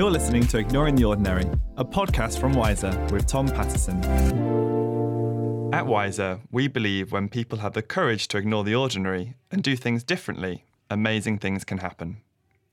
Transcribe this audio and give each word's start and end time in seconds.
You're 0.00 0.10
listening 0.10 0.46
to 0.46 0.56
Ignoring 0.56 0.94
the 0.94 1.04
Ordinary, 1.04 1.44
a 1.76 1.84
podcast 1.84 2.40
from 2.40 2.54
Wiser 2.54 2.88
with 3.12 3.26
Tom 3.26 3.46
Patterson. 3.46 4.02
At 5.74 5.86
Wiser, 5.86 6.40
we 6.50 6.68
believe 6.68 7.12
when 7.12 7.28
people 7.28 7.58
have 7.58 7.74
the 7.74 7.82
courage 7.82 8.26
to 8.28 8.38
ignore 8.38 8.64
the 8.64 8.74
ordinary 8.74 9.34
and 9.50 9.62
do 9.62 9.76
things 9.76 10.02
differently, 10.02 10.64
amazing 10.88 11.36
things 11.36 11.64
can 11.64 11.76
happen. 11.76 12.16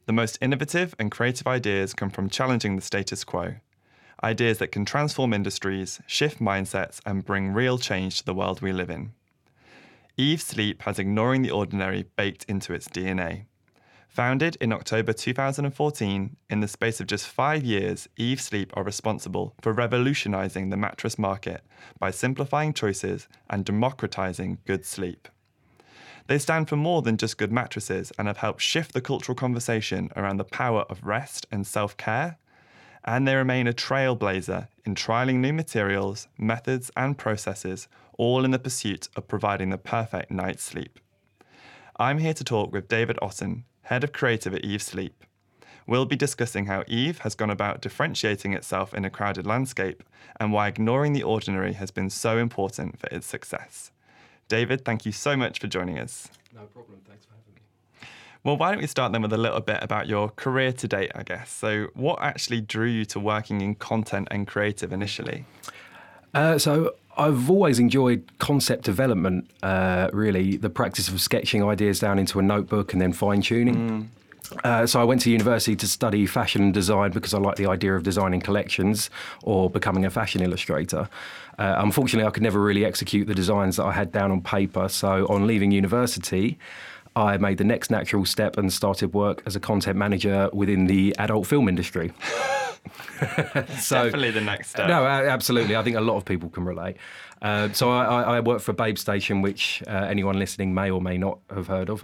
The 0.05 0.13
most 0.13 0.37
innovative 0.39 0.95
and 0.97 1.11
creative 1.11 1.47
ideas 1.47 1.93
come 1.93 2.11
from 2.11 2.29
challenging 2.29 2.77
the 2.77 2.81
status 2.81 3.25
quo. 3.25 3.55
Ideas 4.23 4.59
that 4.59 4.71
can 4.71 4.85
transform 4.85 5.33
industries, 5.33 5.99
shift 6.07 6.39
mindsets, 6.39 7.01
and 7.05 7.25
bring 7.25 7.51
real 7.51 7.77
change 7.77 8.19
to 8.19 8.25
the 8.25 8.33
world 8.33 8.61
we 8.61 8.71
live 8.71 8.89
in. 8.89 9.11
Eve 10.15 10.41
Sleep 10.41 10.81
has 10.83 10.97
ignoring 10.97 11.41
the 11.41 11.51
ordinary 11.51 12.05
baked 12.15 12.45
into 12.45 12.73
its 12.73 12.87
DNA. 12.87 13.47
Founded 14.17 14.57
in 14.59 14.73
October 14.73 15.13
2014, 15.13 16.37
in 16.49 16.59
the 16.59 16.67
space 16.67 16.99
of 16.99 17.05
just 17.05 17.27
five 17.27 17.63
years, 17.63 18.09
Eve 18.17 18.41
Sleep 18.41 18.75
are 18.75 18.83
responsible 18.83 19.53
for 19.61 19.71
revolutionizing 19.71 20.71
the 20.71 20.75
mattress 20.75 21.19
market 21.19 21.63
by 21.99 22.09
simplifying 22.09 22.73
choices 22.73 23.27
and 23.47 23.63
democratizing 23.63 24.57
good 24.65 24.87
sleep. 24.87 25.27
They 26.25 26.39
stand 26.39 26.67
for 26.67 26.77
more 26.77 27.03
than 27.03 27.17
just 27.17 27.37
good 27.37 27.51
mattresses 27.51 28.11
and 28.17 28.27
have 28.27 28.37
helped 28.37 28.59
shift 28.59 28.93
the 28.93 29.01
cultural 29.01 29.35
conversation 29.35 30.09
around 30.15 30.37
the 30.37 30.45
power 30.45 30.81
of 30.89 31.05
rest 31.05 31.45
and 31.51 31.67
self 31.67 31.95
care. 31.95 32.39
And 33.05 33.27
they 33.27 33.35
remain 33.35 33.67
a 33.67 33.71
trailblazer 33.71 34.67
in 34.83 34.95
trialing 34.95 35.41
new 35.41 35.53
materials, 35.53 36.27
methods, 36.39 36.89
and 36.97 37.19
processes, 37.19 37.87
all 38.17 38.43
in 38.43 38.49
the 38.49 38.57
pursuit 38.57 39.09
of 39.15 39.27
providing 39.27 39.69
the 39.69 39.77
perfect 39.77 40.31
night's 40.31 40.63
sleep. 40.63 40.99
I'm 41.99 42.17
here 42.17 42.33
to 42.33 42.43
talk 42.43 42.73
with 42.73 42.87
David 42.87 43.19
Otten, 43.21 43.65
head 43.87 44.03
of 44.03 44.11
creative 44.11 44.53
at 44.53 44.65
Eve 44.65 44.81
Sleep. 44.81 45.23
We'll 45.87 46.05
be 46.05 46.17
discussing 46.17 46.65
how 46.65 46.83
Eve 46.87 47.19
has 47.19 47.35
gone 47.35 47.49
about 47.49 47.79
differentiating 47.79 48.51
itself 48.51 48.93
in 48.93 49.05
a 49.05 49.09
crowded 49.09 49.47
landscape 49.47 50.03
and 50.41 50.51
why 50.51 50.67
ignoring 50.67 51.13
the 51.13 51.23
ordinary 51.23 51.71
has 51.71 51.89
been 51.89 52.09
so 52.09 52.37
important 52.37 52.99
for 52.99 53.07
its 53.07 53.25
success. 53.25 53.91
David, 54.49 54.83
thank 54.83 55.05
you 55.05 55.13
so 55.13 55.37
much 55.37 55.59
for 55.59 55.67
joining 55.67 55.99
us. 55.99 56.27
No 56.53 56.63
problem. 56.63 56.99
Thanks 57.07 57.25
for 57.25 57.31
having 57.31 57.53
me. 57.55 57.61
Well, 58.43 58.57
why 58.57 58.71
don't 58.71 58.81
we 58.81 58.87
start 58.87 59.13
then 59.13 59.21
with 59.21 59.31
a 59.31 59.37
little 59.37 59.61
bit 59.61 59.81
about 59.81 60.07
your 60.07 60.29
career 60.31 60.73
to 60.73 60.87
date, 60.87 61.13
I 61.15 61.23
guess. 61.23 61.49
So, 61.49 61.87
what 61.93 62.21
actually 62.21 62.59
drew 62.59 62.87
you 62.87 63.05
to 63.05 63.21
working 63.21 63.61
in 63.61 63.75
content 63.75 64.27
and 64.31 64.45
creative 64.45 64.91
initially? 64.91 65.45
Uh, 66.33 66.57
so, 66.57 66.95
I've 67.17 67.49
always 67.49 67.79
enjoyed 67.79 68.23
concept 68.37 68.83
development, 68.83 69.49
uh, 69.63 70.09
really, 70.13 70.57
the 70.57 70.69
practice 70.69 71.09
of 71.09 71.19
sketching 71.19 71.63
ideas 71.63 71.99
down 71.99 72.19
into 72.19 72.39
a 72.39 72.43
notebook 72.43 72.93
and 72.93 73.01
then 73.01 73.11
fine 73.11 73.41
tuning. 73.41 73.75
Mm. 73.75 74.07
Uh, 74.63 74.87
so 74.87 75.01
I 75.01 75.03
went 75.03 75.21
to 75.21 75.31
university 75.31 75.75
to 75.75 75.87
study 75.87 76.25
fashion 76.25 76.61
and 76.61 76.73
design 76.73 77.11
because 77.11 77.33
I 77.33 77.39
like 77.39 77.57
the 77.57 77.65
idea 77.65 77.95
of 77.95 78.03
designing 78.03 78.39
collections 78.39 79.09
or 79.43 79.69
becoming 79.69 80.05
a 80.05 80.09
fashion 80.09 80.41
illustrator. 80.41 81.09
Uh, 81.57 81.75
unfortunately, 81.79 82.25
I 82.25 82.31
could 82.31 82.43
never 82.43 82.61
really 82.61 82.85
execute 82.85 83.27
the 83.27 83.35
designs 83.35 83.77
that 83.77 83.85
I 83.85 83.91
had 83.91 84.11
down 84.11 84.31
on 84.31 84.41
paper. 84.41 84.87
So 84.87 85.25
on 85.27 85.47
leaving 85.47 85.71
university, 85.71 86.57
I 87.15 87.37
made 87.37 87.57
the 87.57 87.63
next 87.63 87.89
natural 87.89 88.25
step 88.25 88.57
and 88.57 88.71
started 88.71 89.13
work 89.13 89.41
as 89.45 89.55
a 89.55 89.59
content 89.59 89.97
manager 89.97 90.49
within 90.53 90.85
the 90.85 91.15
adult 91.17 91.47
film 91.47 91.67
industry. 91.67 92.13
so, 93.79 94.05
Definitely 94.05 94.31
the 94.31 94.41
next 94.41 94.69
step. 94.69 94.87
No, 94.87 95.05
absolutely. 95.05 95.75
I 95.75 95.83
think 95.83 95.95
a 95.95 96.01
lot 96.01 96.17
of 96.17 96.25
people 96.25 96.49
can 96.49 96.65
relate. 96.65 96.97
Uh, 97.41 97.71
so 97.71 97.91
I, 97.91 98.37
I 98.37 98.39
worked 98.39 98.63
for 98.63 98.73
Babe 98.73 98.97
Station, 98.97 99.41
which 99.41 99.83
uh, 99.87 99.91
anyone 99.91 100.39
listening 100.39 100.73
may 100.73 100.89
or 100.89 101.01
may 101.01 101.17
not 101.17 101.39
have 101.49 101.67
heard 101.67 101.89
of. 101.89 102.03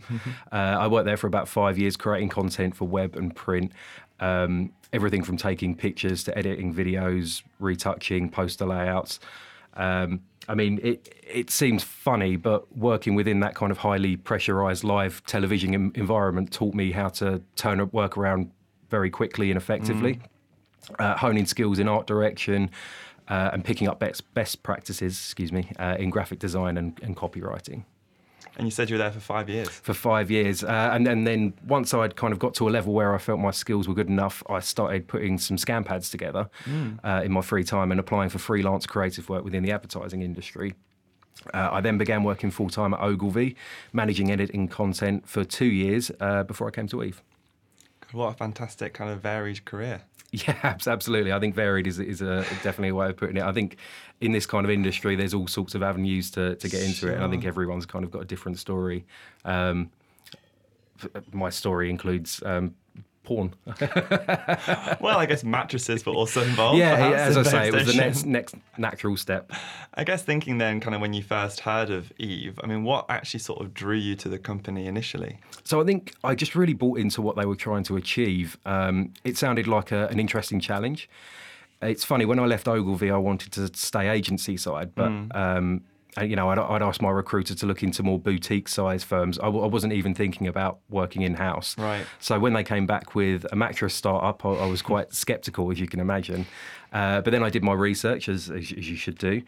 uh, 0.52 0.56
I 0.56 0.88
worked 0.88 1.06
there 1.06 1.17
for 1.17 1.28
about 1.28 1.48
five 1.48 1.78
years, 1.78 1.98
creating 1.98 2.30
content 2.30 2.75
for 2.75 2.88
web 2.88 3.16
and 3.16 3.36
print. 3.36 3.72
Um, 4.19 4.72
everything 4.91 5.24
from 5.24 5.38
taking 5.38 5.75
pictures 5.75 6.24
to 6.25 6.38
editing 6.38 6.74
videos, 6.74 7.41
retouching 7.59 8.30
poster 8.30 8.66
layouts. 8.66 9.19
Um, 9.75 10.22
I 10.47 10.56
mean, 10.56 10.80
it 10.84 11.16
it 11.28 11.50
seems 11.50 11.84
funny, 11.84 12.36
but 12.36 12.75
working 12.78 13.16
within 13.16 13.40
that 13.40 13.56
kind 13.56 13.72
of 13.72 13.80
highly 13.80 14.18
pressurized 14.18 14.84
live 14.84 15.24
television 15.25 15.91
environment 15.96 16.52
taught 16.52 16.75
me 16.75 16.91
how 16.91 17.09
to 17.09 17.41
turn 17.56 17.90
work 17.91 18.18
around 18.18 18.52
very 18.90 19.09
quickly 19.09 19.50
and 19.50 19.57
effectively. 19.57 20.16
Mm 20.16 20.22
uh, 20.99 21.17
honing 21.17 21.45
skills 21.45 21.79
in 21.79 21.88
art 21.88 22.07
direction, 22.07 22.69
uh, 23.27 23.51
and 23.53 23.63
picking 23.63 23.88
up 23.88 23.99
best, 23.99 24.33
best 24.33 24.63
practices, 24.63 25.13
excuse 25.13 25.51
me, 25.51 25.71
uh, 25.79 25.95
in 25.97 26.09
graphic 26.09 26.39
design 26.39 26.77
and, 26.77 26.99
and, 27.01 27.16
copywriting. 27.16 27.85
And 28.57 28.67
you 28.67 28.71
said 28.71 28.89
you 28.89 28.95
were 28.95 28.99
there 28.99 29.11
for 29.11 29.21
five 29.21 29.49
years. 29.49 29.69
For 29.69 29.94
five 29.94 30.29
years, 30.29 30.63
uh, 30.63 30.89
and, 30.91 31.07
and 31.07 31.25
then 31.25 31.53
once 31.66 31.94
I'd 31.94 32.16
kind 32.16 32.33
of 32.33 32.39
got 32.39 32.53
to 32.55 32.67
a 32.67 32.71
level 32.71 32.94
where 32.94 33.16
I 33.16 33.17
felt 33.17 33.39
my 33.39 33.51
skills 33.51 33.88
were 33.88 33.94
good 33.94 34.09
enough, 34.09 34.44
I 34.49 34.59
started 34.59 35.07
putting 35.07 35.38
some 35.38 35.57
scan 35.57 35.83
pads 35.83 36.09
together 36.09 36.49
mm. 36.66 37.23
in 37.23 37.31
my 37.31 37.41
free 37.41 37.63
time 37.63 37.91
and 37.91 38.00
applying 38.00 38.29
for 38.29 38.39
freelance 38.39 38.85
creative 38.85 39.29
work 39.29 39.44
within 39.44 39.63
the 39.63 39.71
advertising 39.71 40.21
industry. 40.21 40.75
Uh, 41.53 41.69
I 41.71 41.81
then 41.81 41.97
began 41.97 42.23
working 42.23 42.51
full 42.51 42.69
time 42.69 42.94
at 42.94 43.01
Ogilvy, 43.01 43.55
managing 43.91 44.31
editing 44.31 44.67
content 44.67 45.27
for 45.27 45.44
two 45.44 45.65
years 45.65 46.11
uh, 46.19 46.44
before 46.44 46.67
I 46.67 46.71
came 46.71 46.88
to 46.88 47.03
Eve. 47.03 47.21
What 48.11 48.27
a 48.27 48.33
fantastic 48.33 48.94
kind 48.94 49.09
of 49.09 49.21
varied 49.21 49.65
career. 49.65 50.03
Yeah, 50.33 50.75
absolutely. 50.88 51.31
I 51.31 51.39
think 51.39 51.53
varied 51.53 51.85
is, 51.85 51.99
is 51.99 52.21
a, 52.23 52.41
definitely 52.63 52.89
a 52.89 52.95
way 52.95 53.09
of 53.09 53.17
putting 53.17 53.38
it. 53.38 53.44
I 53.44 53.53
think 53.53 53.77
in 54.19 54.31
this 54.31 54.47
kind 54.47 54.66
of 54.66 54.71
industry, 54.71 55.16
there's 55.16 55.35
all 55.35 55.47
sorts 55.47 55.75
of 55.75 55.83
avenues 55.83 56.31
to, 56.31 56.55
to 56.55 56.67
get 56.67 56.81
into 56.81 56.95
sure. 56.95 57.11
it, 57.11 57.16
and 57.16 57.23
I 57.23 57.29
think 57.29 57.45
everyone's 57.45 57.85
kind 57.85 58.03
of 58.03 58.09
got 58.09 58.23
a 58.23 58.25
different 58.25 58.57
story. 58.57 59.05
Um, 59.45 59.91
my 61.31 61.51
story 61.51 61.91
includes 61.91 62.41
um, 62.45 62.73
porn. 63.33 63.53
well, 65.01 65.17
I 65.17 65.25
guess 65.27 65.44
mattresses 65.44 66.05
were 66.05 66.13
also 66.13 66.41
involved. 66.44 66.77
Yeah, 66.77 67.09
as 67.09 67.38
I 67.38 67.44
say, 67.44 67.67
it 67.67 67.73
was 67.73 67.88
the 67.88 67.94
next 67.94 68.25
next 68.25 68.55
natural 68.77 69.17
step. 69.17 69.51
I 69.94 70.03
guess 70.03 70.23
thinking 70.23 70.57
then, 70.57 70.79
kind 70.79 70.95
of 70.95 71.01
when 71.01 71.13
you 71.13 71.23
first 71.23 71.61
heard 71.61 71.89
of 71.89 72.11
Eve, 72.17 72.59
I 72.63 72.67
mean, 72.67 72.83
what 72.83 73.05
actually 73.09 73.39
sort 73.39 73.61
of 73.61 73.73
drew 73.73 73.97
you 73.97 74.16
to 74.17 74.29
the 74.29 74.39
company 74.39 74.88
initially? 74.88 75.39
So 75.63 75.81
I 75.81 75.85
think 75.85 76.13
I 76.23 76.35
just 76.35 76.55
really 76.55 76.73
bought 76.73 76.99
into 76.99 77.21
what 77.21 77.35
they 77.35 77.45
were 77.45 77.55
trying 77.55 77.83
to 77.83 77.97
achieve. 77.97 78.57
Um, 78.66 79.13
it 79.23 79.38
sounded 79.38 79.67
like 79.67 79.91
a, 79.91 80.07
an 80.07 80.19
interesting 80.19 80.59
challenge. 80.59 81.09
It's 81.81 82.03
funny 82.03 82.25
when 82.25 82.39
I 82.39 82.45
left 82.45 82.67
Ogilvy, 82.67 83.11
I 83.11 83.17
wanted 83.17 83.51
to 83.53 83.69
stay 83.75 84.07
agency 84.07 84.55
side, 84.55 84.95
but 84.95 85.09
mm. 85.09 85.35
um, 85.35 85.83
you 86.22 86.35
know, 86.35 86.50
I'd, 86.50 86.59
I'd 86.59 86.81
asked 86.81 87.01
my 87.01 87.09
recruiter 87.09 87.56
to 87.56 87.66
look 87.66 87.84
into 87.84 88.03
more 88.03 88.19
boutique 88.19 88.68
size 88.68 89.03
firms. 89.03 89.40
I 89.40 89.46
w- 89.46 89.63
I 89.63 89.68
wasn't 89.68 89.94
even 89.94 90.13
thinking 90.13 90.47
about 90.47 90.79
working 90.90 91.22
in 91.22 91.35
house. 91.35 91.78
Right. 91.78 92.06
So 92.19 92.40
when 92.40 92.53
they 92.53 92.63
came 92.63 92.85
back 92.85 93.16
with 93.16 93.46
a 93.51 93.56
mattress 93.56 93.94
startup, 93.94 94.46
I, 94.46 94.50
I 94.50 94.66
was 94.68 94.81
quite 94.81 95.13
skeptical, 95.13 95.72
as 95.72 95.79
you 95.79 95.88
can 95.88 96.00
imagine. 96.00 96.46
Uh, 96.91 97.22
but 97.22 97.31
then 97.31 97.44
I 97.44 97.50
did 97.50 97.63
my 97.63 97.74
research, 97.74 98.29
as, 98.29 98.50
as, 98.50 98.72
as 98.72 98.90
you 98.90 98.96
should 98.96 99.18
do. 99.18 99.41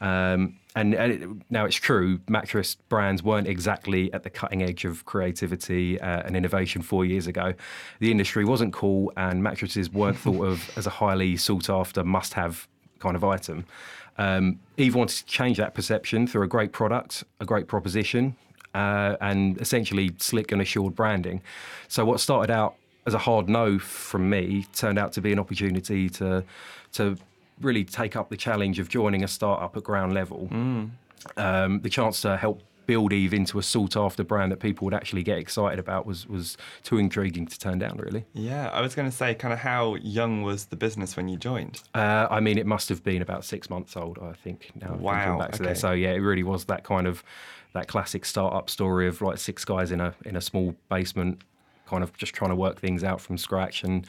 Um, 0.00 0.58
and, 0.74 0.94
and 0.94 1.12
it, 1.12 1.28
now 1.48 1.64
it's 1.64 1.76
true, 1.76 2.20
mattress 2.28 2.74
brands 2.74 3.22
weren't 3.22 3.46
exactly 3.46 4.12
at 4.12 4.24
the 4.24 4.30
cutting 4.30 4.62
edge 4.62 4.84
of 4.84 5.04
creativity 5.04 6.00
uh, 6.00 6.22
and 6.24 6.36
innovation 6.36 6.82
four 6.82 7.04
years 7.04 7.28
ago. 7.28 7.54
The 8.00 8.10
industry 8.10 8.44
wasn't 8.44 8.72
cool, 8.72 9.12
and 9.16 9.42
mattresses 9.42 9.92
weren't 9.92 10.18
thought 10.18 10.44
of 10.44 10.70
as 10.76 10.86
a 10.86 10.90
highly 10.90 11.36
sought 11.36 11.70
after 11.70 12.02
must 12.02 12.34
have 12.34 12.66
kind 12.98 13.14
of 13.14 13.22
item. 13.22 13.64
Um, 14.18 14.60
Eve 14.76 14.94
wanted 14.94 15.18
to 15.18 15.24
change 15.26 15.56
that 15.58 15.74
perception 15.74 16.26
through 16.26 16.42
a 16.42 16.48
great 16.48 16.72
product, 16.72 17.24
a 17.40 17.44
great 17.44 17.66
proposition, 17.66 18.36
uh, 18.74 19.16
and 19.20 19.60
essentially 19.60 20.14
slick 20.18 20.52
and 20.52 20.60
assured 20.60 20.94
branding. 20.94 21.42
So 21.88 22.04
what 22.04 22.20
started 22.20 22.52
out 22.52 22.74
as 23.06 23.14
a 23.14 23.18
hard 23.18 23.48
no 23.48 23.78
from 23.78 24.30
me 24.30 24.66
turned 24.74 24.98
out 24.98 25.12
to 25.14 25.20
be 25.20 25.32
an 25.32 25.38
opportunity 25.38 26.08
to 26.08 26.44
to 26.92 27.16
really 27.60 27.84
take 27.84 28.16
up 28.16 28.28
the 28.28 28.36
challenge 28.36 28.78
of 28.78 28.88
joining 28.88 29.24
a 29.24 29.28
startup 29.28 29.76
at 29.76 29.84
ground 29.84 30.12
level. 30.14 30.48
Mm. 30.50 30.90
Um, 31.36 31.80
the 31.80 31.88
chance 31.88 32.20
to 32.22 32.36
help 32.36 32.62
build 32.92 33.12
Eve 33.12 33.34
into 33.34 33.58
a 33.58 33.62
sought 33.62 33.96
after 33.96 34.24
brand 34.24 34.52
that 34.52 34.60
people 34.60 34.84
would 34.84 34.94
actually 34.94 35.22
get 35.22 35.38
excited 35.38 35.78
about 35.78 36.06
was 36.06 36.28
was 36.28 36.56
too 36.82 36.98
intriguing 36.98 37.46
to 37.46 37.58
turn 37.58 37.78
down 37.78 37.96
really. 37.98 38.24
Yeah 38.34 38.70
i 38.72 38.80
was 38.80 38.94
going 38.94 39.08
to 39.10 39.16
say 39.16 39.34
kind 39.34 39.52
of 39.52 39.60
how 39.60 39.96
young 39.96 40.42
was 40.42 40.66
the 40.66 40.76
business 40.76 41.16
when 41.16 41.28
you 41.28 41.36
joined? 41.36 41.82
Uh, 41.94 42.26
i 42.30 42.40
mean 42.40 42.58
it 42.58 42.66
must 42.66 42.88
have 42.88 43.02
been 43.02 43.22
about 43.22 43.44
six 43.44 43.70
months 43.70 43.96
old 43.96 44.18
i 44.22 44.32
think 44.32 44.70
now 44.80 44.94
wow 44.94 45.38
back 45.38 45.52
to 45.52 45.56
okay. 45.56 45.64
there 45.64 45.74
so 45.74 45.92
yeah 45.92 46.10
it 46.10 46.18
really 46.18 46.42
was 46.42 46.64
that 46.66 46.84
kind 46.84 47.06
of 47.06 47.24
that 47.72 47.88
classic 47.88 48.24
startup 48.24 48.68
story 48.68 49.06
of 49.08 49.20
like 49.22 49.38
six 49.38 49.64
guys 49.64 49.90
in 49.90 50.00
a 50.00 50.14
in 50.24 50.36
a 50.36 50.40
small 50.40 50.74
basement 50.88 51.42
kind 51.92 52.02
of 52.02 52.16
just 52.16 52.32
trying 52.32 52.50
to 52.50 52.56
work 52.56 52.80
things 52.80 53.04
out 53.04 53.20
from 53.20 53.36
scratch. 53.36 53.84
And 53.84 54.06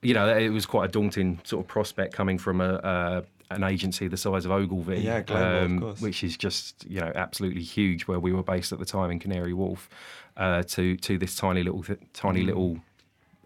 you 0.00 0.14
know 0.14 0.28
it 0.36 0.50
was 0.50 0.64
quite 0.64 0.86
a 0.86 0.88
daunting 0.88 1.40
sort 1.44 1.64
of 1.64 1.68
prospect 1.68 2.14
coming 2.14 2.38
from 2.38 2.60
a, 2.60 2.74
a 2.74 3.24
an 3.50 3.64
agency 3.64 4.08
the 4.08 4.16
size 4.16 4.44
of 4.44 4.50
Ogilvy, 4.50 5.00
yeah, 5.00 5.22
global, 5.22 5.88
um, 5.88 5.94
which 6.00 6.22
is 6.22 6.36
just 6.36 6.84
you 6.88 7.00
know 7.00 7.12
absolutely 7.14 7.62
huge. 7.62 8.06
Where 8.06 8.20
we 8.20 8.32
were 8.32 8.42
based 8.42 8.72
at 8.72 8.78
the 8.78 8.84
time 8.84 9.10
in 9.10 9.18
Canary 9.18 9.52
Wharf, 9.52 9.88
uh, 10.36 10.62
to 10.64 10.96
to 10.96 11.18
this 11.18 11.36
tiny 11.36 11.62
little 11.62 11.84
tiny 12.12 12.42
mm. 12.42 12.46
little, 12.46 12.80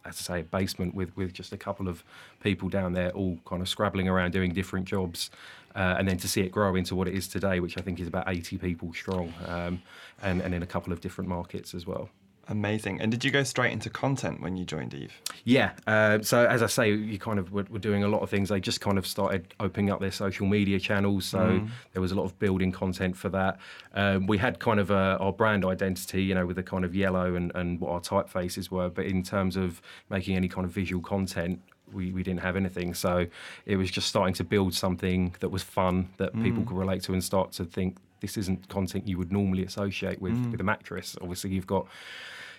as 0.05 0.17
I 0.29 0.37
say, 0.37 0.43
basement 0.43 0.95
with 0.95 1.17
with 1.17 1.33
just 1.33 1.53
a 1.53 1.57
couple 1.57 1.89
of 1.89 2.05
people 2.43 2.69
down 2.69 2.93
there, 2.93 3.11
all 3.11 3.39
kind 3.45 3.63
of 3.63 3.69
scrabbling 3.69 4.09
around 4.09 4.33
doing 4.33 4.53
different 4.53 4.87
jobs. 4.87 5.31
Uh, 5.75 5.97
and 5.99 6.07
then 6.07 6.19
to 6.19 6.29
see 6.29 6.43
it 6.43 6.53
grow 6.53 6.75
into 6.75 6.95
what 6.95 7.09
it 7.09 7.15
is 7.15 7.27
today, 7.27 7.59
which 7.59 7.79
I 7.79 7.81
think 7.81 7.99
is 7.99 8.07
about 8.07 8.29
80 8.29 8.59
people 8.59 8.93
strong, 8.93 9.33
um, 9.47 9.81
and, 10.21 10.43
and 10.43 10.55
in 10.55 10.63
a 10.63 10.67
couple 10.67 10.93
of 10.93 11.01
different 11.01 11.31
markets 11.31 11.73
as 11.73 11.87
well. 11.87 12.11
Amazing. 12.49 13.01
And 13.01 13.13
did 13.13 13.25
you 13.25 13.31
go 13.31 13.45
straight 13.45 13.73
into 13.73 13.89
content 13.89 14.41
when 14.41 14.57
you 14.57 14.65
joined 14.65 14.95
Eve? 14.95 15.13
Yeah. 15.45 15.73
Uh, 15.87 16.21
so 16.23 16.45
as 16.45 16.61
I 16.61 16.67
say, 16.67 16.93
you 16.93 17.19
kind 17.19 17.39
of 17.39 17.53
were, 17.53 17.67
were, 17.71 17.79
doing 17.79 18.03
a 18.03 18.09
lot 18.09 18.21
of 18.23 18.31
things. 18.31 18.49
They 18.49 18.61
just 18.61 18.81
kind 18.81 18.99
of 18.99 19.07
started 19.07 19.55
opening 19.61 19.91
up 19.91 20.01
their 20.01 20.11
social 20.11 20.47
media 20.47 20.81
channels. 20.81 21.25
So 21.25 21.39
mm. 21.39 21.69
there 21.93 22.03
was 22.03 22.11
a 22.11 22.17
lot 22.17 22.25
of 22.25 22.37
building 22.41 22.73
content 22.73 23.17
for 23.17 23.29
that. 23.29 23.59
Um, 23.95 24.27
we 24.27 24.39
had 24.39 24.59
kind 24.59 24.81
of 24.81 24.91
a, 24.91 25.17
our 25.21 25.33
brand 25.33 25.65
identity, 25.65 26.25
you 26.25 26.35
know, 26.35 26.45
with 26.45 26.57
the 26.57 26.65
kind 26.65 26.85
of 26.85 26.97
yellow 26.97 27.37
and, 27.37 27.53
and 27.55 27.81
what 27.81 27.91
our 27.93 28.01
typefaces 28.01 28.71
were. 28.71 28.89
But 28.89 29.07
in 29.07 29.23
terms 29.23 29.57
of 29.57 29.81
making 30.11 30.37
any 30.37 30.49
kind 30.49 30.65
of 30.65 30.73
visual 30.73 31.03
content, 31.03 31.61
we, 31.93 32.11
we 32.11 32.25
didn't 32.25 32.41
have 32.41 32.57
anything. 32.57 32.95
So 32.95 33.27
it 33.67 33.77
was 33.77 33.91
just 33.91 34.09
starting 34.09 34.35
to 34.35 34.45
build 34.45 34.75
something 34.75 35.37
that 35.41 35.51
was 35.51 35.63
fun 35.63 36.09
that 36.17 36.35
mm. 36.35 36.43
people 36.43 36.65
could 36.65 36.77
relate 36.77 37.03
to 37.05 37.13
and 37.13 37.23
start 37.23 37.53
to 37.53 37.65
think 37.65 37.99
this 38.23 38.39
isn't 38.39 38.69
content 38.69 39.07
you 39.07 39.19
would 39.19 39.31
normally 39.31 39.65
associate 39.65 40.23
with 40.23 40.33
mm. 40.33 40.51
with 40.51 40.61
a 40.61 40.65
mattress. 40.65 41.17
Obviously, 41.21 41.51
you've 41.51 41.67
got 41.67 41.87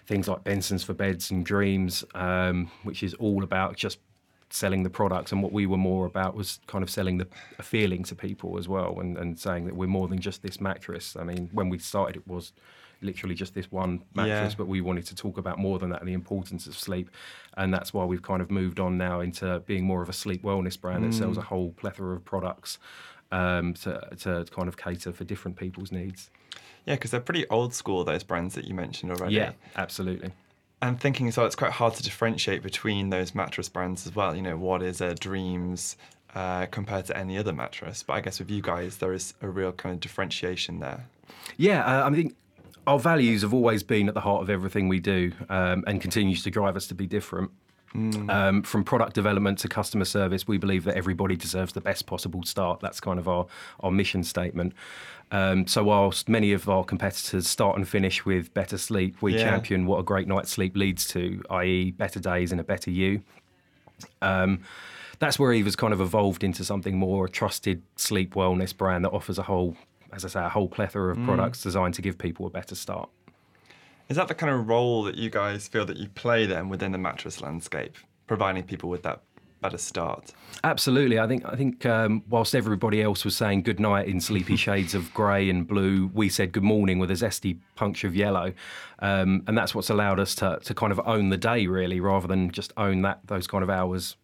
things 0.05 0.27
like 0.27 0.43
Bensons 0.43 0.85
for 0.85 0.93
Beds 0.93 1.31
and 1.31 1.43
Dreams, 1.43 2.03
um, 2.13 2.69
which 2.83 3.01
is 3.01 3.15
all 3.15 3.43
about 3.43 3.75
just 3.75 3.97
selling 4.49 4.83
the 4.83 4.89
products. 4.89 5.31
And 5.31 5.41
what 5.41 5.51
we 5.51 5.65
were 5.65 5.77
more 5.77 6.05
about 6.05 6.35
was 6.35 6.59
kind 6.67 6.83
of 6.83 6.89
selling 6.89 7.17
the 7.17 7.27
a 7.57 7.63
feeling 7.63 8.03
to 8.03 8.15
people 8.15 8.59
as 8.59 8.67
well, 8.67 8.99
and, 8.99 9.17
and 9.17 9.39
saying 9.39 9.65
that 9.65 9.75
we're 9.75 9.87
more 9.87 10.07
than 10.07 10.19
just 10.19 10.43
this 10.43 10.61
mattress. 10.61 11.15
I 11.15 11.23
mean, 11.23 11.49
when 11.53 11.69
we 11.69 11.79
started, 11.79 12.17
it 12.17 12.27
was 12.27 12.53
literally 13.01 13.35
just 13.35 13.53
this 13.53 13.71
one 13.71 14.01
mattress, 14.13 14.53
yeah. 14.53 14.57
but 14.57 14.67
we 14.67 14.81
wanted 14.81 15.05
to 15.07 15.15
talk 15.15 15.37
about 15.37 15.59
more 15.59 15.77
than 15.79 15.89
that 15.89 15.99
and 15.99 16.07
the 16.07 16.13
importance 16.13 16.67
of 16.67 16.77
sleep. 16.77 17.09
And 17.57 17.73
that's 17.73 17.93
why 17.93 18.05
we've 18.05 18.21
kind 18.21 18.41
of 18.41 18.49
moved 18.49 18.79
on 18.79 18.97
now 18.97 19.19
into 19.19 19.59
being 19.65 19.83
more 19.83 20.01
of 20.01 20.09
a 20.09 20.13
sleep 20.13 20.41
wellness 20.43 20.79
brand 20.79 21.03
mm. 21.03 21.11
that 21.11 21.17
sells 21.17 21.37
a 21.37 21.41
whole 21.41 21.71
plethora 21.71 22.15
of 22.15 22.23
products 22.23 22.79
um, 23.33 23.73
to, 23.73 24.09
to 24.19 24.45
kind 24.51 24.67
of 24.67 24.77
cater 24.77 25.11
for 25.11 25.23
different 25.23 25.57
people's 25.57 25.91
needs. 25.91 26.29
Yeah, 26.85 26.95
because 26.95 27.11
they're 27.11 27.19
pretty 27.19 27.47
old 27.49 27.73
school, 27.73 28.03
those 28.03 28.23
brands 28.23 28.55
that 28.55 28.65
you 28.65 28.75
mentioned 28.75 29.11
already. 29.11 29.35
Yeah, 29.35 29.53
absolutely. 29.75 30.31
And 30.81 30.99
thinking 30.99 31.27
as 31.27 31.37
well, 31.37 31.45
it's 31.45 31.55
quite 31.55 31.71
hard 31.71 31.95
to 31.95 32.03
differentiate 32.03 32.61
between 32.61 33.09
those 33.09 33.33
mattress 33.33 33.69
brands 33.69 34.05
as 34.05 34.15
well. 34.15 34.35
You 34.35 34.41
know, 34.41 34.57
what 34.57 34.83
is 34.83 35.01
a 35.01 35.15
Dreams 35.15 35.97
uh, 36.35 36.67
compared 36.67 37.05
to 37.05 37.17
any 37.17 37.37
other 37.37 37.53
mattress? 37.53 38.03
But 38.03 38.13
I 38.13 38.21
guess 38.21 38.39
with 38.39 38.51
you 38.51 38.61
guys, 38.61 38.97
there 38.97 39.13
is 39.13 39.33
a 39.41 39.47
real 39.47 39.71
kind 39.71 39.95
of 39.95 40.01
differentiation 40.01 40.79
there. 40.79 41.07
Yeah, 41.57 41.83
uh, 41.83 42.07
I 42.07 42.13
think 42.13 42.35
our 42.85 42.99
values 42.99 43.41
have 43.41 43.53
always 43.53 43.81
been 43.81 44.09
at 44.09 44.13
the 44.13 44.21
heart 44.21 44.43
of 44.43 44.49
everything 44.49 44.89
we 44.89 44.99
do 44.99 45.31
um, 45.49 45.83
and 45.87 46.01
continues 46.01 46.43
to 46.43 46.51
drive 46.51 46.75
us 46.75 46.85
to 46.87 46.95
be 46.95 47.07
different. 47.07 47.49
Mm. 47.95 48.29
Um, 48.29 48.63
from 48.63 48.83
product 48.83 49.13
development 49.13 49.59
to 49.59 49.67
customer 49.67 50.05
service, 50.05 50.47
we 50.47 50.57
believe 50.57 50.83
that 50.85 50.95
everybody 50.95 51.35
deserves 51.35 51.73
the 51.73 51.81
best 51.81 52.05
possible 52.05 52.43
start. 52.43 52.79
That's 52.79 52.99
kind 52.99 53.19
of 53.19 53.27
our, 53.27 53.45
our 53.81 53.91
mission 53.91 54.23
statement. 54.23 54.73
Um, 55.31 55.67
so, 55.67 55.83
whilst 55.83 56.29
many 56.29 56.53
of 56.53 56.67
our 56.69 56.83
competitors 56.83 57.47
start 57.47 57.77
and 57.77 57.87
finish 57.87 58.25
with 58.25 58.53
better 58.53 58.77
sleep, 58.77 59.21
we 59.21 59.35
yeah. 59.35 59.43
champion 59.43 59.85
what 59.85 59.99
a 59.99 60.03
great 60.03 60.27
night's 60.27 60.51
sleep 60.51 60.75
leads 60.75 61.07
to, 61.09 61.41
i.e., 61.51 61.91
better 61.91 62.19
days 62.19 62.51
and 62.51 62.59
a 62.59 62.63
better 62.63 62.91
you. 62.91 63.21
Um, 64.21 64.61
that's 65.19 65.39
where 65.39 65.53
Eve 65.53 65.65
has 65.65 65.75
kind 65.75 65.93
of 65.93 66.01
evolved 66.01 66.43
into 66.43 66.63
something 66.63 66.97
more 66.97 67.25
a 67.25 67.29
trusted 67.29 67.81
sleep 67.95 68.33
wellness 68.33 68.75
brand 68.75 69.05
that 69.05 69.11
offers 69.11 69.37
a 69.37 69.43
whole, 69.43 69.77
as 70.11 70.25
I 70.25 70.27
say, 70.27 70.41
a 70.41 70.49
whole 70.49 70.67
plethora 70.67 71.11
of 71.11 71.17
mm. 71.17 71.25
products 71.25 71.61
designed 71.61 71.93
to 71.95 72.01
give 72.01 72.17
people 72.17 72.45
a 72.45 72.49
better 72.49 72.75
start. 72.75 73.09
Is 74.13 74.17
that 74.17 74.27
the 74.27 74.35
kind 74.35 74.53
of 74.53 74.69
role 74.69 75.01
that 75.05 75.15
you 75.15 75.31
guys 75.31 75.67
feel 75.67 75.87
that 75.87 75.97
you 75.97 76.07
play 76.07 76.45
then 76.45 76.69
within 76.69 76.91
the 76.91 76.99
mattress 76.99 77.41
landscape, 77.41 77.97
providing 78.27 78.61
people 78.61 78.87
with 78.87 79.01
that 79.01 79.23
better 79.59 79.79
start? 79.79 80.33
Absolutely. 80.63 81.19
I 81.19 81.27
think 81.27 81.43
I 81.47 81.55
think 81.55 81.83
um, 81.87 82.21
whilst 82.29 82.53
everybody 82.53 83.01
else 83.01 83.25
was 83.25 83.35
saying 83.35 83.63
good 83.63 83.79
night 83.79 84.07
in 84.07 84.21
sleepy 84.21 84.55
shades 84.65 84.93
of 84.93 85.11
grey 85.15 85.49
and 85.49 85.67
blue, 85.67 86.11
we 86.13 86.29
said 86.29 86.51
good 86.51 86.61
morning 86.61 86.99
with 86.99 87.09
a 87.09 87.15
zesty 87.15 87.57
punch 87.73 88.03
of 88.03 88.15
yellow, 88.15 88.53
um, 88.99 89.43
and 89.47 89.57
that's 89.57 89.73
what's 89.73 89.89
allowed 89.89 90.19
us 90.19 90.35
to 90.35 90.59
to 90.63 90.75
kind 90.75 90.91
of 90.91 91.01
own 91.07 91.29
the 91.29 91.37
day 91.37 91.65
really, 91.65 91.99
rather 91.99 92.27
than 92.27 92.51
just 92.51 92.71
own 92.77 93.01
that 93.01 93.21
those 93.25 93.47
kind 93.47 93.63
of 93.63 93.69
hours 93.71 94.15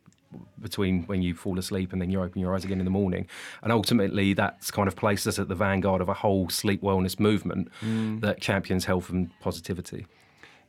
between 0.62 1.04
when 1.04 1.22
you 1.22 1.34
fall 1.34 1.58
asleep 1.58 1.94
and 1.94 2.02
then 2.02 2.10
you 2.10 2.22
open 2.22 2.42
your 2.42 2.54
eyes 2.54 2.64
again 2.64 2.80
in 2.80 2.86
the 2.86 2.92
morning. 2.92 3.28
And 3.64 3.72
ultimately, 3.72 4.34
that's 4.34 4.72
kind 4.72 4.88
of 4.88 4.96
placed 4.96 5.28
us 5.28 5.40
at 5.40 5.48
the 5.48 5.56
vanguard 5.56 6.02
of 6.02 6.10
a 6.10 6.14
whole 6.14 6.50
sleep 6.50 6.82
wellness 6.82 7.20
movement 7.20 7.70
mm. 7.82 8.22
that 8.22 8.42
champions 8.42 8.86
health 8.86 9.10
and 9.10 9.30
positivity. 9.40 10.06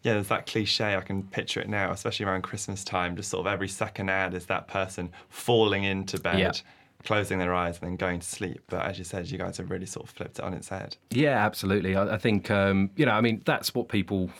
Yeah, 0.02 0.14
there's 0.14 0.28
that 0.28 0.46
cliche. 0.46 0.96
I 0.96 1.02
can 1.02 1.24
picture 1.24 1.60
it 1.60 1.68
now, 1.68 1.90
especially 1.92 2.24
around 2.24 2.42
Christmas 2.42 2.84
time. 2.84 3.16
Just 3.16 3.30
sort 3.30 3.46
of 3.46 3.52
every 3.52 3.68
second 3.68 4.08
ad 4.08 4.32
is 4.32 4.46
that 4.46 4.66
person 4.66 5.10
falling 5.28 5.84
into 5.84 6.18
bed. 6.18 6.38
Yeah 6.38 6.52
closing 7.04 7.38
their 7.38 7.54
eyes 7.54 7.78
and 7.78 7.88
then 7.88 7.96
going 7.96 8.20
to 8.20 8.26
sleep. 8.26 8.60
But 8.68 8.84
as 8.84 8.98
you 8.98 9.04
said, 9.04 9.30
you 9.30 9.38
guys 9.38 9.56
have 9.56 9.70
really 9.70 9.86
sort 9.86 10.06
of 10.06 10.10
flipped 10.14 10.38
it 10.38 10.44
on 10.44 10.54
its 10.54 10.68
head. 10.68 10.96
Yeah, 11.10 11.44
absolutely. 11.44 11.96
I, 11.96 12.14
I 12.14 12.18
think 12.18 12.50
um, 12.50 12.90
you 12.96 13.06
know, 13.06 13.12
I 13.12 13.20
mean, 13.20 13.42
that's 13.44 13.74
what 13.74 13.88
people 13.88 14.30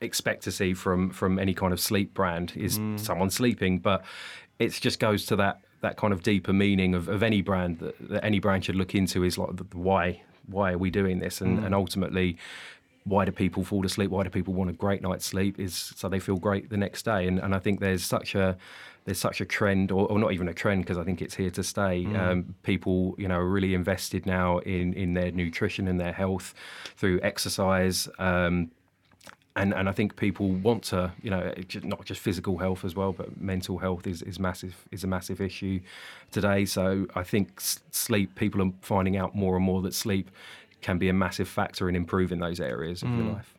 expect 0.00 0.42
to 0.44 0.52
see 0.52 0.74
from 0.74 1.10
from 1.10 1.38
any 1.38 1.54
kind 1.54 1.72
of 1.72 1.80
sleep 1.80 2.14
brand 2.14 2.52
is 2.56 2.78
mm. 2.78 2.98
someone 2.98 3.30
sleeping, 3.30 3.78
but 3.78 4.04
it 4.58 4.72
just 4.72 4.98
goes 4.98 5.26
to 5.26 5.36
that 5.36 5.60
that 5.82 5.96
kind 5.96 6.12
of 6.12 6.22
deeper 6.22 6.52
meaning 6.52 6.94
of, 6.94 7.08
of 7.08 7.22
any 7.22 7.42
brand 7.42 7.80
that, 7.80 8.08
that 8.08 8.24
any 8.24 8.38
brand 8.38 8.64
should 8.64 8.76
look 8.76 8.94
into 8.94 9.24
is 9.24 9.36
like 9.36 9.56
the, 9.56 9.64
the 9.64 9.78
why 9.78 10.22
why 10.46 10.72
are 10.72 10.78
we 10.78 10.90
doing 10.90 11.18
this 11.18 11.40
and, 11.40 11.60
mm. 11.60 11.66
and 11.66 11.74
ultimately 11.74 12.36
why 13.04 13.24
do 13.24 13.32
people 13.32 13.64
fall 13.64 13.84
asleep 13.84 14.10
why 14.10 14.22
do 14.22 14.30
people 14.30 14.54
want 14.54 14.70
a 14.70 14.72
great 14.72 15.02
night's 15.02 15.26
sleep 15.26 15.58
is 15.58 15.74
so 15.96 16.08
they 16.08 16.20
feel 16.20 16.36
great 16.36 16.70
the 16.70 16.76
next 16.76 17.04
day 17.04 17.26
and, 17.26 17.38
and 17.40 17.54
I 17.54 17.58
think 17.58 17.80
there's 17.80 18.04
such 18.04 18.34
a 18.34 18.56
there's 19.04 19.18
such 19.18 19.40
a 19.40 19.44
trend 19.44 19.90
or, 19.90 20.06
or 20.06 20.18
not 20.18 20.32
even 20.32 20.48
a 20.48 20.54
trend 20.54 20.82
because 20.82 20.98
I 20.98 21.02
think 21.02 21.20
it's 21.20 21.34
here 21.34 21.50
to 21.50 21.62
stay 21.64 22.04
mm. 22.04 22.18
um, 22.18 22.54
people 22.62 23.14
you 23.18 23.26
know 23.26 23.38
are 23.38 23.48
really 23.48 23.74
invested 23.74 24.24
now 24.26 24.58
in 24.58 24.92
in 24.94 25.14
their 25.14 25.32
nutrition 25.32 25.88
and 25.88 26.00
their 26.00 26.12
health 26.12 26.54
through 26.96 27.20
exercise 27.22 28.08
um, 28.18 28.70
and 29.56 29.74
and 29.74 29.88
I 29.88 29.92
think 29.92 30.16
people 30.16 30.48
want 30.48 30.84
to, 30.84 31.12
you 31.22 31.30
know, 31.30 31.52
not 31.82 32.04
just 32.04 32.20
physical 32.20 32.58
health 32.58 32.84
as 32.84 32.94
well, 32.94 33.12
but 33.12 33.40
mental 33.40 33.78
health 33.78 34.06
is, 34.06 34.22
is 34.22 34.38
massive 34.38 34.86
is 34.90 35.04
a 35.04 35.06
massive 35.06 35.40
issue 35.40 35.80
today. 36.30 36.64
So 36.64 37.06
I 37.14 37.22
think 37.22 37.60
sleep, 37.60 38.34
people 38.34 38.62
are 38.62 38.72
finding 38.80 39.16
out 39.16 39.34
more 39.34 39.56
and 39.56 39.64
more 39.64 39.82
that 39.82 39.94
sleep 39.94 40.30
can 40.80 40.98
be 40.98 41.08
a 41.08 41.12
massive 41.12 41.48
factor 41.48 41.88
in 41.88 41.96
improving 41.96 42.40
those 42.40 42.60
areas 42.60 43.02
of 43.02 43.08
mm. 43.08 43.18
your 43.18 43.34
life. 43.34 43.54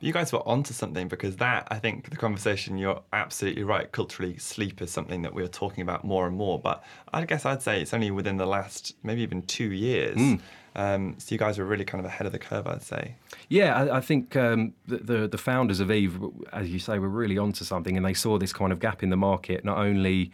You 0.00 0.12
guys 0.12 0.32
were 0.32 0.46
onto 0.46 0.72
something 0.72 1.08
because 1.08 1.36
that, 1.36 1.66
I 1.72 1.80
think, 1.80 2.08
the 2.10 2.16
conversation, 2.16 2.78
you're 2.78 3.02
absolutely 3.12 3.64
right. 3.64 3.90
Culturally, 3.90 4.36
sleep 4.38 4.80
is 4.80 4.92
something 4.92 5.22
that 5.22 5.34
we're 5.34 5.48
talking 5.48 5.82
about 5.82 6.04
more 6.04 6.28
and 6.28 6.36
more. 6.36 6.60
But 6.60 6.84
I 7.12 7.24
guess 7.24 7.44
I'd 7.44 7.62
say 7.62 7.82
it's 7.82 7.92
only 7.92 8.12
within 8.12 8.36
the 8.36 8.46
last 8.46 8.94
maybe 9.02 9.22
even 9.22 9.42
two 9.42 9.72
years. 9.72 10.16
Mm. 10.16 10.40
Um, 10.78 11.16
so 11.18 11.34
you 11.34 11.38
guys 11.38 11.58
were 11.58 11.64
really 11.64 11.84
kind 11.84 11.98
of 11.98 12.06
ahead 12.06 12.24
of 12.24 12.32
the 12.32 12.38
curve, 12.38 12.68
I'd 12.68 12.84
say. 12.84 13.16
Yeah, 13.48 13.74
I, 13.74 13.96
I 13.96 14.00
think 14.00 14.36
um, 14.36 14.74
the, 14.86 14.98
the, 14.98 15.28
the 15.28 15.36
founders 15.36 15.80
of 15.80 15.90
Eve, 15.90 16.16
as 16.52 16.70
you 16.70 16.78
say, 16.78 17.00
were 17.00 17.08
really 17.08 17.36
onto 17.36 17.64
something, 17.64 17.96
and 17.96 18.06
they 18.06 18.14
saw 18.14 18.38
this 18.38 18.52
kind 18.52 18.72
of 18.72 18.78
gap 18.78 19.02
in 19.02 19.10
the 19.10 19.16
market, 19.16 19.64
not 19.64 19.78
only 19.78 20.30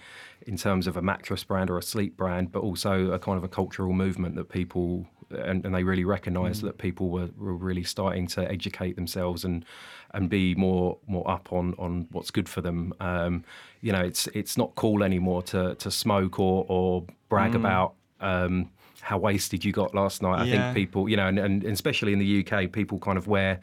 in 0.47 0.59
terms 0.59 0.87
of 0.87 0.99
a 0.99 1.03
mattress 1.03 1.43
brand 1.45 1.71
or 1.71 1.79
a 1.79 1.83
sleep 1.83 2.15
brand, 2.19 2.53
but 2.53 2.61
also 2.61 3.11
a 3.13 3.19
kind 3.19 3.39
of 3.39 3.45
a 3.45 3.49
cultural 3.49 3.95
movement 3.95 4.37
that 4.37 4.51
people 4.51 5.07
and, 5.31 5.65
and 5.65 5.75
they 5.75 5.83
really 5.83 6.05
recognised 6.05 6.61
mm. 6.61 6.67
that 6.67 6.77
people 6.77 7.09
were, 7.09 7.31
were 7.39 7.55
really 7.55 7.83
starting 7.83 8.27
to 8.29 8.49
educate 8.51 8.97
themselves 8.97 9.45
and 9.45 9.65
and 10.13 10.29
be 10.29 10.55
more 10.55 10.99
more 11.07 11.29
up 11.29 11.53
on 11.55 11.75
on 11.79 12.07
what's 12.13 12.31
good 12.31 12.51
for 12.51 12.61
them. 12.61 12.93
Um, 13.01 13.45
you 13.81 13.93
know, 13.93 14.03
it's 14.03 14.27
it's 14.29 14.59
not 14.59 14.75
cool 14.75 15.03
anymore 15.03 15.43
to 15.45 15.75
to 15.77 15.91
smoke 15.91 16.39
or 16.39 16.67
or 16.69 17.07
brag 17.31 17.53
mm. 17.53 17.57
about. 17.57 17.95
Um, 18.21 18.71
how 19.05 19.19
wasted 19.19 19.65
you 19.65 19.73
got 19.73 19.95
last 19.95 20.23
night. 20.23 20.41
I 20.41 20.45
yeah. 20.45 20.73
think 20.73 20.77
people, 20.77 21.09
you 21.09 21.17
know, 21.17 21.29
and, 21.29 21.39
and 21.39 21.65
especially 21.65 22.13
in 22.13 22.19
the 22.19 22.47
UK, 22.47 22.73
people 22.73 22.99
kind 22.99 23.19
of 23.19 23.27
wear 23.27 23.61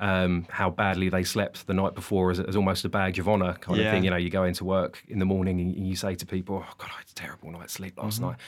um, 0.00 0.46
how 0.50 0.68
badly 0.68 1.08
they 1.08 1.24
slept 1.24 1.66
the 1.66 1.72
night 1.72 1.94
before 1.94 2.30
as, 2.30 2.38
as 2.38 2.54
almost 2.54 2.84
a 2.84 2.90
badge 2.90 3.18
of 3.18 3.26
honour 3.28 3.54
kind 3.54 3.78
yeah. 3.78 3.86
of 3.86 3.92
thing. 3.92 4.04
You 4.04 4.10
know, 4.10 4.16
you 4.16 4.28
go 4.28 4.44
into 4.44 4.64
work 4.64 5.02
in 5.08 5.18
the 5.18 5.24
morning 5.24 5.60
and 5.60 5.86
you 5.86 5.96
say 5.96 6.14
to 6.14 6.26
people, 6.26 6.62
"Oh 6.62 6.74
God, 6.76 6.90
I 6.92 6.98
had 6.98 7.08
a 7.10 7.14
terrible 7.14 7.50
night's 7.50 7.72
sleep 7.72 7.96
last 7.96 8.20
mm-hmm. 8.20 8.30
night." 8.30 8.38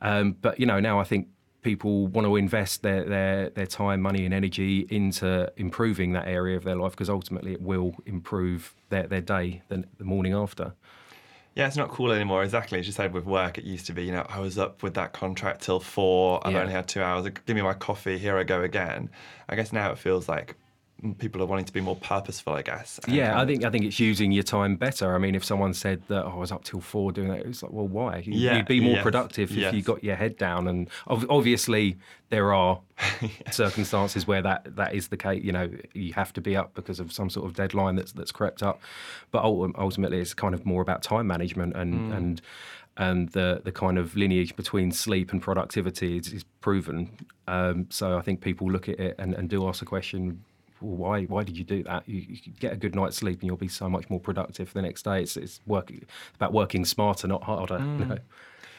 Um, 0.00 0.36
but 0.40 0.60
you 0.60 0.66
know, 0.66 0.78
now 0.78 1.00
I 1.00 1.04
think 1.04 1.28
people 1.62 2.06
want 2.06 2.26
to 2.26 2.36
invest 2.36 2.82
their, 2.82 3.04
their, 3.04 3.50
their 3.50 3.66
time, 3.66 4.00
money, 4.00 4.24
and 4.24 4.32
energy 4.32 4.86
into 4.90 5.50
improving 5.56 6.12
that 6.12 6.28
area 6.28 6.56
of 6.56 6.62
their 6.62 6.76
life 6.76 6.92
because 6.92 7.10
ultimately 7.10 7.52
it 7.52 7.62
will 7.62 7.96
improve 8.06 8.74
their, 8.90 9.08
their 9.08 9.22
day 9.22 9.62
the, 9.68 9.82
the 9.98 10.04
morning 10.04 10.34
after. 10.34 10.74
Yeah, 11.54 11.68
it's 11.68 11.76
not 11.76 11.88
cool 11.88 12.10
anymore. 12.10 12.42
Exactly. 12.42 12.80
As 12.80 12.86
you 12.86 12.92
said, 12.92 13.12
with 13.12 13.24
work, 13.24 13.58
it 13.58 13.64
used 13.64 13.86
to 13.86 13.92
be, 13.92 14.04
you 14.04 14.12
know, 14.12 14.26
I 14.28 14.40
was 14.40 14.58
up 14.58 14.82
with 14.82 14.94
that 14.94 15.12
contract 15.12 15.62
till 15.62 15.78
four. 15.78 16.44
I've 16.44 16.52
yeah. 16.52 16.62
only 16.62 16.72
had 16.72 16.88
two 16.88 17.00
hours. 17.00 17.28
Give 17.46 17.54
me 17.54 17.62
my 17.62 17.74
coffee. 17.74 18.18
Here 18.18 18.36
I 18.36 18.42
go 18.42 18.62
again. 18.62 19.08
I 19.48 19.54
guess 19.54 19.72
now 19.72 19.92
it 19.92 19.98
feels 19.98 20.28
like 20.28 20.56
people 21.12 21.42
are 21.42 21.46
wanting 21.46 21.66
to 21.66 21.72
be 21.72 21.80
more 21.80 21.96
purposeful, 21.96 22.54
I 22.54 22.62
guess. 22.62 22.98
Yeah, 23.06 23.38
I 23.38 23.44
think 23.44 23.64
I 23.64 23.70
think 23.70 23.84
it's 23.84 24.00
using 24.00 24.32
your 24.32 24.42
time 24.42 24.76
better. 24.76 25.14
I 25.14 25.18
mean, 25.18 25.34
if 25.34 25.44
someone 25.44 25.74
said 25.74 26.02
that 26.08 26.24
oh, 26.24 26.30
I 26.30 26.34
was 26.36 26.50
up 26.50 26.64
till 26.64 26.80
four 26.80 27.12
doing 27.12 27.28
that, 27.28 27.40
it's 27.40 27.62
like, 27.62 27.72
well, 27.72 27.86
why? 27.86 28.22
Yeah, 28.26 28.56
You'd 28.56 28.66
be 28.66 28.80
more 28.80 28.94
yes, 28.94 29.02
productive 29.02 29.50
if 29.50 29.56
yes. 29.56 29.74
you 29.74 29.82
got 29.82 30.02
your 30.02 30.16
head 30.16 30.38
down. 30.38 30.66
And 30.68 30.88
obviously, 31.06 31.98
there 32.30 32.54
are 32.54 32.80
circumstances 33.50 34.26
where 34.26 34.42
that 34.42 34.76
that 34.76 34.94
is 34.94 35.08
the 35.08 35.16
case. 35.16 35.44
You 35.44 35.52
know, 35.52 35.70
you 35.92 36.14
have 36.14 36.32
to 36.34 36.40
be 36.40 36.56
up 36.56 36.74
because 36.74 37.00
of 37.00 37.12
some 37.12 37.28
sort 37.28 37.46
of 37.46 37.54
deadline 37.54 37.96
that's 37.96 38.12
that's 38.12 38.32
crept 38.32 38.62
up. 38.62 38.80
But 39.30 39.44
ultimately, 39.44 40.20
it's 40.20 40.34
kind 40.34 40.54
of 40.54 40.64
more 40.64 40.80
about 40.80 41.02
time 41.02 41.26
management 41.26 41.76
and 41.76 41.94
mm. 41.94 42.16
and 42.16 42.42
and 42.96 43.28
the 43.30 43.60
the 43.64 43.72
kind 43.72 43.98
of 43.98 44.16
lineage 44.16 44.54
between 44.56 44.92
sleep 44.92 45.32
and 45.32 45.42
productivity 45.42 46.18
is, 46.18 46.32
is 46.32 46.44
proven. 46.60 47.10
Um, 47.46 47.86
so 47.90 48.16
I 48.16 48.22
think 48.22 48.40
people 48.40 48.70
look 48.70 48.88
at 48.88 48.98
it 48.98 49.16
and, 49.18 49.34
and 49.34 49.50
do 49.50 49.68
ask 49.68 49.80
the 49.80 49.86
question 49.86 50.44
well, 50.84 50.96
why 50.96 51.24
why 51.24 51.42
did 51.44 51.56
you 51.56 51.64
do 51.64 51.82
that? 51.84 52.08
You, 52.08 52.24
you 52.28 52.52
get 52.60 52.72
a 52.72 52.76
good 52.76 52.94
night's 52.94 53.16
sleep 53.16 53.40
and 53.40 53.46
you'll 53.46 53.56
be 53.56 53.68
so 53.68 53.88
much 53.88 54.08
more 54.10 54.20
productive 54.20 54.68
for 54.68 54.74
the 54.74 54.82
next 54.82 55.04
day. 55.04 55.22
It's 55.22 55.36
it's 55.36 55.60
working 55.66 56.04
about 56.34 56.52
working 56.52 56.84
smarter, 56.84 57.26
not 57.26 57.44
harder. 57.44 57.78
Mm. 57.78 57.98
You 57.98 58.04
know? 58.04 58.18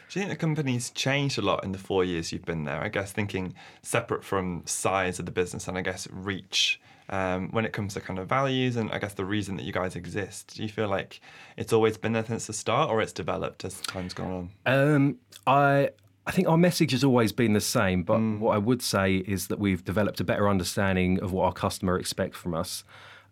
Do 0.09 0.19
you 0.19 0.25
think 0.25 0.29
the 0.29 0.39
company's 0.39 0.91
changed 0.91 1.39
a 1.39 1.41
lot 1.41 1.63
in 1.63 1.71
the 1.71 1.79
four 1.79 2.03
years 2.03 2.31
you've 2.31 2.45
been 2.45 2.63
there? 2.63 2.79
I 2.79 2.89
guess 2.89 3.11
thinking 3.11 3.55
separate 3.81 4.23
from 4.23 4.61
size 4.65 5.17
of 5.17 5.25
the 5.25 5.31
business 5.31 5.67
and 5.67 5.77
I 5.77 5.81
guess 5.81 6.07
reach 6.11 6.79
um, 7.09 7.49
when 7.49 7.65
it 7.65 7.73
comes 7.73 7.95
to 7.95 8.01
kind 8.01 8.19
of 8.19 8.27
values 8.27 8.75
and 8.75 8.91
I 8.91 8.99
guess 8.99 9.13
the 9.13 9.25
reason 9.25 9.55
that 9.57 9.63
you 9.63 9.71
guys 9.71 9.95
exist. 9.95 10.55
Do 10.55 10.61
you 10.61 10.69
feel 10.69 10.87
like 10.87 11.21
it's 11.57 11.73
always 11.73 11.97
been 11.97 12.13
there 12.13 12.23
since 12.23 12.45
the 12.45 12.53
start 12.53 12.91
or 12.91 13.01
it's 13.01 13.13
developed 13.13 13.65
as 13.65 13.81
time's 13.81 14.13
gone 14.13 14.49
on? 14.65 14.71
Um, 14.71 15.17
I 15.47 15.89
I 16.27 16.31
think 16.31 16.47
our 16.47 16.57
message 16.57 16.91
has 16.91 17.03
always 17.03 17.31
been 17.31 17.53
the 17.53 17.61
same, 17.61 18.03
but 18.03 18.17
mm. 18.17 18.39
what 18.39 18.55
I 18.55 18.57
would 18.57 18.81
say 18.81 19.17
is 19.17 19.47
that 19.47 19.59
we've 19.59 19.83
developed 19.83 20.19
a 20.19 20.23
better 20.23 20.49
understanding 20.49 21.19
of 21.21 21.31
what 21.31 21.45
our 21.45 21.53
customer 21.53 21.99
expects 21.99 22.37
from 22.37 22.55
us. 22.55 22.83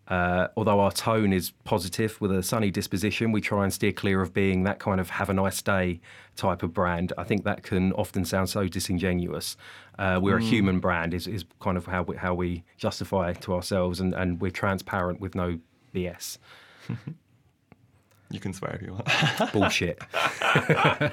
Uh, 0.06 0.48
although 0.56 0.80
our 0.80 0.92
tone 0.92 1.32
is 1.32 1.50
positive 1.64 2.20
with 2.20 2.30
a 2.30 2.42
sunny 2.42 2.70
disposition, 2.70 3.32
we 3.32 3.40
try 3.40 3.64
and 3.64 3.72
steer 3.72 3.90
clear 3.90 4.20
of 4.20 4.34
being 4.34 4.62
that 4.62 4.78
kind 4.78 5.00
of 5.00 5.10
have 5.10 5.30
a 5.30 5.34
nice 5.34 5.60
day 5.62 5.98
type 6.36 6.62
of 6.62 6.74
brand. 6.74 7.12
I 7.16 7.24
think 7.24 7.44
that 7.44 7.62
can 7.62 7.92
often 7.94 8.24
sound 8.24 8.50
so 8.50 8.68
disingenuous. 8.68 9.56
Uh, 9.98 10.20
we're 10.22 10.38
mm. 10.38 10.42
a 10.42 10.44
human 10.44 10.78
brand, 10.78 11.14
is, 11.14 11.26
is 11.26 11.44
kind 11.60 11.76
of 11.76 11.86
how 11.86 12.02
we, 12.02 12.16
how 12.16 12.34
we 12.34 12.62
justify 12.76 13.32
to 13.32 13.54
ourselves, 13.54 13.98
and, 13.98 14.14
and 14.14 14.40
we're 14.40 14.50
transparent 14.50 15.20
with 15.20 15.34
no 15.34 15.58
BS. 15.92 16.38
you 18.30 18.38
can 18.38 18.52
swear 18.52 18.76
if 18.76 18.82
you 18.82 18.92
want. 18.92 19.52
Bullshit. 19.52 20.00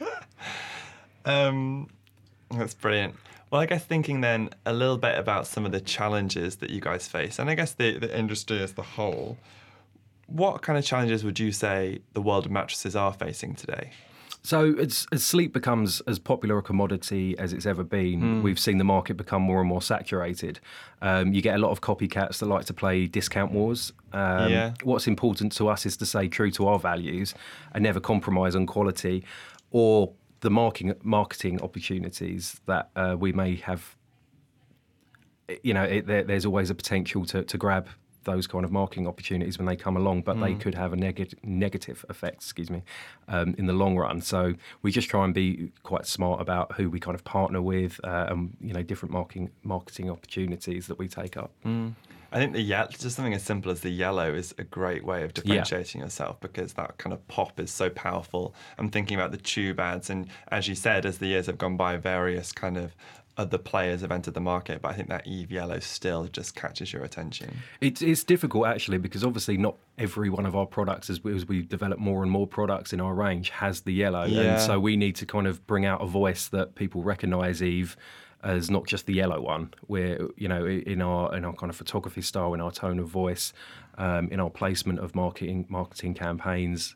Um, 1.30 1.88
that's 2.50 2.74
brilliant. 2.74 3.14
Well, 3.50 3.60
I 3.60 3.66
guess 3.66 3.84
thinking 3.84 4.20
then 4.20 4.50
a 4.64 4.72
little 4.72 4.98
bit 4.98 5.18
about 5.18 5.46
some 5.46 5.66
of 5.66 5.72
the 5.72 5.80
challenges 5.80 6.56
that 6.56 6.70
you 6.70 6.80
guys 6.80 7.08
face, 7.08 7.38
and 7.38 7.50
I 7.50 7.54
guess 7.54 7.72
the, 7.72 7.98
the 7.98 8.16
industry 8.16 8.60
as 8.62 8.74
the 8.74 8.82
whole, 8.82 9.38
what 10.26 10.62
kind 10.62 10.78
of 10.78 10.84
challenges 10.84 11.24
would 11.24 11.40
you 11.40 11.50
say 11.50 11.98
the 12.12 12.22
world 12.22 12.46
of 12.46 12.52
mattresses 12.52 12.94
are 12.94 13.12
facing 13.12 13.54
today? 13.54 13.90
So 14.42 14.74
as, 14.76 15.06
as, 15.12 15.22
sleep 15.22 15.52
becomes 15.52 16.00
as 16.02 16.18
popular 16.18 16.58
a 16.58 16.62
commodity 16.62 17.36
as 17.38 17.52
it's 17.52 17.66
ever 17.66 17.84
been, 17.84 18.20
mm. 18.22 18.42
we've 18.42 18.58
seen 18.58 18.78
the 18.78 18.84
market 18.84 19.18
become 19.18 19.42
more 19.42 19.60
and 19.60 19.68
more 19.68 19.82
saturated. 19.82 20.60
Um, 21.02 21.34
you 21.34 21.42
get 21.42 21.56
a 21.56 21.58
lot 21.58 21.72
of 21.72 21.82
copycats 21.82 22.38
that 22.38 22.46
like 22.46 22.64
to 22.66 22.72
play 22.72 23.06
discount 23.06 23.52
wars. 23.52 23.92
Um, 24.14 24.50
yeah. 24.50 24.72
What's 24.82 25.06
important 25.06 25.52
to 25.52 25.68
us 25.68 25.84
is 25.84 25.96
to 25.98 26.06
stay 26.06 26.28
true 26.28 26.50
to 26.52 26.68
our 26.68 26.78
values 26.78 27.34
and 27.74 27.82
never 27.82 28.00
compromise 28.00 28.56
on 28.56 28.64
quality 28.64 29.24
or 29.72 30.12
the 30.40 30.50
marketing 30.50 30.94
marketing 31.02 31.60
opportunities 31.60 32.60
that 32.66 32.90
uh, 32.96 33.16
we 33.18 33.32
may 33.32 33.56
have. 33.56 33.96
You 35.62 35.74
know, 35.74 35.82
it, 35.82 36.06
there, 36.06 36.22
there's 36.22 36.46
always 36.46 36.70
a 36.70 36.76
potential 36.76 37.24
to, 37.26 37.42
to 37.42 37.58
grab 37.58 37.88
those 38.24 38.46
kind 38.46 38.64
of 38.64 38.70
marketing 38.70 39.06
opportunities 39.06 39.58
when 39.58 39.66
they 39.66 39.76
come 39.76 39.96
along, 39.96 40.22
but 40.22 40.36
mm. 40.36 40.44
they 40.44 40.54
could 40.54 40.74
have 40.74 40.92
a 40.92 40.96
neg- 40.96 41.38
negative 41.42 42.04
effect, 42.08 42.36
excuse 42.36 42.70
me, 42.70 42.82
um, 43.28 43.54
in 43.58 43.66
the 43.66 43.72
long 43.72 43.96
run. 43.96 44.20
So 44.20 44.54
we 44.82 44.92
just 44.92 45.08
try 45.08 45.24
and 45.24 45.34
be 45.34 45.72
quite 45.82 46.06
smart 46.06 46.40
about 46.40 46.72
who 46.72 46.90
we 46.90 47.00
kind 47.00 47.14
of 47.14 47.24
partner 47.24 47.62
with, 47.62 48.00
uh, 48.04 48.26
and 48.28 48.56
you 48.60 48.72
know, 48.72 48.82
different 48.82 49.12
marketing 49.12 49.50
marketing 49.62 50.10
opportunities 50.10 50.86
that 50.86 50.98
we 50.98 51.08
take 51.08 51.36
up. 51.36 51.50
Mm. 51.64 51.94
I 52.32 52.38
think 52.38 52.52
the 52.52 52.60
yellow, 52.60 52.88
just 52.88 53.16
something 53.16 53.34
as 53.34 53.42
simple 53.42 53.72
as 53.72 53.80
the 53.80 53.90
yellow, 53.90 54.32
is 54.32 54.54
a 54.58 54.64
great 54.64 55.04
way 55.04 55.24
of 55.24 55.34
differentiating 55.34 56.00
yeah. 56.00 56.06
yourself 56.06 56.38
because 56.40 56.74
that 56.74 56.98
kind 56.98 57.12
of 57.12 57.26
pop 57.28 57.58
is 57.58 57.70
so 57.70 57.90
powerful. 57.90 58.54
I'm 58.78 58.90
thinking 58.90 59.16
about 59.16 59.32
the 59.32 59.38
tube 59.38 59.80
ads, 59.80 60.10
and 60.10 60.28
as 60.48 60.68
you 60.68 60.74
said, 60.74 61.06
as 61.06 61.18
the 61.18 61.26
years 61.26 61.46
have 61.46 61.58
gone 61.58 61.76
by, 61.76 61.96
various 61.96 62.52
kind 62.52 62.76
of 62.76 62.94
other 63.36 63.58
players 63.58 64.02
have 64.02 64.12
entered 64.12 64.34
the 64.34 64.40
market, 64.40 64.82
but 64.82 64.90
I 64.90 64.94
think 64.94 65.08
that 65.08 65.26
Eve 65.26 65.50
Yellow 65.50 65.78
still 65.78 66.24
just 66.26 66.54
catches 66.54 66.92
your 66.92 67.04
attention. 67.04 67.56
It's, 67.80 68.02
it's 68.02 68.22
difficult 68.22 68.66
actually 68.66 68.98
because 68.98 69.24
obviously 69.24 69.56
not 69.56 69.76
every 69.96 70.28
one 70.28 70.44
of 70.44 70.54
our 70.54 70.66
products, 70.66 71.08
as 71.08 71.24
we, 71.24 71.34
as 71.34 71.48
we 71.48 71.62
develop 71.62 71.98
more 71.98 72.22
and 72.22 72.30
more 72.30 72.46
products 72.46 72.92
in 72.92 73.00
our 73.00 73.14
range, 73.14 73.50
has 73.50 73.80
the 73.82 73.92
yellow, 73.92 74.24
yeah. 74.24 74.40
and 74.40 74.60
so 74.60 74.78
we 74.78 74.96
need 74.96 75.16
to 75.16 75.26
kind 75.26 75.46
of 75.46 75.66
bring 75.66 75.86
out 75.86 76.02
a 76.02 76.06
voice 76.06 76.48
that 76.48 76.74
people 76.74 77.02
recognise 77.02 77.62
Eve 77.62 77.96
as 78.42 78.70
not 78.70 78.86
just 78.86 79.06
the 79.06 79.14
yellow 79.14 79.40
one. 79.40 79.72
We're 79.88 80.28
you 80.36 80.48
know 80.48 80.66
in 80.66 81.02
our 81.02 81.34
in 81.36 81.44
our 81.44 81.54
kind 81.54 81.70
of 81.70 81.76
photography 81.76 82.22
style, 82.22 82.54
in 82.54 82.60
our 82.60 82.70
tone 82.70 82.98
of 82.98 83.08
voice, 83.08 83.52
um, 83.98 84.28
in 84.30 84.40
our 84.40 84.50
placement 84.50 84.98
of 84.98 85.14
marketing 85.14 85.66
marketing 85.68 86.14
campaigns, 86.14 86.94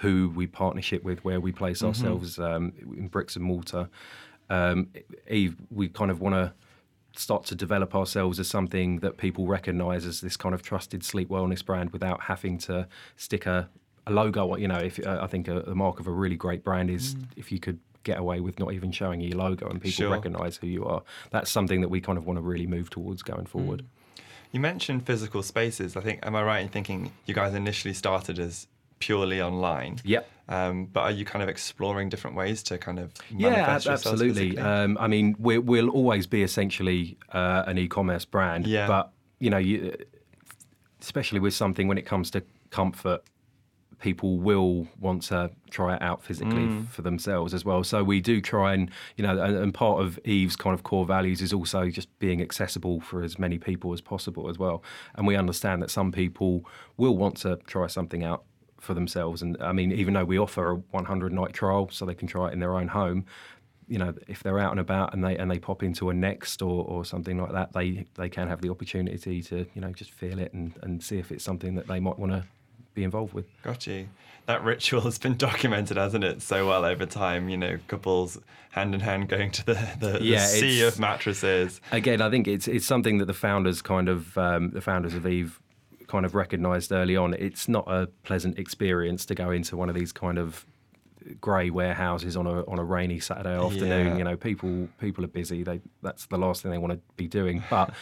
who 0.00 0.32
we 0.34 0.46
partnership 0.46 1.02
with, 1.04 1.24
where 1.24 1.40
we 1.40 1.52
place 1.52 1.78
mm-hmm. 1.78 1.88
ourselves 1.88 2.38
um, 2.38 2.72
in 2.96 3.08
bricks 3.08 3.36
and 3.36 3.44
mortar. 3.44 3.88
Um, 4.50 4.88
Eve, 5.28 5.56
we 5.70 5.88
kind 5.88 6.10
of 6.10 6.20
want 6.20 6.34
to 6.34 6.52
start 7.16 7.44
to 7.44 7.54
develop 7.54 7.94
ourselves 7.94 8.40
as 8.40 8.48
something 8.48 8.98
that 8.98 9.16
people 9.16 9.46
recognise 9.46 10.04
as 10.04 10.20
this 10.20 10.36
kind 10.36 10.54
of 10.54 10.62
trusted 10.62 11.04
sleep 11.04 11.28
wellness 11.28 11.64
brand 11.64 11.90
without 11.90 12.22
having 12.22 12.58
to 12.58 12.88
stick 13.16 13.46
a, 13.46 13.68
a 14.06 14.12
logo. 14.12 14.52
On, 14.52 14.60
you 14.60 14.68
know, 14.68 14.78
if 14.78 15.04
uh, 15.06 15.18
I 15.22 15.26
think 15.26 15.48
a, 15.48 15.60
the 15.60 15.74
mark 15.74 16.00
of 16.00 16.06
a 16.06 16.10
really 16.10 16.36
great 16.36 16.64
brand 16.64 16.90
is 16.90 17.14
mm. 17.14 17.26
if 17.36 17.52
you 17.52 17.60
could 17.60 17.78
get 18.04 18.18
away 18.18 18.40
with 18.40 18.58
not 18.58 18.72
even 18.72 18.92
showing 18.92 19.20
your 19.20 19.36
logo 19.38 19.68
and 19.68 19.80
people 19.80 20.04
sure. 20.04 20.10
recognise 20.10 20.56
who 20.56 20.66
you 20.66 20.84
are. 20.84 21.02
That's 21.30 21.50
something 21.50 21.80
that 21.80 21.88
we 21.88 22.00
kind 22.00 22.18
of 22.18 22.26
want 22.26 22.38
to 22.38 22.42
really 22.42 22.66
move 22.66 22.90
towards 22.90 23.22
going 23.22 23.46
forward. 23.46 23.82
Mm. 23.82 24.20
You 24.52 24.60
mentioned 24.60 25.04
physical 25.04 25.42
spaces. 25.42 25.96
I 25.96 26.00
think, 26.00 26.24
am 26.24 26.36
I 26.36 26.42
right 26.44 26.60
in 26.60 26.68
thinking 26.68 27.10
you 27.26 27.34
guys 27.34 27.54
initially 27.54 27.92
started 27.92 28.38
as 28.38 28.68
purely 29.00 29.42
online? 29.42 29.98
Yep. 30.04 30.30
Um, 30.48 30.86
but 30.86 31.00
are 31.00 31.10
you 31.10 31.24
kind 31.24 31.42
of 31.42 31.48
exploring 31.48 32.08
different 32.08 32.36
ways 32.36 32.62
to 32.64 32.78
kind 32.78 32.98
of 32.98 33.12
yeah, 33.34 33.80
absolutely. 33.84 34.58
Um, 34.58 34.96
I 35.00 35.08
mean, 35.08 35.34
we 35.38 35.58
will 35.58 35.88
always 35.88 36.26
be 36.26 36.42
essentially 36.42 37.16
uh, 37.32 37.64
an 37.66 37.78
e-commerce 37.78 38.24
brand. 38.26 38.66
Yeah. 38.66 38.86
But 38.86 39.10
you 39.40 39.50
know, 39.50 39.58
you, 39.58 39.96
especially 41.00 41.40
with 41.40 41.54
something 41.54 41.88
when 41.88 41.98
it 41.98 42.06
comes 42.06 42.30
to 42.32 42.42
comfort 42.70 43.24
people 44.04 44.36
will 44.36 44.86
want 45.00 45.22
to 45.22 45.50
try 45.70 45.96
it 45.96 46.02
out 46.02 46.22
physically 46.22 46.66
mm. 46.66 46.86
for 46.90 47.00
themselves 47.00 47.54
as 47.54 47.64
well. 47.64 47.82
So 47.82 48.04
we 48.04 48.20
do 48.20 48.38
try 48.42 48.74
and, 48.74 48.90
you 49.16 49.26
know, 49.26 49.42
and, 49.42 49.56
and, 49.56 49.72
part 49.72 50.02
of 50.02 50.18
Eve's 50.26 50.56
kind 50.56 50.74
of 50.74 50.82
core 50.82 51.06
values 51.06 51.40
is 51.40 51.54
also 51.54 51.88
just 51.88 52.10
being 52.18 52.42
accessible 52.42 53.00
for 53.00 53.22
as 53.22 53.38
many 53.38 53.58
people 53.58 53.94
as 53.94 54.02
possible 54.02 54.50
as 54.50 54.58
well. 54.58 54.84
And 55.14 55.26
we 55.26 55.36
understand 55.36 55.80
that 55.82 55.90
some 55.90 56.12
people 56.12 56.66
will 56.98 57.16
want 57.16 57.38
to 57.38 57.56
try 57.66 57.86
something 57.86 58.22
out 58.22 58.44
for 58.78 58.92
themselves. 58.92 59.40
And 59.40 59.56
I 59.62 59.72
mean, 59.72 59.90
even 59.90 60.12
though 60.12 60.26
we 60.26 60.38
offer 60.38 60.72
a 60.72 60.74
100 60.74 61.32
night 61.32 61.54
trial 61.54 61.88
so 61.90 62.04
they 62.04 62.14
can 62.14 62.28
try 62.28 62.48
it 62.48 62.52
in 62.52 62.60
their 62.60 62.76
own 62.76 62.88
home, 62.88 63.24
you 63.88 63.98
know, 63.98 64.12
if 64.28 64.42
they're 64.42 64.58
out 64.58 64.72
and 64.72 64.80
about 64.80 65.14
and 65.14 65.24
they 65.24 65.36
and 65.38 65.50
they 65.50 65.58
pop 65.58 65.82
into 65.82 66.10
a 66.10 66.14
Next 66.14 66.60
or, 66.60 66.84
or 66.84 67.06
something 67.06 67.38
like 67.38 67.52
that, 67.52 67.72
they 67.72 68.04
they 68.16 68.28
can 68.28 68.48
have 68.48 68.60
the 68.60 68.68
opportunity 68.68 69.42
to 69.42 69.66
you 69.74 69.80
know 69.80 69.92
just 69.92 70.10
feel 70.10 70.38
it 70.38 70.52
and, 70.52 70.74
and 70.82 71.02
see 71.02 71.18
if 71.18 71.32
it's 71.32 71.44
something 71.44 71.74
that 71.74 71.86
they 71.86 72.00
might 72.00 72.18
want 72.18 72.32
to 72.32 72.44
be 72.94 73.04
involved 73.04 73.34
with. 73.34 73.46
Got 73.62 73.86
you. 73.86 74.08
That 74.46 74.62
ritual 74.62 75.02
has 75.02 75.18
been 75.18 75.36
documented, 75.38 75.96
hasn't 75.96 76.24
it, 76.24 76.42
so 76.42 76.68
well 76.68 76.84
over 76.84 77.06
time? 77.06 77.48
You 77.48 77.56
know, 77.56 77.78
couples 77.88 78.38
hand 78.70 78.94
in 78.94 79.00
hand 79.00 79.28
going 79.28 79.50
to 79.52 79.66
the, 79.66 79.88
the, 80.00 80.18
yeah, 80.22 80.40
the 80.40 80.46
sea 80.46 80.82
of 80.82 80.98
mattresses. 80.98 81.80
Again, 81.92 82.20
I 82.20 82.30
think 82.30 82.48
it's 82.48 82.68
it's 82.68 82.86
something 82.86 83.18
that 83.18 83.26
the 83.26 83.34
founders 83.34 83.82
kind 83.82 84.08
of 84.08 84.36
um, 84.36 84.70
the 84.70 84.80
founders 84.80 85.14
of 85.14 85.26
Eve 85.26 85.60
kind 86.06 86.26
of 86.26 86.34
recognised 86.34 86.92
early 86.92 87.16
on. 87.16 87.34
It's 87.34 87.68
not 87.68 87.84
a 87.86 88.08
pleasant 88.22 88.58
experience 88.58 89.24
to 89.26 89.34
go 89.34 89.50
into 89.50 89.76
one 89.76 89.88
of 89.88 89.94
these 89.94 90.12
kind 90.12 90.38
of 90.38 90.66
grey 91.40 91.70
warehouses 91.70 92.36
on 92.36 92.46
a 92.46 92.64
on 92.66 92.78
a 92.78 92.84
rainy 92.84 93.20
Saturday 93.20 93.56
afternoon. 93.56 94.08
Yeah. 94.08 94.16
You 94.18 94.24
know, 94.24 94.36
people 94.36 94.88
people 95.00 95.24
are 95.24 95.28
busy. 95.28 95.62
They 95.62 95.80
that's 96.02 96.26
the 96.26 96.38
last 96.38 96.62
thing 96.62 96.70
they 96.70 96.78
want 96.78 96.92
to 96.92 97.00
be 97.16 97.26
doing. 97.26 97.62
But 97.70 97.94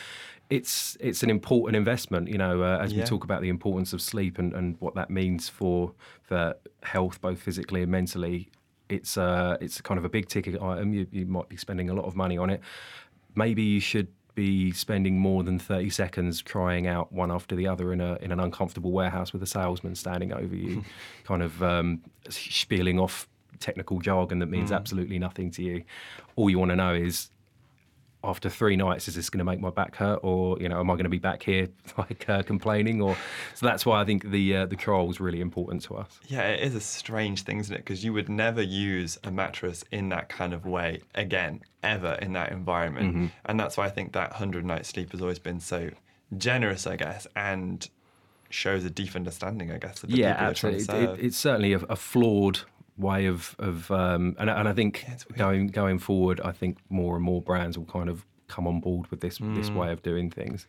it's 0.50 0.96
it's 1.00 1.22
an 1.22 1.30
important 1.30 1.76
investment. 1.76 2.28
You 2.28 2.38
know, 2.38 2.62
uh, 2.62 2.78
as 2.80 2.92
yeah. 2.92 3.00
we 3.00 3.06
talk 3.06 3.24
about 3.24 3.42
the 3.42 3.48
importance 3.48 3.92
of 3.92 4.00
sleep 4.02 4.38
and, 4.38 4.52
and 4.52 4.76
what 4.80 4.94
that 4.94 5.10
means 5.10 5.48
for 5.48 5.92
for 6.22 6.54
health, 6.82 7.20
both 7.20 7.40
physically 7.40 7.82
and 7.82 7.90
mentally. 7.90 8.50
It's 8.88 9.16
uh, 9.16 9.56
it's 9.60 9.80
kind 9.80 9.98
of 9.98 10.04
a 10.04 10.08
big 10.08 10.28
ticket 10.28 10.60
item. 10.60 10.92
You, 10.92 11.06
you 11.10 11.26
might 11.26 11.48
be 11.48 11.56
spending 11.56 11.90
a 11.90 11.94
lot 11.94 12.04
of 12.04 12.14
money 12.16 12.36
on 12.36 12.50
it. 12.50 12.60
Maybe 13.34 13.62
you 13.62 13.80
should 13.80 14.08
be 14.34 14.72
spending 14.72 15.18
more 15.18 15.42
than 15.42 15.58
30 15.58 15.90
seconds 15.90 16.40
trying 16.40 16.86
out 16.86 17.12
one 17.12 17.30
after 17.30 17.54
the 17.54 17.66
other 17.66 17.92
in 17.92 18.00
a 18.00 18.16
in 18.16 18.32
an 18.32 18.40
uncomfortable 18.40 18.92
warehouse 18.92 19.32
with 19.32 19.42
a 19.42 19.46
salesman 19.46 19.94
standing 19.94 20.32
over 20.32 20.54
you, 20.54 20.84
kind 21.24 21.42
of 21.42 21.62
um, 21.62 22.02
spieling 22.28 22.98
off 22.98 23.28
technical 23.60 24.00
jargon 24.00 24.40
that 24.40 24.46
means 24.46 24.70
mm. 24.70 24.76
absolutely 24.76 25.18
nothing 25.18 25.50
to 25.52 25.62
you. 25.62 25.84
All 26.36 26.50
you 26.50 26.58
want 26.58 26.70
to 26.70 26.76
know 26.76 26.94
is 26.94 27.30
after 28.24 28.48
three 28.48 28.76
nights, 28.76 29.08
is 29.08 29.14
this 29.14 29.30
going 29.30 29.38
to 29.38 29.44
make 29.44 29.60
my 29.60 29.70
back 29.70 29.96
hurt, 29.96 30.20
or 30.22 30.58
you 30.60 30.68
know, 30.68 30.80
am 30.80 30.90
I 30.90 30.94
going 30.94 31.04
to 31.04 31.10
be 31.10 31.18
back 31.18 31.42
here 31.42 31.68
like 31.98 32.28
uh, 32.28 32.42
complaining? 32.42 33.00
Or 33.00 33.16
so 33.54 33.66
that's 33.66 33.84
why 33.84 34.00
I 34.00 34.04
think 34.04 34.30
the 34.30 34.56
uh, 34.56 34.66
the 34.66 34.76
trial 34.76 35.06
was 35.06 35.20
really 35.20 35.40
important 35.40 35.82
to 35.84 35.96
us. 35.96 36.20
Yeah, 36.28 36.42
it 36.48 36.60
is 36.60 36.74
a 36.74 36.80
strange 36.80 37.42
thing, 37.42 37.58
isn't 37.58 37.74
it? 37.74 37.78
Because 37.78 38.04
you 38.04 38.12
would 38.12 38.28
never 38.28 38.62
use 38.62 39.18
a 39.24 39.30
mattress 39.30 39.84
in 39.90 40.08
that 40.10 40.28
kind 40.28 40.52
of 40.52 40.66
way 40.66 41.00
again, 41.14 41.62
ever 41.82 42.14
in 42.14 42.32
that 42.34 42.52
environment, 42.52 43.08
mm-hmm. 43.08 43.26
and 43.46 43.58
that's 43.58 43.76
why 43.76 43.86
I 43.86 43.90
think 43.90 44.12
that 44.12 44.32
hundred 44.32 44.64
night 44.64 44.86
sleep 44.86 45.12
has 45.12 45.20
always 45.20 45.38
been 45.38 45.60
so 45.60 45.90
generous, 46.36 46.86
I 46.86 46.96
guess, 46.96 47.26
and 47.36 47.88
shows 48.52 48.84
a 48.84 48.90
deep 48.90 49.16
understanding, 49.16 49.72
I 49.72 49.78
guess, 49.78 50.02
of 50.02 50.10
the 50.10 50.16
yeah, 50.16 50.34
people 50.34 50.46
absolutely. 50.46 50.98
It, 50.98 51.10
it, 51.10 51.20
it's 51.20 51.36
certainly 51.36 51.72
a, 51.72 51.78
a 51.78 51.96
flawed 51.96 52.60
way 52.98 53.26
of 53.26 53.56
of 53.58 53.90
um, 53.90 54.36
and 54.38 54.50
and 54.50 54.68
I 54.68 54.72
think 54.72 55.04
going 55.36 55.68
going 55.68 55.98
forward, 55.98 56.40
I 56.44 56.52
think 56.52 56.78
more 56.88 57.16
and 57.16 57.24
more 57.24 57.40
brands 57.40 57.78
will 57.78 57.86
kind 57.86 58.08
of 58.08 58.24
come 58.48 58.66
on 58.66 58.80
board 58.80 59.10
with 59.10 59.20
this 59.20 59.38
mm. 59.38 59.54
this 59.54 59.70
way 59.70 59.92
of 59.92 60.02
doing 60.02 60.30
things. 60.30 60.66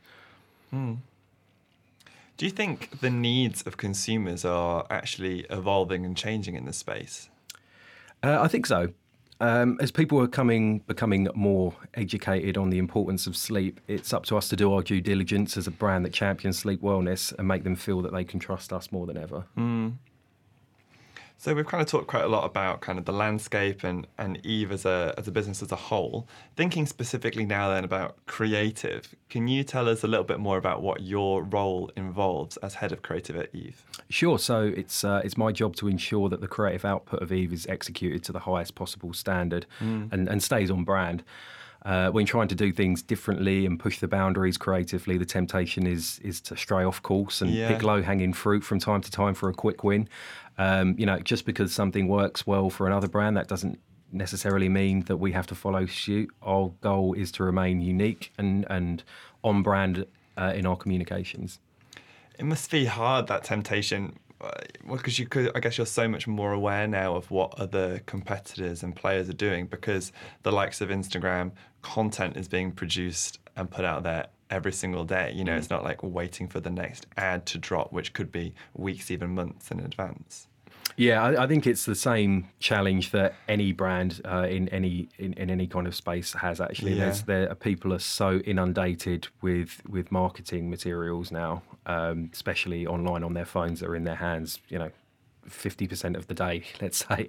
Do 2.36 2.46
you 2.46 2.51
think 2.51 3.00
the 3.00 3.12
needs 3.12 3.62
of 3.63 3.77
consumers 3.77 4.44
are 4.44 4.86
actually 4.89 5.46
evolving 5.50 6.06
and 6.06 6.18
changing 6.18 6.56
in 6.56 6.65
this 6.65 6.77
space? 6.77 7.30
Uh, 8.24 8.39
I 8.42 8.48
think 8.48 8.65
so. 8.65 8.89
Um, 9.39 9.77
as 9.82 9.92
people 9.92 10.22
are 10.22 10.27
coming, 10.27 10.80
becoming 10.80 11.27
more 11.36 11.75
educated 11.96 12.58
on 12.58 12.70
the 12.70 12.77
importance 12.77 13.27
of 13.27 13.36
sleep, 13.36 13.82
it's 13.88 14.13
up 14.13 14.25
to 14.25 14.38
us 14.38 14.48
to 14.50 14.56
do 14.56 14.74
our 14.74 14.82
due 14.82 15.01
diligence 15.01 15.58
as 15.58 15.68
a 15.68 15.72
brand 15.72 16.06
that 16.06 16.13
champions 16.13 16.58
sleep 16.58 16.82
wellness 16.82 17.34
and 17.38 17.48
make 17.48 17.63
them 17.63 17.75
feel 17.75 18.01
that 18.03 18.13
they 18.13 18.24
can 18.24 18.39
trust 18.39 18.72
us 18.72 18.92
more 18.92 19.06
than 19.06 19.18
ever. 19.18 19.44
So 21.43 21.53
we've 21.53 21.65
kind 21.67 21.81
of 21.81 21.89
talked 21.89 22.07
quite 22.07 22.23
a 22.23 22.29
lot 22.29 22.45
about 22.45 22.79
kind 22.79 22.97
of 22.97 23.03
the 23.03 23.12
landscape 23.12 23.83
and, 23.83 24.07
and 24.17 24.39
Eve 24.45 24.71
as 24.71 24.85
a 24.85 25.13
as 25.17 25.27
a 25.27 25.31
business 25.31 25.62
as 25.62 25.73
a 25.73 25.75
whole. 25.75 26.25
Thinking 26.55 26.85
specifically 26.85 27.45
now 27.45 27.67
then 27.69 27.83
about 27.83 28.15
creative, 28.27 29.13
can 29.29 29.50
you 29.50 29.65
tell 29.65 29.89
us 29.89 30.05
a 30.05 30.07
little 30.07 30.23
bit 30.23 30.39
more 30.39 30.57
about 30.57 30.81
what 30.81 31.01
your 31.01 31.43
role 31.43 31.91
involves 31.97 32.55
as 32.57 32.75
head 32.75 32.93
of 32.93 33.01
creative 33.01 33.35
at 33.35 33.53
Eve? 33.53 33.83
Sure. 34.09 34.39
So 34.39 34.71
it's 34.73 35.03
uh, 35.03 35.19
it's 35.25 35.35
my 35.35 35.51
job 35.51 35.75
to 35.75 35.89
ensure 35.89 36.29
that 36.29 36.39
the 36.39 36.47
creative 36.47 36.85
output 36.85 37.21
of 37.21 37.33
Eve 37.33 37.51
is 37.51 37.67
executed 37.67 38.23
to 38.23 38.31
the 38.31 38.39
highest 38.39 38.75
possible 38.75 39.12
standard 39.12 39.65
and, 39.81 40.29
and 40.29 40.41
stays 40.41 40.71
on 40.71 40.85
brand. 40.85 41.25
Uh, 41.85 42.09
when 42.12 42.25
trying 42.25 42.47
to 42.47 42.55
do 42.55 42.71
things 42.71 43.01
differently 43.01 43.65
and 43.65 43.77
push 43.77 44.00
the 44.00 44.07
boundaries 44.07 44.57
creatively, 44.57 45.17
the 45.17 45.25
temptation 45.25 45.85
is 45.85 46.17
is 46.23 46.39
to 46.39 46.55
stray 46.55 46.85
off 46.85 47.01
course 47.03 47.41
and 47.41 47.51
Yeah. 47.51 47.67
pick 47.67 47.83
low 47.83 48.01
hanging 48.01 48.31
fruit 48.31 48.63
from 48.63 48.79
time 48.79 49.01
to 49.01 49.12
time 49.12 49.33
for 49.33 49.50
a 49.50 49.53
quick 49.53 49.83
win. 49.83 50.07
Um, 50.57 50.95
you 50.98 51.05
know, 51.05 51.19
just 51.19 51.45
because 51.45 51.74
something 51.74 52.07
works 52.07 52.45
well 52.45 52.69
for 52.69 52.86
another 52.88 53.07
brand, 53.07 53.36
that 53.38 53.48
doesn't 53.48 53.79
necessarily 54.12 54.69
mean 54.69 55.01
that 55.05 55.17
we 55.17 55.31
have 55.31 55.48
to 55.48 55.55
follow 55.55 55.86
suit. 55.86 56.29
Our 56.41 56.72
goal 56.81 57.13
is 57.13 57.31
to 57.33 57.43
remain 57.43 57.81
unique 57.81 58.31
and 58.38 58.65
and 58.69 59.03
on 59.43 59.63
brand 59.63 60.05
uh, 60.38 60.53
in 60.55 60.65
our 60.65 60.77
communications. 60.77 61.60
It 62.39 62.45
must 62.45 62.72
be 62.72 62.86
hard 62.86 63.27
that 63.27 63.43
temptation, 63.43 64.17
Uh, 64.43 64.51
well, 64.85 64.97
because 64.97 65.17
you 65.17 65.25
could. 65.25 65.51
I 65.55 65.59
guess 65.59 65.77
you're 65.77 65.88
so 65.88 66.07
much 66.07 66.27
more 66.27 66.51
aware 66.51 66.88
now 66.88 67.15
of 67.15 67.31
what 67.31 67.57
other 67.59 68.00
competitors 68.05 68.83
and 68.83 68.95
players 68.95 69.29
are 69.29 69.33
doing 69.33 69.67
because 69.67 70.12
the 70.43 70.51
likes 70.51 70.81
of 70.81 70.89
Instagram 70.89 71.51
content 71.81 72.35
is 72.35 72.47
being 72.47 72.71
produced 72.71 73.39
and 73.55 73.69
put 73.69 73.85
out 73.85 74.03
there 74.03 74.27
every 74.50 74.73
single 74.73 75.05
day. 75.05 75.31
You 75.33 75.43
know, 75.43 75.53
mm. 75.53 75.57
it's 75.57 75.69
not 75.69 75.83
like 75.83 76.03
waiting 76.03 76.47
for 76.47 76.59
the 76.59 76.69
next 76.69 77.07
ad 77.17 77.45
to 77.47 77.57
drop, 77.57 77.93
which 77.93 78.13
could 78.13 78.31
be 78.31 78.53
weeks, 78.73 79.12
even 79.12 79.33
months 79.33 79.71
in 79.71 79.79
advance. 79.79 80.47
Yeah, 80.97 81.23
I, 81.23 81.43
I 81.43 81.47
think 81.47 81.65
it's 81.65 81.85
the 81.85 81.95
same 81.95 82.50
challenge 82.59 83.12
that 83.12 83.35
any 83.47 83.71
brand 83.71 84.21
uh, 84.25 84.47
in 84.50 84.69
any 84.69 85.09
in, 85.17 85.33
in 85.33 85.50
any 85.50 85.67
kind 85.67 85.88
of 85.88 85.95
space 85.95 86.33
has. 86.33 86.62
Actually, 86.62 86.93
Yeah. 86.93 87.05
There's, 87.05 87.23
there 87.23 87.51
are 87.51 87.55
people 87.55 87.93
are 87.93 88.00
so 88.00 88.39
inundated 88.39 89.27
with 89.41 89.81
with 89.88 90.12
marketing 90.12 90.69
materials 90.69 91.31
now, 91.31 91.63
um, 91.85 92.29
especially 92.33 92.85
online 92.88 93.23
on 93.23 93.33
their 93.33 93.45
phones 93.45 93.79
that 93.79 93.89
are 93.89 93.95
in 93.95 94.03
their 94.03 94.15
hands. 94.15 94.59
You 94.69 94.79
know, 94.79 94.91
fifty 95.47 95.88
percent 95.88 96.15
of 96.15 96.27
the 96.27 96.33
day, 96.33 96.63
let's 96.81 97.05
say. 97.05 97.27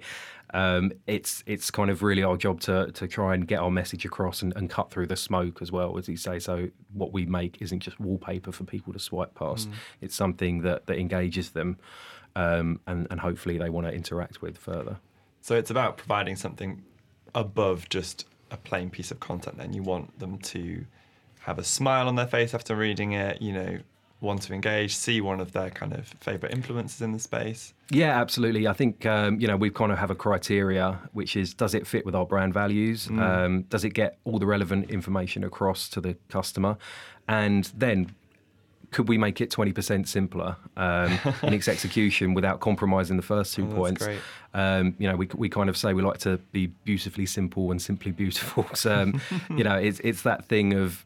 Um, 0.53 0.91
it's 1.07 1.43
it's 1.47 1.71
kind 1.71 1.89
of 1.89 2.03
really 2.03 2.23
our 2.23 2.37
job 2.37 2.61
to 2.61 2.91
to 2.91 3.07
try 3.07 3.33
and 3.33 3.47
get 3.47 3.59
our 3.59 3.71
message 3.71 4.05
across 4.05 4.41
and, 4.41 4.55
and 4.55 4.69
cut 4.69 4.91
through 4.91 5.07
the 5.07 5.15
smoke 5.15 5.61
as 5.61 5.71
well, 5.71 5.97
as 5.97 6.07
you 6.07 6.17
say. 6.17 6.37
So 6.39 6.69
what 6.93 7.11
we 7.11 7.25
make 7.25 7.57
isn't 7.61 7.79
just 7.79 7.99
wallpaper 7.99 8.51
for 8.51 8.63
people 8.63 8.93
to 8.93 8.99
swipe 8.99 9.33
past. 9.33 9.69
It's 10.01 10.15
something 10.15 10.61
that 10.61 10.85
that 10.85 10.97
engages 10.99 11.49
them 11.51 11.77
um, 12.35 12.79
and, 12.87 13.07
and 13.09 13.19
hopefully 13.19 13.57
they 13.57 13.69
want 13.69 13.87
to 13.87 13.93
interact 13.93 14.41
with 14.41 14.57
further. 14.57 14.97
So 15.41 15.55
it's 15.55 15.69
about 15.69 15.97
providing 15.97 16.35
something 16.35 16.83
above 17.33 17.89
just 17.89 18.25
a 18.51 18.57
plain 18.57 18.89
piece 18.89 19.11
of 19.11 19.19
content. 19.19 19.57
Then 19.57 19.73
you 19.73 19.83
want 19.83 20.19
them 20.19 20.37
to 20.39 20.85
have 21.41 21.59
a 21.59 21.63
smile 21.63 22.07
on 22.07 22.15
their 22.15 22.27
face 22.27 22.53
after 22.53 22.75
reading 22.75 23.11
it. 23.11 23.41
You 23.41 23.53
know, 23.53 23.77
want 24.21 24.41
to 24.43 24.53
engage, 24.53 24.95
see 24.95 25.21
one 25.21 25.39
of 25.39 25.51
their 25.51 25.69
kind 25.69 25.93
of 25.93 26.07
favorite 26.19 26.53
influences 26.53 27.01
in 27.01 27.11
the 27.11 27.19
space. 27.19 27.73
Yeah, 27.91 28.19
absolutely. 28.19 28.67
I 28.67 28.73
think 28.73 29.05
um, 29.05 29.39
you 29.39 29.47
know 29.47 29.55
we 29.55 29.69
kind 29.69 29.91
of 29.91 29.97
have 29.97 30.09
a 30.09 30.15
criteria, 30.15 30.99
which 31.13 31.35
is 31.35 31.53
does 31.53 31.73
it 31.73 31.85
fit 31.85 32.05
with 32.05 32.15
our 32.15 32.25
brand 32.25 32.53
values? 32.53 33.07
Um, 33.07 33.63
does 33.63 33.83
it 33.83 33.91
get 33.91 34.17
all 34.23 34.39
the 34.39 34.47
relevant 34.47 34.89
information 34.89 35.43
across 35.43 35.87
to 35.89 36.01
the 36.01 36.15
customer? 36.29 36.77
And 37.27 37.71
then 37.75 38.11
could 38.95 39.09
we 39.09 39.17
make 39.17 39.41
it 39.41 39.51
20% 39.51 40.07
simpler 40.07 40.55
um, 40.77 41.19
in 41.43 41.53
its 41.53 41.67
execution 41.75 42.33
without 42.33 42.61
compromising 42.61 43.17
the 43.17 43.23
first 43.23 43.53
two 43.53 43.69
Oh, 43.69 43.75
points? 43.75 44.07
Um, 44.53 44.95
you 44.97 45.09
know, 45.09 45.17
we, 45.17 45.27
we 45.35 45.49
kind 45.49 45.67
of 45.69 45.75
say 45.75 45.93
we 45.93 46.01
like 46.01 46.19
to 46.19 46.37
be 46.53 46.67
beautifully 46.85 47.25
simple 47.25 47.71
and 47.71 47.81
simply 47.81 48.13
beautiful. 48.13 48.65
So, 48.73 48.95
um, 48.95 49.21
you 49.49 49.65
know, 49.65 49.75
it's, 49.75 49.99
it's 49.99 50.21
that 50.21 50.45
thing 50.45 50.71
of, 50.71 51.05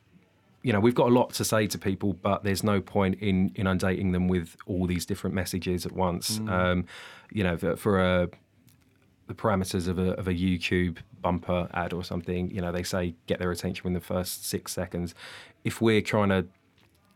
you 0.61 0.71
know, 0.71 0.79
we've 0.79 0.93
got 0.93 1.07
a 1.07 1.13
lot 1.13 1.33
to 1.33 1.43
say 1.43 1.65
to 1.65 1.79
people, 1.79 2.13
but 2.13 2.43
there's 2.43 2.63
no 2.63 2.79
point 2.79 3.15
in 3.21 3.51
inundating 3.55 4.11
them 4.11 4.27
with 4.27 4.55
all 4.67 4.85
these 4.85 5.07
different 5.07 5.35
messages 5.35 5.87
at 5.87 5.91
once. 5.91 6.39
Um, 6.47 6.85
you 7.31 7.43
know, 7.43 7.57
for, 7.57 7.75
for 7.75 7.99
a, 7.99 8.29
the 9.25 9.33
parameters 9.33 9.87
of 9.87 9.97
a, 9.97 10.11
of 10.11 10.27
a 10.27 10.33
YouTube 10.33 10.97
bumper 11.23 11.67
ad 11.73 11.91
or 11.93 12.03
something, 12.03 12.51
you 12.51 12.61
know, 12.61 12.71
they 12.71 12.83
say 12.83 13.15
get 13.25 13.39
their 13.39 13.49
attention 13.49 13.81
within 13.83 13.93
the 13.95 13.99
first 13.99 14.45
six 14.45 14.73
seconds. 14.73 15.15
If 15.63 15.81
we're 15.81 16.01
trying 16.01 16.29
to 16.29 16.45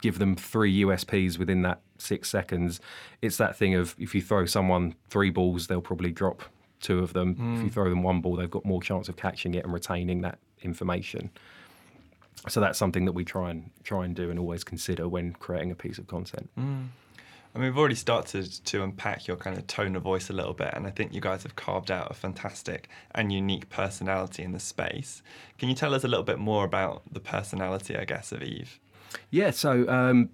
give 0.03 0.19
them 0.19 0.35
three 0.35 0.81
USPs 0.81 1.39
within 1.39 1.61
that 1.61 1.79
six 1.97 2.29
seconds, 2.29 2.81
it's 3.21 3.37
that 3.37 3.55
thing 3.55 3.73
of 3.73 3.95
if 3.97 4.13
you 4.13 4.21
throw 4.21 4.45
someone 4.45 4.95
three 5.09 5.29
balls, 5.29 5.67
they'll 5.67 5.81
probably 5.81 6.11
drop 6.11 6.43
two 6.81 6.99
of 6.99 7.13
them. 7.13 7.31
If 7.31 7.37
you 7.37 7.67
hmm. 7.67 7.67
throw 7.69 7.89
them 7.89 8.03
one 8.03 8.19
ball, 8.19 8.35
they've 8.35 8.51
got 8.51 8.65
more 8.65 8.81
chance 8.81 9.07
of 9.07 9.15
catching 9.15 9.53
it 9.53 9.63
and 9.63 9.73
retaining 9.73 10.19
that 10.21 10.39
information. 10.61 11.31
So 12.49 12.59
that's 12.59 12.77
something 12.77 13.05
that 13.05 13.13
we 13.13 13.23
try 13.23 13.49
and 13.51 13.71
try 13.85 14.03
and 14.03 14.13
do 14.13 14.29
and 14.29 14.37
always 14.37 14.65
consider 14.65 15.07
when 15.07 15.31
creating 15.31 15.71
a 15.71 15.75
piece 15.75 15.97
of 15.97 16.07
content. 16.07 16.49
Hmm. 16.55 16.83
I 17.55 17.59
mean, 17.59 17.69
we've 17.69 17.77
already 17.77 17.95
started 17.95 18.51
to 18.65 18.83
unpack 18.83 19.27
your 19.27 19.37
kind 19.37 19.57
of 19.57 19.67
tone 19.67 19.95
of 19.95 20.03
voice 20.03 20.29
a 20.29 20.33
little 20.33 20.53
bit, 20.53 20.73
and 20.73 20.85
I 20.85 20.89
think 20.89 21.13
you 21.13 21.21
guys 21.21 21.43
have 21.43 21.55
carved 21.55 21.91
out 21.91 22.11
a 22.11 22.13
fantastic 22.13 22.89
and 23.15 23.31
unique 23.31 23.69
personality 23.69 24.43
in 24.43 24.51
the 24.51 24.59
space. 24.59 25.21
Can 25.59 25.69
you 25.69 25.75
tell 25.75 25.93
us 25.93 26.03
a 26.03 26.07
little 26.09 26.25
bit 26.25 26.39
more 26.39 26.65
about 26.65 27.03
the 27.09 27.21
personality, 27.21 27.95
I 27.95 28.03
guess, 28.03 28.33
of 28.33 28.43
Eve? 28.43 28.79
Yeah, 29.31 29.51
so 29.51 29.87
um, 29.89 30.29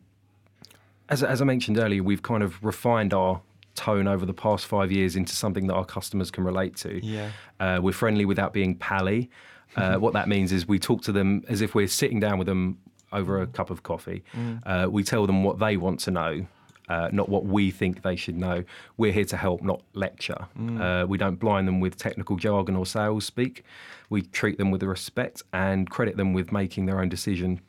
as, 1.09 1.23
as 1.23 1.41
I 1.41 1.45
mentioned 1.45 1.77
earlier, 1.77 2.03
we've 2.03 2.21
kind 2.21 2.43
of 2.43 2.63
refined 2.63 3.13
our 3.13 3.41
tone 3.75 4.07
over 4.07 4.25
the 4.25 4.33
past 4.33 4.65
five 4.65 4.91
years 4.91 5.15
into 5.15 5.33
something 5.35 5.67
that 5.67 5.73
our 5.73 5.85
customers 5.85 6.29
can 6.31 6.43
relate 6.43 6.75
to. 6.77 7.03
Yeah. 7.05 7.31
Uh, 7.59 7.79
we're 7.81 7.93
friendly 7.93 8.25
without 8.25 8.53
being 8.53 8.75
pally. 8.75 9.29
Uh, 9.75 9.95
what 10.03 10.13
that 10.13 10.27
means 10.27 10.51
is 10.51 10.67
we 10.67 10.79
talk 10.79 11.01
to 11.03 11.11
them 11.11 11.43
as 11.47 11.61
if 11.61 11.75
we're 11.75 11.87
sitting 11.87 12.19
down 12.19 12.37
with 12.37 12.47
them 12.47 12.77
over 13.11 13.41
a 13.41 13.47
cup 13.47 13.69
of 13.69 13.83
coffee. 13.83 14.23
Uh, 14.65 14.87
we 14.89 15.03
tell 15.03 15.25
them 15.25 15.43
what 15.43 15.59
they 15.59 15.77
want 15.77 15.99
to 16.01 16.11
know. 16.11 16.45
Uh, 16.89 17.07
not 17.11 17.29
what 17.29 17.45
we 17.45 17.69
think 17.69 18.01
they 18.01 18.15
should 18.15 18.35
know. 18.35 18.63
We're 18.97 19.11
here 19.11 19.25
to 19.25 19.37
help, 19.37 19.61
not 19.61 19.83
lecture. 19.93 20.47
Uh, 20.81 21.05
we 21.07 21.19
don't 21.19 21.39
blind 21.39 21.67
them 21.67 21.79
with 21.79 21.97
technical 21.97 22.35
jargon 22.35 22.75
or 22.75 22.85
sales 22.85 23.25
speak. 23.25 23.63
We 24.09 24.23
treat 24.23 24.57
them 24.57 24.71
with 24.71 24.81
respect 24.81 25.43
and 25.53 25.87
credit 25.87 26.17
them 26.17 26.33
with 26.33 26.51
making 26.51 26.87
their 26.87 26.99
own 26.99 27.09
decision 27.09 27.61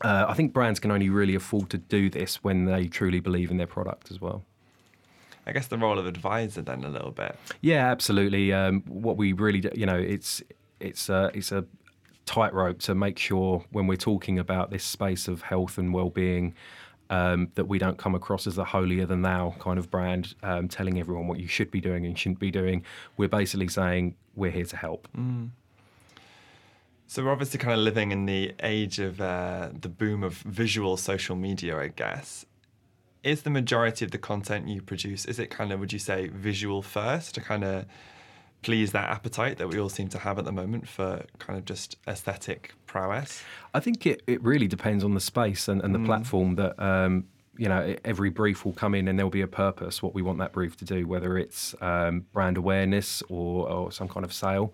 uh, 0.00 0.26
I 0.28 0.34
think 0.34 0.52
brands 0.52 0.80
can 0.80 0.90
only 0.90 1.10
really 1.10 1.34
afford 1.34 1.70
to 1.70 1.78
do 1.78 2.08
this 2.10 2.42
when 2.42 2.64
they 2.64 2.88
truly 2.88 3.20
believe 3.20 3.50
in 3.50 3.56
their 3.58 3.66
product 3.66 4.10
as 4.10 4.20
well. 4.20 4.44
I 5.46 5.52
guess 5.52 5.66
the 5.66 5.78
role 5.78 5.98
of 5.98 6.06
advisor 6.06 6.62
then 6.62 6.84
a 6.84 6.88
little 6.88 7.10
bit. 7.10 7.36
Yeah, 7.60 7.90
absolutely. 7.90 8.52
Um, 8.52 8.82
what 8.86 9.16
we 9.16 9.32
really, 9.32 9.60
do, 9.60 9.70
you 9.74 9.86
know, 9.86 9.98
it's 9.98 10.42
it's 10.80 11.08
a 11.08 11.30
it's 11.34 11.52
a 11.52 11.64
tightrope 12.26 12.78
to 12.80 12.94
make 12.94 13.18
sure 13.18 13.64
when 13.70 13.86
we're 13.86 13.96
talking 13.96 14.38
about 14.38 14.70
this 14.70 14.84
space 14.84 15.28
of 15.28 15.42
health 15.42 15.78
and 15.78 15.92
well-being. 15.92 16.54
Um, 17.10 17.50
that 17.56 17.66
we 17.66 17.78
don't 17.78 17.98
come 17.98 18.14
across 18.14 18.46
as 18.46 18.56
a 18.56 18.64
holier 18.64 19.04
than 19.04 19.20
thou 19.20 19.54
kind 19.58 19.78
of 19.78 19.90
brand, 19.90 20.34
um, 20.42 20.66
telling 20.66 20.98
everyone 20.98 21.26
what 21.26 21.38
you 21.38 21.46
should 21.46 21.70
be 21.70 21.78
doing 21.78 22.06
and 22.06 22.18
shouldn't 22.18 22.38
be 22.38 22.50
doing. 22.50 22.84
We're 23.18 23.28
basically 23.28 23.68
saying 23.68 24.14
we're 24.34 24.50
here 24.50 24.64
to 24.64 24.76
help. 24.78 25.08
So 27.12 27.22
we're 27.22 27.30
obviously 27.30 27.58
kind 27.58 27.74
of 27.74 27.80
living 27.80 28.10
in 28.10 28.24
the 28.24 28.54
age 28.62 28.98
of 28.98 29.20
uh, 29.20 29.68
the 29.78 29.90
boom 29.90 30.22
of 30.22 30.32
visual 30.32 30.96
social 30.96 31.36
media, 31.36 31.78
I 31.78 31.88
guess. 31.88 32.46
Is 33.22 33.42
the 33.42 33.50
majority 33.50 34.06
of 34.06 34.12
the 34.12 34.16
content 34.16 34.66
you 34.66 34.80
produce, 34.80 35.26
is 35.26 35.38
it 35.38 35.50
kind 35.50 35.72
of, 35.72 35.80
would 35.80 35.92
you 35.92 35.98
say, 35.98 36.28
visual 36.28 36.80
first 36.80 37.34
to 37.34 37.42
kind 37.42 37.64
of 37.64 37.84
please 38.62 38.92
that 38.92 39.10
appetite 39.10 39.58
that 39.58 39.68
we 39.68 39.78
all 39.78 39.90
seem 39.90 40.08
to 40.08 40.18
have 40.20 40.38
at 40.38 40.46
the 40.46 40.52
moment 40.52 40.88
for 40.88 41.26
kind 41.38 41.58
of 41.58 41.66
just 41.66 41.98
aesthetic 42.08 42.72
prowess? 42.86 43.42
I 43.74 43.80
think 43.80 44.06
it, 44.06 44.22
it 44.26 44.42
really 44.42 44.66
depends 44.66 45.04
on 45.04 45.12
the 45.12 45.20
space 45.20 45.68
and, 45.68 45.82
and 45.82 45.94
the 45.94 45.98
platform 45.98 46.54
that 46.54 46.82
um, 46.82 47.26
you 47.58 47.68
know 47.68 47.94
every 48.06 48.30
brief 48.30 48.64
will 48.64 48.72
come 48.72 48.94
in 48.94 49.06
and 49.06 49.18
there'll 49.18 49.28
be 49.28 49.42
a 49.42 49.46
purpose 49.46 50.02
what 50.02 50.14
we 50.14 50.22
want 50.22 50.38
that 50.38 50.54
brief 50.54 50.74
to 50.78 50.86
do 50.86 51.06
whether 51.06 51.36
it's 51.36 51.74
um, 51.82 52.24
brand 52.32 52.56
awareness 52.56 53.22
or, 53.28 53.68
or 53.68 53.92
some 53.92 54.08
kind 54.08 54.24
of 54.24 54.32
sale 54.32 54.72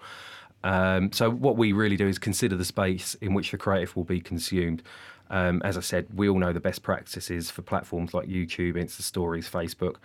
Um, 0.64 1.12
so 1.12 1.30
what 1.30 1.56
we 1.56 1.72
really 1.72 1.96
do 1.96 2.08
is 2.08 2.18
consider 2.18 2.56
the 2.56 2.64
space 2.64 3.14
in 3.20 3.34
which 3.34 3.50
the 3.52 3.58
creative 3.58 3.94
will 3.96 4.04
be 4.04 4.20
consumed. 4.20 4.82
Um, 5.30 5.60
as 5.62 5.76
I 5.76 5.80
said, 5.80 6.06
we 6.14 6.28
all 6.28 6.38
know 6.38 6.52
the 6.54 6.60
best 6.60 6.82
practices 6.82 7.50
for 7.50 7.62
platforms 7.62 8.14
like 8.14 8.26
YouTube, 8.28 8.74
Insta 8.76 9.02
Stories, 9.02 9.48
Facebook. 9.48 9.96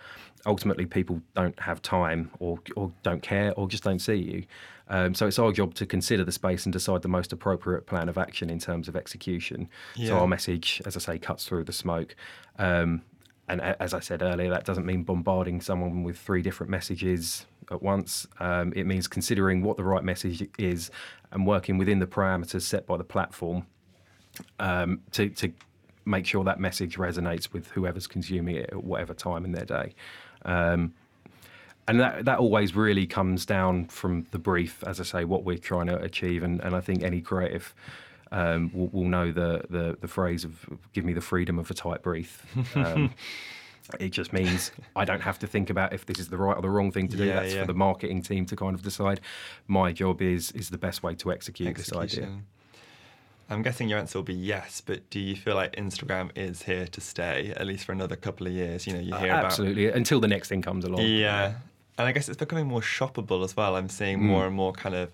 Ultimately, 0.46 0.84
people 0.84 1.22
don't 1.34 1.58
have 1.60 1.80
time 1.80 2.30
or, 2.38 2.58
or 2.76 2.92
don't 3.02 3.22
care 3.22 3.52
or 3.54 3.66
just 3.66 3.84
don't 3.84 4.00
see 4.00 4.14
you. 4.16 4.44
Um, 4.88 5.14
so 5.14 5.26
it's 5.26 5.38
our 5.38 5.50
job 5.50 5.72
to 5.76 5.86
consider 5.86 6.24
the 6.24 6.32
space 6.32 6.66
and 6.66 6.72
decide 6.74 7.00
the 7.00 7.08
most 7.08 7.32
appropriate 7.32 7.86
plan 7.86 8.10
of 8.10 8.18
action 8.18 8.50
in 8.50 8.58
terms 8.58 8.86
of 8.86 8.96
execution. 8.96 9.70
Yeah. 9.96 10.08
So 10.08 10.18
our 10.18 10.26
message, 10.28 10.82
as 10.84 10.94
I 10.94 11.00
say, 11.00 11.18
cuts 11.18 11.46
through 11.46 11.64
the 11.64 11.72
smoke. 11.72 12.14
Um, 12.58 13.00
and 13.48 13.62
a- 13.62 13.82
as 13.82 13.94
I 13.94 14.00
said 14.00 14.20
earlier, 14.20 14.50
that 14.50 14.64
doesn't 14.66 14.84
mean 14.84 15.02
bombarding 15.04 15.62
someone 15.62 16.02
with 16.02 16.18
three 16.18 16.42
different 16.42 16.68
messages 16.70 17.46
at 17.70 17.82
once. 17.82 18.26
Um, 18.40 18.72
it 18.74 18.86
means 18.86 19.06
considering 19.08 19.62
what 19.62 19.76
the 19.76 19.84
right 19.84 20.04
message 20.04 20.46
is 20.58 20.90
and 21.32 21.46
working 21.46 21.78
within 21.78 21.98
the 21.98 22.06
parameters 22.06 22.62
set 22.62 22.86
by 22.86 22.96
the 22.96 23.04
platform 23.04 23.66
um, 24.58 25.00
to, 25.12 25.28
to 25.30 25.52
make 26.04 26.26
sure 26.26 26.44
that 26.44 26.60
message 26.60 26.96
resonates 26.96 27.52
with 27.52 27.68
whoever's 27.68 28.06
consuming 28.06 28.56
it 28.56 28.70
at 28.70 28.84
whatever 28.84 29.14
time 29.14 29.44
in 29.44 29.52
their 29.52 29.64
day. 29.64 29.94
Um, 30.44 30.94
and 31.86 32.00
that, 32.00 32.24
that 32.24 32.38
always 32.38 32.74
really 32.74 33.06
comes 33.06 33.44
down 33.44 33.86
from 33.86 34.26
the 34.30 34.38
brief, 34.38 34.82
as 34.86 35.00
I 35.00 35.04
say, 35.04 35.24
what 35.24 35.44
we're 35.44 35.58
trying 35.58 35.86
to 35.88 35.96
achieve. 35.96 36.42
And, 36.42 36.60
and 36.60 36.74
I 36.74 36.80
think 36.80 37.02
any 37.02 37.20
creative 37.20 37.74
um, 38.32 38.70
will, 38.72 38.88
will 38.88 39.08
know 39.08 39.32
the, 39.32 39.64
the, 39.68 39.96
the 40.00 40.08
phrase 40.08 40.44
of 40.44 40.66
give 40.92 41.04
me 41.04 41.12
the 41.12 41.20
freedom 41.20 41.58
of 41.58 41.70
a 41.70 41.74
tight 41.74 42.02
brief. 42.02 42.46
It 44.00 44.10
just 44.10 44.32
means 44.32 44.72
I 44.96 45.04
don't 45.04 45.20
have 45.20 45.38
to 45.40 45.46
think 45.46 45.68
about 45.68 45.92
if 45.92 46.06
this 46.06 46.18
is 46.18 46.28
the 46.28 46.38
right 46.38 46.56
or 46.56 46.62
the 46.62 46.70
wrong 46.70 46.90
thing 46.90 47.06
to 47.08 47.16
do. 47.16 47.24
Yeah, 47.24 47.40
That's 47.40 47.54
yeah. 47.54 47.60
for 47.62 47.66
the 47.66 47.74
marketing 47.74 48.22
team 48.22 48.46
to 48.46 48.56
kind 48.56 48.74
of 48.74 48.82
decide. 48.82 49.20
My 49.68 49.92
job 49.92 50.22
is 50.22 50.52
is 50.52 50.70
the 50.70 50.78
best 50.78 51.02
way 51.02 51.14
to 51.16 51.30
execute 51.32 51.76
this 51.76 51.92
idea. 51.92 52.28
I'm 53.50 53.60
guessing 53.62 53.90
your 53.90 53.98
answer 53.98 54.18
will 54.18 54.24
be 54.24 54.32
yes, 54.34 54.80
but 54.80 55.08
do 55.10 55.20
you 55.20 55.36
feel 55.36 55.54
like 55.54 55.76
Instagram 55.76 56.30
is 56.34 56.62
here 56.62 56.86
to 56.86 57.00
stay 57.00 57.52
at 57.54 57.66
least 57.66 57.84
for 57.84 57.92
another 57.92 58.16
couple 58.16 58.46
of 58.46 58.54
years? 58.54 58.86
You 58.86 58.94
know, 58.94 59.00
you 59.00 59.14
hear 59.16 59.28
about 59.32 59.44
Absolutely, 59.46 59.88
until 59.90 60.18
the 60.18 60.28
next 60.28 60.48
thing 60.48 60.62
comes 60.62 60.84
along. 60.86 61.02
Yeah. 61.02 61.54
And 61.98 62.08
I 62.08 62.12
guess 62.12 62.28
it's 62.28 62.38
becoming 62.38 62.66
more 62.66 62.80
shoppable 62.80 63.44
as 63.44 63.54
well. 63.56 63.76
I'm 63.76 63.90
seeing 63.90 64.18
Hmm. 64.18 64.26
more 64.28 64.46
and 64.46 64.56
more 64.56 64.72
kind 64.72 64.94
of 64.94 65.12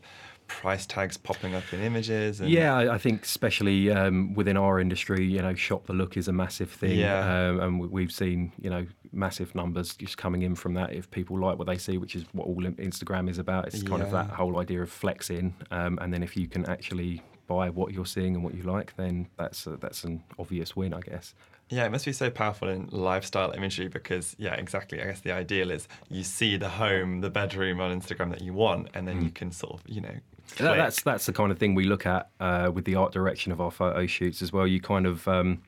price 0.50 0.84
tags 0.86 1.16
popping 1.16 1.54
up 1.54 1.64
in 1.72 1.80
images. 1.80 2.40
And 2.40 2.50
Yeah, 2.50 2.74
I 2.76 2.94
I 2.94 2.98
think 2.98 3.24
especially 3.24 3.90
um, 3.90 4.34
within 4.34 4.56
our 4.56 4.80
industry, 4.80 5.24
you 5.24 5.40
know, 5.42 5.54
shop 5.54 5.86
the 5.86 5.92
look 5.92 6.16
is 6.16 6.28
a 6.28 6.32
massive 6.32 6.70
thing, 6.70 6.98
Yeah. 6.98 7.48
um, 7.48 7.60
and 7.60 7.80
we- 7.80 7.88
we've 7.88 8.12
seen 8.12 8.52
you 8.60 8.70
know 8.70 8.86
massive 9.12 9.54
numbers 9.54 9.94
just 9.96 10.16
coming 10.18 10.42
in 10.42 10.54
from 10.54 10.74
that. 10.74 10.92
If 10.92 11.10
people 11.10 11.38
like 11.46 11.56
what 11.58 11.66
they 11.66 11.78
see, 11.78 11.96
which 11.98 12.14
is 12.16 12.24
what 12.32 12.46
all 12.46 12.62
Instagram 12.90 13.28
is 13.28 13.38
about, 13.38 13.66
it's 13.68 13.82
kind 13.82 14.02
of 14.02 14.10
that 14.12 14.30
whole 14.30 14.58
idea 14.60 14.82
of 14.82 14.90
flexing, 14.90 15.54
um, 15.70 15.98
and 16.00 16.12
then 16.12 16.22
if 16.22 16.36
you 16.36 16.46
can 16.48 16.64
actually 16.66 17.22
buy 17.46 17.68
what 17.68 17.92
you're 17.92 18.06
seeing 18.16 18.34
and 18.36 18.44
what 18.44 18.54
you 18.54 18.62
like, 18.62 18.94
then 18.96 19.26
that's 19.36 19.66
a, 19.66 19.76
that's 19.76 20.04
an 20.04 20.22
obvious 20.38 20.76
win, 20.76 20.94
I 20.94 21.00
guess. 21.00 21.34
Yeah, 21.68 21.84
it 21.86 21.90
must 21.92 22.04
be 22.04 22.12
so 22.12 22.30
powerful 22.30 22.68
in 22.68 22.88
lifestyle 22.90 23.50
imagery 23.52 23.88
because, 23.88 24.34
yeah, 24.38 24.54
exactly. 24.54 25.00
I 25.02 25.06
guess 25.06 25.20
the 25.20 25.32
ideal 25.32 25.70
is 25.70 25.86
you 26.08 26.22
see 26.24 26.56
the 26.56 26.68
home, 26.68 27.20
the 27.20 27.30
bedroom 27.30 27.80
on 27.80 27.90
Instagram 28.00 28.30
that 28.30 28.42
you 28.42 28.52
want, 28.52 28.88
and 28.94 29.06
then 29.06 29.22
you 29.24 29.30
can 29.30 29.50
sort 29.52 29.74
of, 29.74 29.82
you 29.86 30.00
know, 30.00 30.14
That, 30.58 30.76
that's 30.76 31.02
that's 31.02 31.26
the 31.26 31.32
kind 31.32 31.50
of 31.52 31.58
thing 31.58 31.74
we 31.74 31.84
look 31.84 32.06
at 32.06 32.30
uh, 32.40 32.70
with 32.72 32.84
the 32.84 32.94
art 32.96 33.12
direction 33.12 33.52
of 33.52 33.60
our 33.60 33.70
photo 33.70 34.06
shoots 34.06 34.42
as 34.42 34.52
well. 34.52 34.66
You 34.66 34.80
kind 34.80 35.06
of 35.06 35.26
um, 35.28 35.62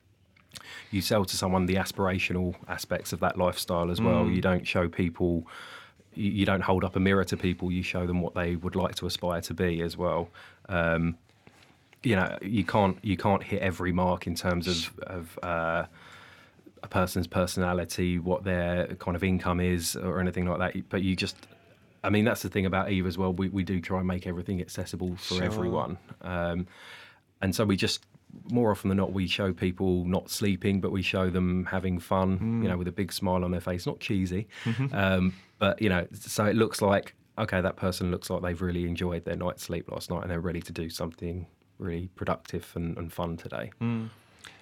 you 0.91 1.01
sell 1.01 1.25
to 1.25 1.35
someone 1.35 1.65
the 1.65 1.75
aspirational 1.75 2.55
aspects 2.67 3.13
of 3.13 3.19
that 3.21 3.37
lifestyle 3.37 3.89
as 3.91 3.99
well. 4.01 4.27
You 4.27 4.41
don't 4.41 4.65
show 4.67 4.87
people. 4.87 5.47
You 6.13 6.31
you 6.31 6.45
don't 6.45 6.61
hold 6.61 6.83
up 6.83 6.95
a 6.95 6.99
mirror 6.99 7.23
to 7.25 7.37
people. 7.37 7.71
You 7.71 7.83
show 7.83 8.05
them 8.05 8.21
what 8.21 8.35
they 8.35 8.55
would 8.55 8.75
like 8.75 8.95
to 8.95 9.05
aspire 9.05 9.41
to 9.41 9.53
be 9.53 9.81
as 9.81 9.97
well. 9.97 10.29
Um, 10.69 11.17
you 12.03 12.15
know, 12.15 12.37
you 12.41 12.63
can't 12.63 12.97
you 13.01 13.17
can't 13.17 13.41
hit 13.43 13.61
every 13.61 13.91
mark 13.91 14.27
in 14.27 14.35
terms 14.35 14.67
of 14.67 14.99
of 14.99 15.39
uh, 15.41 15.85
a 16.83 16.87
person's 16.87 17.27
personality, 17.27 18.19
what 18.19 18.43
their 18.43 18.87
kind 18.95 19.15
of 19.15 19.23
income 19.23 19.59
is, 19.59 19.95
or 19.95 20.19
anything 20.19 20.45
like 20.45 20.59
that. 20.59 20.89
But 20.89 21.01
you 21.01 21.15
just, 21.15 21.47
I 22.03 22.09
mean, 22.09 22.25
that's 22.25 22.41
the 22.41 22.49
thing 22.49 22.65
about 22.65 22.91
Eve 22.91 23.05
as 23.07 23.17
well. 23.17 23.31
We, 23.33 23.49
we 23.49 23.63
do 23.63 23.79
try 23.79 23.99
and 23.99 24.07
make 24.07 24.27
everything 24.27 24.59
accessible 24.61 25.15
for 25.15 25.35
Sure. 25.35 25.43
everyone. 25.43 25.97
Um, 26.21 26.67
and 27.41 27.55
so 27.55 27.63
we 27.65 27.75
just, 27.77 28.05
more 28.51 28.71
often 28.71 28.89
than 28.89 28.97
not, 28.97 29.13
we 29.13 29.27
show 29.27 29.53
people 29.53 30.05
not 30.05 30.29
sleeping, 30.29 30.81
but 30.81 30.91
we 30.91 31.01
show 31.01 31.29
them 31.29 31.65
having 31.65 31.99
fun, 31.99 32.61
you 32.63 32.69
know, 32.69 32.77
with 32.77 32.87
a 32.87 32.91
big 32.91 33.13
smile 33.13 33.43
on 33.45 33.51
their 33.51 33.61
face, 33.61 33.85
not 33.85 33.99
cheesy. 33.99 34.47
um, 34.91 35.33
but, 35.59 35.81
you 35.81 35.89
know, 35.89 36.05
so 36.13 36.45
it 36.45 36.55
looks 36.55 36.81
like, 36.81 37.15
okay, 37.37 37.61
that 37.61 37.75
person 37.77 38.11
looks 38.11 38.29
like 38.29 38.41
they've 38.41 38.61
really 38.61 38.85
enjoyed 38.85 39.23
their 39.25 39.35
night's 39.35 39.63
sleep 39.63 39.89
last 39.91 40.09
night 40.09 40.23
and 40.23 40.31
they're 40.31 40.39
ready 40.41 40.61
to 40.61 40.71
do 40.73 40.89
something 40.89 41.47
really 41.79 42.07
productive 42.15 42.69
and, 42.75 42.97
and 42.97 43.11
fun 43.13 43.37
today. 43.37 43.71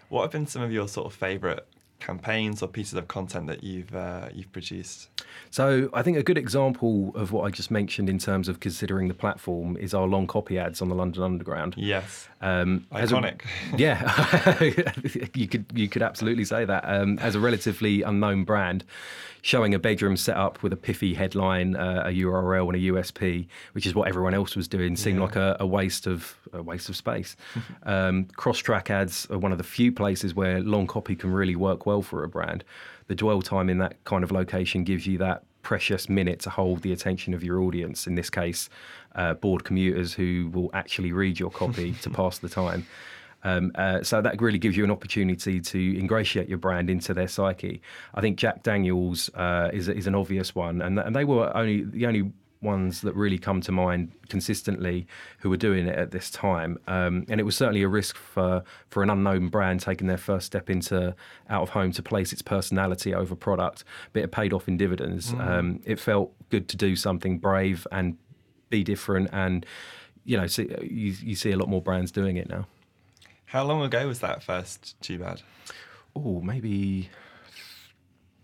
What 0.09 0.21
have 0.23 0.31
been 0.31 0.47
some 0.47 0.61
of 0.61 0.71
your 0.71 0.87
sort 0.87 1.07
of 1.07 1.13
favourite 1.13 1.61
campaigns 2.01 2.61
or 2.61 2.67
pieces 2.67 2.95
of 2.95 3.07
content 3.07 3.47
that 3.47 3.63
you've 3.63 3.95
uh, 3.95 4.27
you've 4.33 4.51
produced? 4.51 5.09
So 5.49 5.89
I 5.93 6.01
think 6.01 6.17
a 6.17 6.23
good 6.23 6.37
example 6.37 7.11
of 7.15 7.31
what 7.31 7.43
I 7.43 7.49
just 7.49 7.71
mentioned 7.71 8.09
in 8.09 8.17
terms 8.19 8.49
of 8.49 8.59
considering 8.59 9.07
the 9.07 9.13
platform 9.13 9.77
is 9.77 9.93
our 9.93 10.05
long 10.07 10.27
copy 10.27 10.59
ads 10.59 10.81
on 10.81 10.89
the 10.89 10.95
London 10.95 11.23
Underground. 11.23 11.75
Yes. 11.77 12.27
Um, 12.41 12.85
as 12.91 13.11
a- 13.11 13.15
Iconic. 13.15 13.41
yeah, 13.77 15.29
you 15.35 15.47
could 15.47 15.65
you 15.73 15.87
could 15.87 16.01
absolutely 16.01 16.45
say 16.45 16.65
that. 16.65 16.83
Um, 16.85 17.17
as 17.19 17.35
a 17.35 17.39
relatively 17.39 18.01
unknown 18.01 18.43
brand, 18.43 18.83
showing 19.41 19.73
a 19.73 19.79
bedroom 19.79 20.17
set 20.17 20.35
up 20.37 20.61
with 20.63 20.73
a 20.73 20.77
piffy 20.77 21.15
headline, 21.15 21.75
uh, 21.75 22.03
a 22.05 22.09
URL, 22.09 22.67
and 22.67 22.75
a 22.75 22.91
USP, 22.91 23.47
which 23.73 23.85
is 23.85 23.93
what 23.95 24.07
everyone 24.07 24.33
else 24.33 24.55
was 24.55 24.67
doing, 24.67 24.95
seemed 24.95 25.17
Yeah. 25.19 25.23
like 25.25 25.35
a, 25.35 25.57
a 25.59 25.65
waste 25.67 26.07
of 26.07 26.35
a 26.53 26.63
waste 26.63 26.89
of 26.89 26.95
space. 26.95 27.35
um, 27.83 28.25
Cross 28.35 28.59
track 28.59 28.89
ads 28.89 29.27
are 29.29 29.37
one 29.37 29.51
of 29.51 29.57
the 29.57 29.63
few 29.63 29.91
places 29.91 30.33
where 30.33 30.61
long 30.61 30.87
copy 30.87 31.15
can 31.15 31.31
really 31.31 31.55
work 31.55 31.85
well 31.85 32.01
for 32.01 32.23
a 32.23 32.29
brand. 32.29 32.63
The 33.07 33.15
dwell 33.15 33.41
time 33.41 33.69
in 33.69 33.77
that 33.79 34.03
kind 34.03 34.23
of 34.23 34.31
location 34.31 34.83
gives 34.83 35.05
you 35.05 35.17
that 35.19 35.43
precious 35.61 36.09
minute 36.09 36.39
to 36.41 36.49
hold 36.49 36.81
the 36.81 36.91
attention 36.91 37.33
of 37.33 37.43
your 37.43 37.61
audience. 37.61 38.07
In 38.07 38.15
this 38.15 38.29
case, 38.29 38.69
uh, 39.15 39.35
bored 39.35 39.63
commuters 39.63 40.13
who 40.13 40.49
will 40.53 40.69
actually 40.73 41.11
read 41.11 41.39
your 41.39 41.51
copy 41.51 41.93
to 42.01 42.09
pass 42.21 42.39
the 42.39 42.49
time. 42.49 42.85
Um, 43.43 43.71
uh, 43.75 44.03
so 44.03 44.21
that 44.21 44.39
really 44.39 44.59
gives 44.59 44.77
you 44.77 44.83
an 44.83 44.91
opportunity 44.91 45.59
to 45.59 45.99
ingratiate 45.99 46.47
your 46.47 46.59
brand 46.59 46.89
into 46.89 47.13
their 47.13 47.27
psyche. 47.27 47.81
I 48.13 48.21
think 48.21 48.37
Jack 48.37 48.63
Daniels 48.63 49.29
uh, 49.33 49.69
is, 49.73 49.87
is 49.87 50.07
an 50.07 50.15
obvious 50.15 50.53
one, 50.53 50.81
and, 50.81 50.99
and 50.99 51.15
they 51.15 51.25
were 51.25 51.55
only 51.55 51.83
the 51.83 52.05
only 52.05 52.31
ones 52.61 53.01
that 53.01 53.15
really 53.15 53.37
come 53.37 53.61
to 53.61 53.71
mind 53.71 54.11
consistently 54.29 55.07
who 55.39 55.49
were 55.49 55.57
doing 55.57 55.87
it 55.87 55.97
at 55.97 56.11
this 56.11 56.29
time. 56.29 56.77
Um, 56.87 57.25
and 57.29 57.39
it 57.39 57.43
was 57.43 57.55
certainly 57.55 57.81
a 57.81 57.87
risk 57.87 58.15
for, 58.15 58.63
for 58.89 59.03
an 59.03 59.09
unknown 59.09 59.49
brand 59.49 59.81
taking 59.81 60.07
their 60.07 60.17
first 60.17 60.45
step 60.45 60.69
into 60.69 61.15
out 61.49 61.63
of 61.63 61.69
home 61.69 61.91
to 61.93 62.03
place 62.03 62.31
its 62.31 62.41
personality 62.41 63.13
over 63.13 63.35
product, 63.35 63.83
but 64.13 64.23
it 64.23 64.31
paid 64.31 64.53
off 64.53 64.67
in 64.67 64.77
dividends. 64.77 65.33
Um, 65.33 65.81
it 65.85 65.99
felt 65.99 66.33
good 66.49 66.67
to 66.69 66.77
do 66.77 66.95
something 66.95 67.39
brave 67.39 67.87
and 67.91 68.17
be 68.69 68.83
different, 68.83 69.29
and 69.33 69.65
you 70.23 70.37
know, 70.37 70.47
see, 70.47 70.69
you, 70.81 71.15
you 71.21 71.35
see 71.35 71.51
a 71.51 71.57
lot 71.57 71.67
more 71.67 71.81
brands 71.81 72.11
doing 72.11 72.37
it 72.37 72.47
now. 72.47 72.67
How 73.45 73.63
long 73.63 73.81
ago 73.81 74.07
was 74.07 74.19
that 74.19 74.43
first 74.43 74.95
tube 75.01 75.23
ad? 75.23 75.41
Oh, 76.15 76.41
maybe 76.41 77.09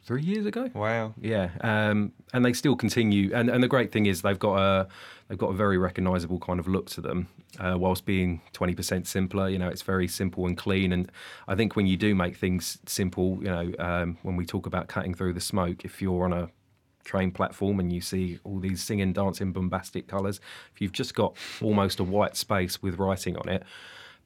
three 0.08 0.24
years 0.24 0.46
ago. 0.46 0.72
Wow. 0.74 1.14
Yeah, 1.20 1.50
um, 1.62 2.14
and 2.34 2.44
they 2.44 2.54
still 2.54 2.76
continue. 2.76 3.32
And, 3.36 3.50
and 3.50 3.62
the 3.62 3.68
great 3.68 3.92
thing 3.92 4.06
is 4.06 4.22
they've 4.22 4.40
got 4.40 4.56
a 4.58 4.88
they've 5.28 5.38
got 5.38 5.52
a 5.52 5.54
very 5.54 5.78
recognisable 5.78 6.40
kind 6.40 6.60
of 6.60 6.68
look 6.68 6.90
to 6.92 7.02
them, 7.02 7.28
uh, 7.60 7.76
whilst 7.78 8.06
being 8.06 8.42
twenty 8.54 8.74
percent 8.74 9.06
simpler. 9.06 9.50
You 9.50 9.60
know, 9.60 9.68
it's 9.68 9.84
very 9.84 10.08
simple 10.08 10.48
and 10.48 10.58
clean. 10.58 10.94
And 10.94 11.12
I 11.48 11.56
think 11.56 11.76
when 11.76 11.86
you 11.86 11.98
do 11.98 12.16
make 12.16 12.38
things 12.38 12.80
simple, 12.88 13.38
you 13.42 13.50
know, 13.50 13.74
um, 13.78 14.18
when 14.24 14.38
we 14.38 14.46
talk 14.46 14.66
about 14.66 14.88
cutting 14.88 15.14
through 15.14 15.34
the 15.34 15.42
smoke, 15.42 15.86
if 15.86 16.02
you're 16.02 16.24
on 16.24 16.34
a 16.34 16.50
train 17.04 17.32
platform 17.32 17.80
and 17.80 17.92
you 17.94 18.02
see 18.02 18.40
all 18.44 18.60
these 18.60 18.84
singing, 18.84 19.14
dancing, 19.14 19.52
bombastic 19.52 20.08
colours, 20.08 20.40
if 20.74 20.82
you've 20.82 20.92
just 20.92 21.16
got 21.16 21.36
almost 21.62 22.00
a 22.00 22.04
white 22.04 22.36
space 22.36 22.82
with 22.82 22.98
writing 22.98 23.38
on 23.38 23.48
it, 23.48 23.64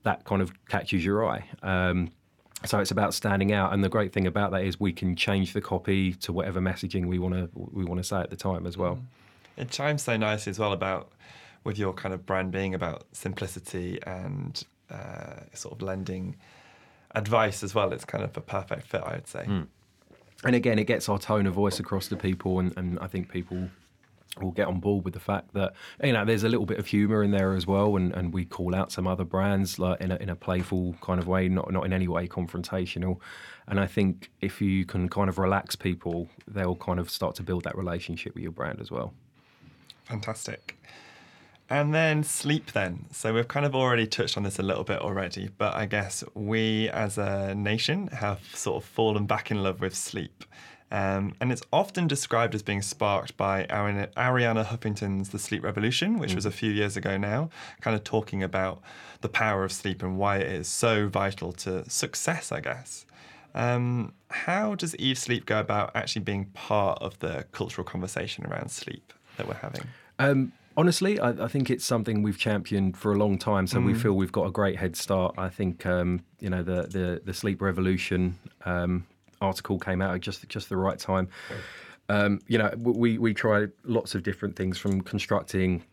that 0.03 0.23
kind 0.25 0.41
of 0.41 0.51
catches 0.67 1.03
your 1.05 1.27
eye. 1.27 1.43
Um, 1.63 2.09
so 2.65 2.79
it's 2.79 2.91
about 2.91 3.13
standing 3.13 3.51
out, 3.51 3.73
and 3.73 3.83
the 3.83 3.89
great 3.89 4.13
thing 4.13 4.27
about 4.27 4.51
that 4.51 4.63
is 4.63 4.79
we 4.79 4.93
can 4.93 5.15
change 5.15 5.53
the 5.53 5.61
copy 5.61 6.13
to 6.13 6.31
whatever 6.31 6.59
messaging 6.61 7.07
we 7.07 7.19
want 7.19 7.33
to 7.33 7.49
we 7.53 7.83
want 7.83 7.99
to 7.99 8.03
say 8.03 8.19
at 8.19 8.29
the 8.29 8.35
time 8.35 8.67
as 8.67 8.77
well. 8.77 8.99
It 9.57 9.69
chimes 9.71 10.03
so 10.03 10.15
nicely 10.17 10.51
as 10.51 10.59
well 10.59 10.71
about 10.71 11.11
with 11.63 11.77
your 11.77 11.93
kind 11.93 12.13
of 12.13 12.25
brand 12.25 12.51
being 12.51 12.73
about 12.73 13.05
simplicity 13.11 13.99
and 14.05 14.63
uh, 14.89 15.41
sort 15.53 15.75
of 15.75 15.81
lending 15.81 16.35
advice 17.13 17.63
as 17.63 17.75
well. 17.75 17.91
It's 17.93 18.05
kind 18.05 18.23
of 18.23 18.35
a 18.37 18.41
perfect 18.41 18.87
fit, 18.87 19.01
I 19.03 19.15
would 19.15 19.27
say. 19.27 19.45
And 20.43 20.55
again, 20.55 20.79
it 20.79 20.85
gets 20.85 21.07
our 21.07 21.19
tone 21.19 21.45
of 21.45 21.53
voice 21.53 21.79
across 21.79 22.07
to 22.07 22.15
people, 22.15 22.59
and, 22.59 22.75
and 22.75 22.97
I 22.99 23.07
think 23.07 23.29
people 23.29 23.69
will 24.39 24.51
get 24.51 24.67
on 24.67 24.79
board 24.79 25.03
with 25.03 25.13
the 25.13 25.19
fact 25.19 25.53
that 25.53 25.73
you 26.03 26.13
know 26.13 26.23
there's 26.23 26.43
a 26.43 26.49
little 26.49 26.65
bit 26.65 26.79
of 26.79 26.87
humour 26.87 27.23
in 27.23 27.31
there 27.31 27.53
as 27.53 27.67
well, 27.67 27.97
and, 27.97 28.13
and 28.13 28.33
we 28.33 28.45
call 28.45 28.73
out 28.73 28.91
some 28.91 29.07
other 29.07 29.25
brands 29.25 29.77
like 29.79 29.99
in 30.01 30.11
a, 30.11 30.15
in 30.17 30.29
a 30.29 30.35
playful 30.35 30.95
kind 31.01 31.19
of 31.19 31.27
way, 31.27 31.47
not 31.49 31.71
not 31.71 31.85
in 31.85 31.93
any 31.93 32.07
way 32.07 32.27
confrontational. 32.27 33.19
And 33.67 33.79
I 33.79 33.87
think 33.87 34.31
if 34.41 34.61
you 34.61 34.85
can 34.85 35.07
kind 35.09 35.29
of 35.29 35.37
relax 35.37 35.75
people, 35.75 36.27
they'll 36.47 36.75
kind 36.75 36.99
of 36.99 37.09
start 37.09 37.35
to 37.35 37.43
build 37.43 37.63
that 37.63 37.77
relationship 37.77 38.33
with 38.33 38.43
your 38.43 38.51
brand 38.51 38.81
as 38.81 38.91
well. 38.91 39.13
Fantastic. 40.05 40.77
And 41.69 41.93
then 41.93 42.23
sleep, 42.25 42.73
then. 42.73 43.05
So 43.13 43.33
we've 43.33 43.47
kind 43.47 43.65
of 43.65 43.73
already 43.73 44.05
touched 44.05 44.35
on 44.35 44.43
this 44.43 44.59
a 44.59 44.61
little 44.61 44.83
bit 44.83 44.99
already, 44.99 45.49
but 45.57 45.73
I 45.73 45.85
guess 45.85 46.21
we 46.33 46.89
as 46.89 47.17
a 47.17 47.55
nation 47.55 48.07
have 48.07 48.41
sort 48.53 48.83
of 48.83 48.89
fallen 48.89 49.25
back 49.25 49.51
in 49.51 49.63
love 49.63 49.79
with 49.79 49.95
sleep. 49.95 50.43
Um, 50.91 51.35
and 51.39 51.53
it's 51.53 51.61
often 51.71 52.07
described 52.07 52.53
as 52.53 52.63
being 52.63 52.81
sparked 52.81 53.37
by 53.37 53.65
Arianna 53.65 54.65
Huffington's 54.65 55.29
The 55.29 55.39
Sleep 55.39 55.63
Revolution, 55.63 56.19
which 56.19 56.31
mm. 56.31 56.35
was 56.35 56.45
a 56.45 56.51
few 56.51 56.69
years 56.69 56.97
ago 56.97 57.17
now, 57.17 57.49
kind 57.79 57.95
of 57.95 58.03
talking 58.03 58.43
about 58.43 58.81
the 59.21 59.29
power 59.29 59.63
of 59.63 59.71
sleep 59.71 60.03
and 60.03 60.17
why 60.17 60.37
it 60.37 60.51
is 60.51 60.67
so 60.67 61.07
vital 61.07 61.53
to 61.53 61.89
success, 61.89 62.51
I 62.51 62.59
guess. 62.59 63.05
Um, 63.55 64.13
how 64.29 64.75
does 64.75 64.95
Eve 64.97 65.17
Sleep 65.17 65.45
go 65.45 65.59
about 65.59 65.95
actually 65.95 66.23
being 66.23 66.45
part 66.45 67.01
of 67.01 67.19
the 67.19 67.45
cultural 67.51 67.85
conversation 67.85 68.45
around 68.45 68.69
sleep 68.69 69.13
that 69.37 69.47
we're 69.47 69.55
having? 69.55 69.83
Um, 70.19 70.51
honestly, 70.77 71.19
I, 71.19 71.29
I, 71.29 71.47
think 71.47 71.69
it's 71.69 71.85
something 71.85 72.21
we've 72.21 72.37
championed 72.37 72.97
for 72.97 73.11
a 73.11 73.17
long 73.17 73.37
time, 73.37 73.67
so 73.67 73.79
mm. 73.79 73.85
we 73.85 73.93
feel 73.93 74.13
we've 74.13 74.31
got 74.31 74.45
a 74.45 74.51
great 74.51 74.77
head 74.77 74.95
start. 74.95 75.35
I 75.37 75.49
think 75.49 75.85
um, 75.85 76.23
you 76.39 76.49
know 76.49 76.63
the 76.63 76.83
the, 76.83 77.21
the 77.23 77.33
sleep 77.33 77.61
revolution 77.61 78.37
um, 78.65 79.05
article 79.41 79.79
came 79.79 80.01
out 80.01 80.15
at 80.15 80.21
just 80.21 80.47
just 80.49 80.69
the 80.69 80.77
right 80.77 80.99
time. 80.99 81.27
Um, 82.09 82.39
you 82.47 82.57
know, 82.57 82.71
we 82.77 83.17
we 83.17 83.33
tried 83.33 83.71
lots 83.83 84.15
of 84.15 84.23
different 84.23 84.55
things 84.55 84.77
from 84.77 85.01
constructing 85.01 85.83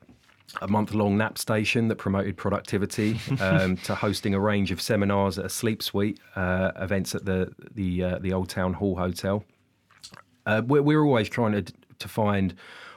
a 0.63 0.69
month 0.69 0.95
long 0.95 1.17
nap 1.19 1.39
station 1.39 1.89
that 1.89 1.97
promoted 1.97 2.37
productivity 2.37 3.21
um, 3.41 3.77
to 3.79 3.95
hosting 3.95 4.35
a 4.35 4.41
range 4.41 4.71
of 4.71 4.81
seminars 4.81 5.39
at 5.39 5.45
a 5.45 5.49
sleep 5.49 5.83
suite, 5.83 6.19
uh, 6.37 6.73
events 6.77 7.15
at 7.15 7.25
the 7.25 7.53
the 7.75 8.03
uh, 8.03 8.19
the 8.19 8.33
Old 8.33 8.49
Town 8.49 8.73
Hall 8.75 8.97
Hotel. 8.97 9.45
Uh, 10.47 10.63
we're, 10.67 10.83
we're, 10.83 11.05
always 11.05 11.29
trying 11.29 11.53
to 11.53 11.73
to 11.99 12.09
find 12.09 12.55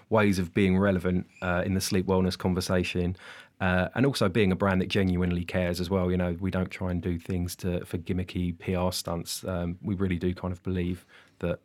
ways 0.09 0.39
of 0.39 0.53
being 0.53 0.77
relevant 0.77 1.25
uh, 1.41 1.63
in 1.65 1.73
the 1.73 1.81
sleep 1.81 2.05
wellness 2.05 2.37
conversation. 2.37 3.15
Uh, 3.61 3.89
and 3.93 4.07
also 4.07 4.27
being 4.27 4.51
a 4.51 4.55
brand 4.55 4.81
that 4.81 4.87
genuinely 4.87 5.45
cares 5.45 5.79
as 5.79 5.87
well. 5.87 6.09
You 6.09 6.17
know, 6.17 6.35
we 6.39 6.49
don't 6.49 6.71
try 6.71 6.89
and 6.89 6.99
do 6.99 7.19
things 7.19 7.55
to 7.57 7.85
for 7.85 7.99
gimmicky 7.99 8.57
PR 8.57 8.91
stunts. 8.91 9.45
Um, 9.45 9.77
we 9.83 9.93
really 9.93 10.17
do 10.17 10.33
kind 10.33 10.51
of 10.51 10.63
believe 10.63 11.05
that 11.39 11.59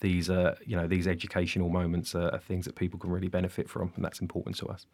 these 0.00 0.28
are, 0.28 0.56
you 0.66 0.76
know, 0.76 0.86
these 0.86 1.08
educational 1.08 1.70
moments 1.70 2.14
are, 2.14 2.30
are 2.34 2.38
things 2.38 2.66
that 2.66 2.74
people 2.74 2.98
can 2.98 3.10
really 3.10 3.28
benefit 3.28 3.68
from, 3.68 3.92
and 3.96 4.04
that's 4.04 4.20
important 4.20 4.56
to 4.58 4.66
us. 4.66 4.86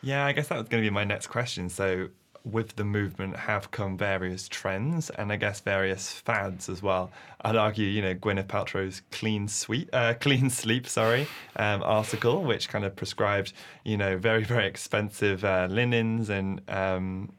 Yeah, 0.00 0.24
I 0.24 0.32
guess 0.32 0.48
that 0.48 0.58
was 0.58 0.68
going 0.68 0.82
to 0.82 0.86
be 0.86 0.92
my 0.92 1.04
next 1.04 1.26
question. 1.26 1.68
So, 1.68 2.08
with 2.44 2.76
the 2.76 2.84
movement 2.84 3.34
have 3.34 3.70
come 3.70 3.96
various 3.96 4.48
trends 4.48 5.08
and 5.10 5.32
I 5.32 5.36
guess 5.36 5.60
various 5.60 6.12
fads 6.12 6.68
as 6.68 6.82
well. 6.82 7.10
I'd 7.40 7.56
argue, 7.56 7.86
you 7.86 8.02
know, 8.02 8.14
Gwyneth 8.14 8.46
Paltrow's 8.46 9.02
clean 9.10 9.48
sweet, 9.48 9.88
uh, 9.92 10.14
clean 10.20 10.50
sleep, 10.50 10.86
sorry, 10.86 11.26
um, 11.56 11.82
article, 11.82 12.42
which 12.42 12.68
kind 12.68 12.84
of 12.84 12.94
prescribed, 12.96 13.52
you 13.84 13.96
know, 13.96 14.18
very 14.18 14.44
very 14.54 14.66
expensive 14.66 15.44
uh, 15.44 15.68
linens 15.70 16.28
and 16.28 16.60
um, 16.68 17.32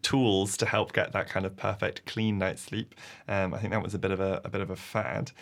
tools 0.00 0.56
to 0.58 0.66
help 0.66 0.92
get 0.92 1.12
that 1.12 1.28
kind 1.28 1.44
of 1.44 1.56
perfect 1.56 2.06
clean 2.06 2.38
night's 2.38 2.62
sleep. 2.62 2.94
Um, 3.28 3.52
I 3.52 3.58
think 3.58 3.72
that 3.72 3.82
was 3.82 3.94
a 3.94 3.98
bit 3.98 4.10
of 4.10 4.20
a, 4.20 4.40
a 4.44 4.48
bit 4.48 4.60
of 4.62 4.70
a 4.70 4.76
fad. 4.76 5.32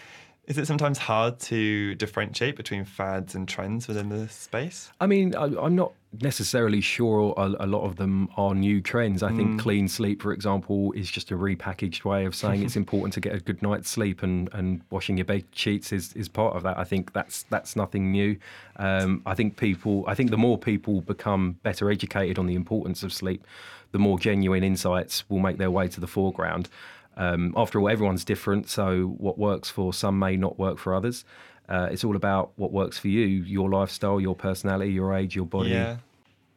Is 0.46 0.58
it 0.58 0.66
sometimes 0.66 0.98
hard 0.98 1.38
to 1.40 1.94
differentiate 1.94 2.56
between 2.56 2.84
fads 2.84 3.36
and 3.36 3.46
trends 3.46 3.86
within 3.86 4.08
the 4.08 4.28
space? 4.28 4.90
I 5.00 5.06
mean, 5.06 5.36
I, 5.36 5.44
am 5.44 5.76
not 5.76 5.92
necessarily 6.20 6.80
sure 6.80 7.32
a, 7.36 7.64
a, 7.64 7.66
lot 7.66 7.84
of 7.84 7.96
them 7.96 8.28
are 8.36 8.54
new 8.54 8.80
trends. 8.80 9.22
I 9.22 9.30
mm. 9.30 9.36
think 9.36 9.60
clean 9.60 9.88
sleep, 9.88 10.20
for 10.20 10.32
example, 10.32 10.92
is 10.92 11.10
just 11.10 11.30
a 11.30 11.34
repackaged 11.34 12.04
way 12.04 12.26
of 12.26 12.34
saying 12.34 12.62
it's 12.62 12.76
important 12.84 13.14
to 13.14 13.20
get 13.20 13.34
a 13.34 13.40
good 13.40 13.62
night's 13.62 13.88
sleep, 13.88 14.22
and, 14.22 14.50
and 14.52 14.82
washing 14.90 15.16
your 15.16 15.24
bed 15.24 15.44
sheets 15.52 15.92
is, 15.92 16.12
is 16.12 16.28
part 16.28 16.54
of 16.54 16.62
that. 16.64 16.76
I 16.78 16.84
think 16.84 17.12
that's 17.12 17.44
that's 17.44 17.76
nothing 17.76 18.12
new. 18.12 18.36
Um, 18.76 19.22
I 19.24 19.34
think 19.34 19.56
people, 19.56 20.04
I 20.06 20.14
think 20.14 20.30
the 20.30 20.38
more 20.38 20.58
people 20.58 21.00
become 21.00 21.58
better 21.62 21.90
educated 21.90 22.38
on 22.38 22.46
the 22.46 22.54
importance 22.54 23.02
of 23.02 23.12
sleep, 23.12 23.46
the 23.92 23.98
more 23.98 24.18
genuine 24.18 24.64
insights 24.64 25.28
will 25.30 25.40
make 25.40 25.58
their 25.58 25.70
way 25.70 25.88
to 25.88 26.00
the 26.00 26.06
foreground. 26.06 26.68
Um, 27.16 27.52
after 27.56 27.78
all, 27.78 27.88
everyone's 27.88 28.24
different, 28.24 28.68
so 28.68 29.14
what 29.18 29.38
works 29.38 29.68
for 29.68 29.92
some 29.92 30.18
may 30.18 30.36
not 30.36 30.58
work 30.58 30.78
for 30.78 30.94
others. 30.94 31.24
Uh, 31.68 31.88
it's 31.90 32.04
all 32.04 32.16
about 32.16 32.52
what 32.56 32.72
works 32.72 32.98
for 32.98 33.08
you, 33.08 33.24
your 33.24 33.70
lifestyle, 33.70 34.20
your 34.20 34.34
personality, 34.34 34.92
your 34.92 35.14
age, 35.14 35.34
your 35.34 35.46
body. 35.46 35.70
Yeah. 35.70 35.96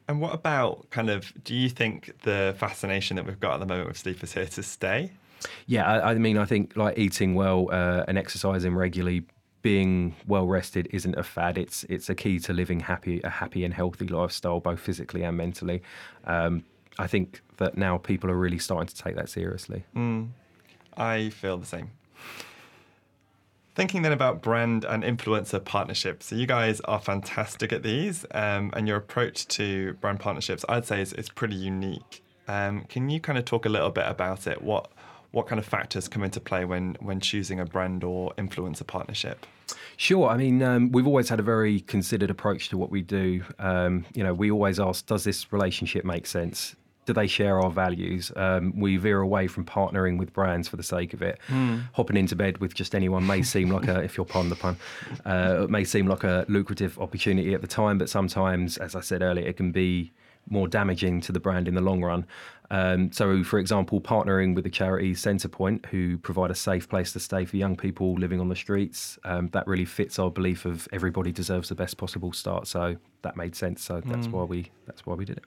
And 0.07 0.21
what 0.21 0.33
about 0.33 0.89
kind 0.91 1.09
of, 1.09 1.33
do 1.43 1.55
you 1.55 1.69
think 1.69 2.21
the 2.23 2.55
fascination 2.57 3.15
that 3.15 3.25
we've 3.25 3.39
got 3.39 3.55
at 3.55 3.59
the 3.59 3.65
moment 3.65 3.87
with 3.87 3.97
sleep 3.97 4.23
is 4.23 4.33
here 4.33 4.45
to 4.45 4.63
stay? 4.63 5.11
Yeah, 5.67 5.85
I, 5.85 6.11
I 6.11 6.13
mean, 6.15 6.37
I 6.37 6.45
think 6.45 6.75
like 6.75 6.97
eating 6.97 7.33
well 7.33 7.69
uh, 7.71 8.03
and 8.07 8.17
exercising 8.17 8.75
regularly, 8.75 9.25
being 9.61 10.15
well 10.27 10.45
rested 10.45 10.87
isn't 10.91 11.15
a 11.15 11.23
fad. 11.23 11.57
It's 11.57 11.85
it's 11.85 12.07
a 12.07 12.13
key 12.13 12.37
to 12.39 12.53
living 12.53 12.79
happy, 12.79 13.19
a 13.23 13.29
happy 13.29 13.65
and 13.65 13.73
healthy 13.73 14.07
lifestyle, 14.07 14.59
both 14.59 14.79
physically 14.79 15.23
and 15.23 15.35
mentally. 15.37 15.81
Um, 16.25 16.63
I 16.99 17.07
think 17.07 17.41
that 17.57 17.75
now 17.75 17.97
people 17.97 18.29
are 18.29 18.37
really 18.37 18.59
starting 18.59 18.87
to 18.87 18.95
take 18.95 19.15
that 19.15 19.27
seriously. 19.27 19.83
Mm. 19.95 20.29
I 20.95 21.29
feel 21.29 21.57
the 21.57 21.65
same. 21.65 21.89
Thinking 23.75 24.03
then 24.03 24.13
about 24.13 24.41
brand 24.41 24.85
and 24.85 25.03
influencer 25.03 25.63
partnerships. 25.63 26.27
So 26.27 26.37
you 26.37 26.47
guys 26.47 26.79
are 26.81 26.99
fantastic 26.99 27.73
at 27.73 27.83
these, 27.83 28.25
um, 28.31 28.71
and 28.73 28.87
your 28.87 28.95
approach 28.95 29.49
to 29.49 29.93
brand 29.95 30.21
partnerships, 30.21 30.63
I'd 30.69 30.85
say, 30.85 31.01
is, 31.01 31.11
is 31.11 31.27
pretty 31.27 31.55
unique. 31.55 32.23
Um, 32.47 32.85
can 32.85 33.09
you 33.09 33.19
kind 33.19 33.37
of 33.37 33.43
talk 33.43 33.65
a 33.65 33.69
little 33.69 33.89
bit 33.89 34.05
about 34.07 34.47
it? 34.47 34.61
What 34.61 34.91
what 35.31 35.47
kind 35.47 35.59
of 35.59 35.65
factors 35.65 36.07
come 36.07 36.23
into 36.23 36.39
play 36.39 36.63
when 36.63 36.95
when 37.01 37.19
choosing 37.19 37.59
a 37.59 37.65
brand 37.65 38.05
or 38.05 38.33
influencer 38.37 38.87
partnership? 38.87 39.45
Sure. 39.97 40.29
I 40.29 40.37
mean, 40.37 40.63
um, 40.63 40.91
we've 40.93 41.07
always 41.07 41.27
had 41.27 41.41
a 41.41 41.43
very 41.43 41.81
considered 41.81 42.29
approach 42.29 42.69
to 42.69 42.77
what 42.77 42.91
we 42.91 43.01
do. 43.01 43.43
Um, 43.59 44.05
you 44.13 44.23
know, 44.23 44.33
we 44.33 44.51
always 44.51 44.79
ask, 44.79 45.05
does 45.05 45.25
this 45.25 45.51
relationship 45.51 46.05
make 46.05 46.27
sense? 46.27 46.77
Do 47.05 47.13
they 47.13 47.27
share 47.27 47.61
our 47.61 47.69
values? 47.69 48.31
Um, 48.35 48.73
we 48.79 48.97
veer 48.97 49.21
away 49.21 49.47
from 49.47 49.65
partnering 49.65 50.17
with 50.17 50.33
brands 50.33 50.67
for 50.67 50.75
the 50.75 50.83
sake 50.83 51.13
of 51.13 51.21
it. 51.21 51.39
Mm. 51.47 51.83
Hopping 51.93 52.17
into 52.17 52.35
bed 52.35 52.57
with 52.57 52.73
just 52.73 52.95
anyone 52.95 53.25
may 53.25 53.41
seem 53.41 53.69
like 53.69 53.87
a, 53.87 54.01
if 54.01 54.17
you're 54.17 54.25
pardon 54.25 54.49
the 54.49 54.55
pun, 54.55 54.77
uh, 55.25 55.63
it 55.63 55.69
may 55.69 55.83
seem 55.83 56.07
like 56.07 56.23
a 56.23 56.45
lucrative 56.47 56.99
opportunity 56.99 57.53
at 57.53 57.61
the 57.61 57.67
time, 57.67 57.97
but 57.97 58.09
sometimes, 58.09 58.77
as 58.77 58.95
I 58.95 59.01
said 59.01 59.21
earlier, 59.21 59.47
it 59.47 59.57
can 59.57 59.71
be 59.71 60.11
more 60.47 60.67
damaging 60.67 61.21
to 61.21 61.31
the 61.31 61.39
brand 61.39 61.67
in 61.67 61.73
the 61.73 61.81
long 61.81 62.03
run. 62.03 62.25
Um, 62.71 63.11
so, 63.11 63.43
for 63.43 63.59
example, 63.59 64.01
partnering 64.01 64.55
with 64.55 64.63
the 64.63 64.69
charity 64.69 65.13
Centrepoint, 65.13 65.85
who 65.87 66.17
provide 66.17 66.51
a 66.51 66.55
safe 66.55 66.89
place 66.89 67.13
to 67.13 67.19
stay 67.19 67.45
for 67.45 67.57
young 67.57 67.75
people 67.75 68.13
living 68.13 68.39
on 68.39 68.49
the 68.49 68.55
streets, 68.55 69.19
um, 69.23 69.49
that 69.53 69.67
really 69.67 69.85
fits 69.85 70.17
our 70.17 70.31
belief 70.31 70.65
of 70.65 70.87
everybody 70.91 71.31
deserves 71.31 71.69
the 71.69 71.75
best 71.75 71.97
possible 71.97 72.33
start. 72.33 72.67
So 72.67 72.97
that 73.21 73.37
made 73.37 73.55
sense. 73.55 73.83
So 73.83 74.01
that's 74.01 74.27
mm. 74.27 74.31
why 74.31 74.43
we 74.43 74.71
that's 74.85 75.05
why 75.05 75.13
we 75.13 75.25
did 75.25 75.37
it 75.37 75.45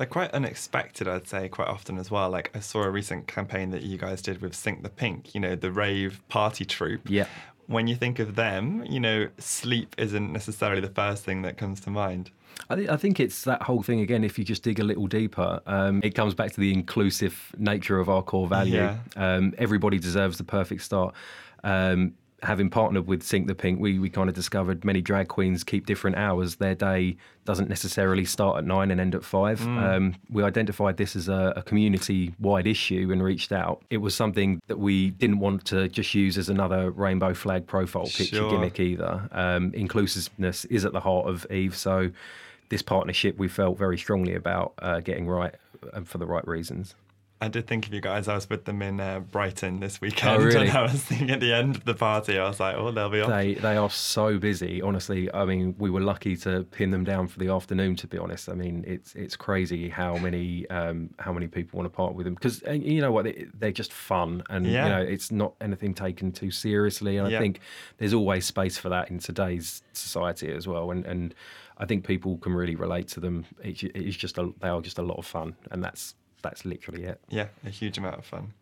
they're 0.00 0.06
quite 0.06 0.30
unexpected, 0.30 1.06
I'd 1.06 1.28
say, 1.28 1.50
quite 1.50 1.68
often 1.68 1.98
as 1.98 2.10
well. 2.10 2.30
Like 2.30 2.50
I 2.54 2.60
saw 2.60 2.84
a 2.84 2.90
recent 2.90 3.26
campaign 3.26 3.68
that 3.72 3.82
you 3.82 3.98
guys 3.98 4.22
did 4.22 4.40
with 4.40 4.54
Sink 4.54 4.82
the 4.82 4.88
Pink, 4.88 5.34
you 5.34 5.40
know, 5.42 5.54
the 5.54 5.70
rave 5.70 6.22
party 6.30 6.64
troupe. 6.64 7.02
Yeah. 7.06 7.26
When 7.66 7.86
you 7.86 7.96
think 7.96 8.18
of 8.18 8.34
them, 8.34 8.82
you 8.88 8.98
know, 8.98 9.28
sleep 9.36 9.94
isn't 9.98 10.32
necessarily 10.32 10.80
the 10.80 10.88
first 10.88 11.22
thing 11.22 11.42
that 11.42 11.58
comes 11.58 11.80
to 11.82 11.90
mind. 11.90 12.30
I, 12.70 12.76
th- 12.76 12.88
I 12.88 12.96
think 12.96 13.20
it's 13.20 13.42
that 13.44 13.60
whole 13.60 13.82
thing 13.82 14.00
again. 14.00 14.24
If 14.24 14.38
you 14.38 14.44
just 14.44 14.62
dig 14.62 14.80
a 14.80 14.84
little 14.84 15.06
deeper, 15.06 15.60
um, 15.66 16.00
it 16.02 16.14
comes 16.14 16.32
back 16.32 16.52
to 16.52 16.60
the 16.60 16.72
inclusive 16.72 17.54
nature 17.58 17.98
of 17.98 18.08
our 18.08 18.22
core 18.22 18.48
value. 18.48 18.76
Yeah. 18.76 18.96
Um, 19.16 19.52
everybody 19.58 19.98
deserves 19.98 20.38
the 20.38 20.44
perfect 20.44 20.80
start. 20.80 21.14
Um, 21.62 22.14
having 22.42 22.70
partnered 22.70 23.06
with 23.06 23.22
Sink 23.22 23.46
the 23.46 23.54
Pink, 23.54 23.80
we, 23.80 23.98
we 23.98 24.08
kind 24.08 24.28
of 24.28 24.34
discovered 24.34 24.84
many 24.84 25.00
drag 25.00 25.28
queens 25.28 25.62
keep 25.64 25.86
different 25.86 26.16
hours. 26.16 26.56
Their 26.56 26.74
day 26.74 27.16
doesn't 27.44 27.68
necessarily 27.68 28.24
start 28.24 28.58
at 28.58 28.64
nine 28.64 28.90
and 28.90 29.00
end 29.00 29.14
at 29.14 29.24
five. 29.24 29.60
Mm. 29.60 29.82
Um, 29.82 30.14
we 30.30 30.42
identified 30.42 30.96
this 30.96 31.16
as 31.16 31.28
a, 31.28 31.52
a 31.56 31.62
community 31.62 32.34
wide 32.40 32.66
issue 32.66 33.10
and 33.12 33.22
reached 33.22 33.52
out. 33.52 33.82
It 33.90 33.98
was 33.98 34.14
something 34.14 34.60
that 34.68 34.78
we 34.78 35.10
didn't 35.10 35.38
want 35.38 35.64
to 35.66 35.88
just 35.88 36.14
use 36.14 36.38
as 36.38 36.48
another 36.48 36.90
rainbow 36.90 37.34
flag 37.34 37.66
profile 37.66 38.04
picture 38.04 38.36
sure. 38.36 38.50
gimmick 38.50 38.80
either. 38.80 39.28
Um, 39.32 39.72
inclusiveness 39.74 40.64
is 40.66 40.84
at 40.84 40.92
the 40.92 41.00
heart 41.00 41.26
of 41.26 41.46
Eve. 41.50 41.76
So, 41.76 42.10
this 42.68 42.82
partnership 42.82 43.36
we 43.36 43.48
felt 43.48 43.76
very 43.76 43.98
strongly 43.98 44.34
about 44.34 44.74
uh, 44.78 45.00
getting 45.00 45.26
right 45.26 45.54
and 45.92 46.06
for 46.08 46.18
the 46.18 46.26
right 46.26 46.46
reasons. 46.46 46.94
I 47.42 47.48
did 47.48 47.66
think 47.66 47.86
of 47.86 47.94
you 47.94 48.02
guys. 48.02 48.28
I 48.28 48.34
was 48.34 48.50
with 48.50 48.66
them 48.66 48.82
in 48.82 49.00
uh, 49.00 49.20
Brighton 49.20 49.80
this 49.80 49.98
weekend, 50.00 50.42
oh, 50.42 50.44
really? 50.44 50.68
and 50.68 50.76
I 50.76 50.82
was 50.82 51.02
thinking 51.02 51.30
at 51.30 51.40
the 51.40 51.54
end 51.54 51.74
of 51.76 51.86
the 51.86 51.94
party, 51.94 52.38
I 52.38 52.46
was 52.46 52.60
like, 52.60 52.76
"Oh, 52.76 52.90
they'll 52.90 53.08
be 53.08 53.22
off." 53.22 53.30
They 53.30 53.54
they 53.54 53.76
are 53.76 53.88
so 53.88 54.38
busy. 54.38 54.82
Honestly, 54.82 55.32
I 55.32 55.46
mean, 55.46 55.74
we 55.78 55.88
were 55.88 56.02
lucky 56.02 56.36
to 56.38 56.64
pin 56.64 56.90
them 56.90 57.02
down 57.02 57.28
for 57.28 57.38
the 57.38 57.48
afternoon. 57.48 57.96
To 57.96 58.06
be 58.06 58.18
honest, 58.18 58.50
I 58.50 58.54
mean, 58.54 58.84
it's 58.86 59.14
it's 59.14 59.36
crazy 59.36 59.88
how 59.88 60.18
many 60.18 60.68
um, 60.68 61.10
how 61.18 61.32
many 61.32 61.48
people 61.48 61.78
want 61.78 61.90
to 61.90 61.96
part 61.96 62.14
with 62.14 62.26
them 62.26 62.34
because 62.34 62.62
uh, 62.64 62.72
you 62.72 63.00
know 63.00 63.10
what 63.10 63.24
they, 63.24 63.68
are 63.68 63.72
just 63.72 63.92
fun 63.92 64.42
and 64.50 64.66
yeah. 64.66 64.84
you 64.84 64.90
know 64.90 65.00
it's 65.00 65.30
not 65.30 65.54
anything 65.62 65.94
taken 65.94 66.32
too 66.32 66.50
seriously. 66.50 67.16
And 67.16 67.26
I 67.26 67.38
think 67.38 67.60
there's 67.96 68.12
always 68.14 68.44
space 68.44 68.76
for 68.76 68.90
that 68.90 69.10
in 69.10 69.18
today's 69.18 69.82
society 69.94 70.52
as 70.52 70.68
well. 70.68 70.90
And 70.90 71.06
and 71.06 71.34
I 71.78 71.86
think 71.86 72.06
people 72.06 72.36
can 72.36 72.52
really 72.52 72.76
relate 72.76 73.08
to 73.08 73.20
them. 73.20 73.46
It, 73.62 73.82
it's 73.82 74.16
just 74.16 74.36
a, 74.36 74.52
they 74.60 74.68
are 74.68 74.82
just 74.82 74.98
a 74.98 75.02
lot 75.02 75.16
of 75.16 75.24
fun, 75.24 75.56
and 75.70 75.82
that's 75.82 76.14
that's 76.42 76.64
literally 76.64 77.04
it. 77.04 77.20
Yeah, 77.28 77.48
a 77.64 77.70
huge 77.70 77.98
amount 77.98 78.18
of 78.18 78.24
fun. 78.24 78.52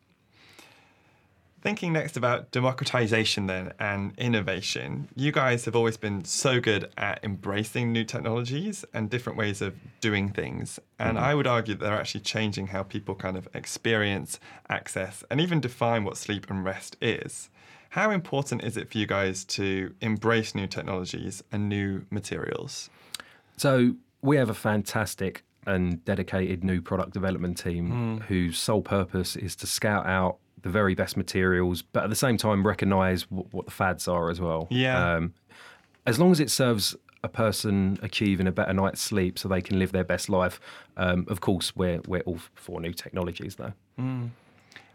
Thinking 1.60 1.92
next 1.92 2.16
about 2.16 2.52
democratization 2.52 3.48
then 3.48 3.72
and 3.80 4.16
innovation, 4.16 5.08
you 5.16 5.32
guys 5.32 5.64
have 5.64 5.74
always 5.74 5.96
been 5.96 6.24
so 6.24 6.60
good 6.60 6.88
at 6.96 7.18
embracing 7.24 7.92
new 7.92 8.04
technologies 8.04 8.84
and 8.94 9.10
different 9.10 9.36
ways 9.36 9.60
of 9.60 9.74
doing 10.00 10.28
things. 10.28 10.78
And 11.00 11.16
mm-hmm. 11.16 11.26
I 11.26 11.34
would 11.34 11.48
argue 11.48 11.74
that 11.74 11.84
they're 11.84 11.98
actually 11.98 12.20
changing 12.20 12.68
how 12.68 12.84
people 12.84 13.16
kind 13.16 13.36
of 13.36 13.48
experience, 13.54 14.38
access, 14.68 15.24
and 15.30 15.40
even 15.40 15.60
define 15.60 16.04
what 16.04 16.16
sleep 16.16 16.48
and 16.48 16.64
rest 16.64 16.96
is. 17.00 17.50
How 17.90 18.10
important 18.12 18.62
is 18.62 18.76
it 18.76 18.92
for 18.92 18.98
you 18.98 19.06
guys 19.06 19.44
to 19.46 19.94
embrace 20.00 20.54
new 20.54 20.68
technologies 20.68 21.42
and 21.50 21.68
new 21.68 22.04
materials? 22.10 22.88
So, 23.56 23.96
we 24.22 24.36
have 24.36 24.50
a 24.50 24.54
fantastic 24.54 25.42
and 25.66 26.04
dedicated 26.04 26.64
new 26.64 26.80
product 26.80 27.12
development 27.12 27.58
team 27.58 27.90
mm. 28.20 28.22
whose 28.24 28.58
sole 28.58 28.82
purpose 28.82 29.36
is 29.36 29.54
to 29.56 29.66
scout 29.66 30.06
out 30.06 30.38
the 30.62 30.68
very 30.68 30.94
best 30.94 31.16
materials, 31.16 31.82
but 31.82 32.04
at 32.04 32.10
the 32.10 32.16
same 32.16 32.36
time 32.36 32.66
recognise 32.66 33.24
w- 33.24 33.46
what 33.50 33.66
the 33.66 33.70
fads 33.70 34.08
are 34.08 34.30
as 34.30 34.40
well. 34.40 34.66
Yeah. 34.70 35.14
Um, 35.14 35.34
as 36.06 36.18
long 36.18 36.32
as 36.32 36.40
it 36.40 36.50
serves 36.50 36.96
a 37.22 37.28
person 37.28 37.98
achieving 38.02 38.46
a 38.46 38.52
better 38.52 38.72
night's 38.72 39.00
sleep 39.00 39.38
so 39.38 39.48
they 39.48 39.60
can 39.60 39.78
live 39.78 39.92
their 39.92 40.04
best 40.04 40.28
life, 40.28 40.60
um, 40.96 41.26
of 41.28 41.40
course, 41.40 41.76
we're, 41.76 42.00
we're 42.06 42.22
all 42.22 42.38
for 42.54 42.80
new 42.80 42.92
technologies, 42.92 43.56
though. 43.56 43.72
Mm. 43.98 44.30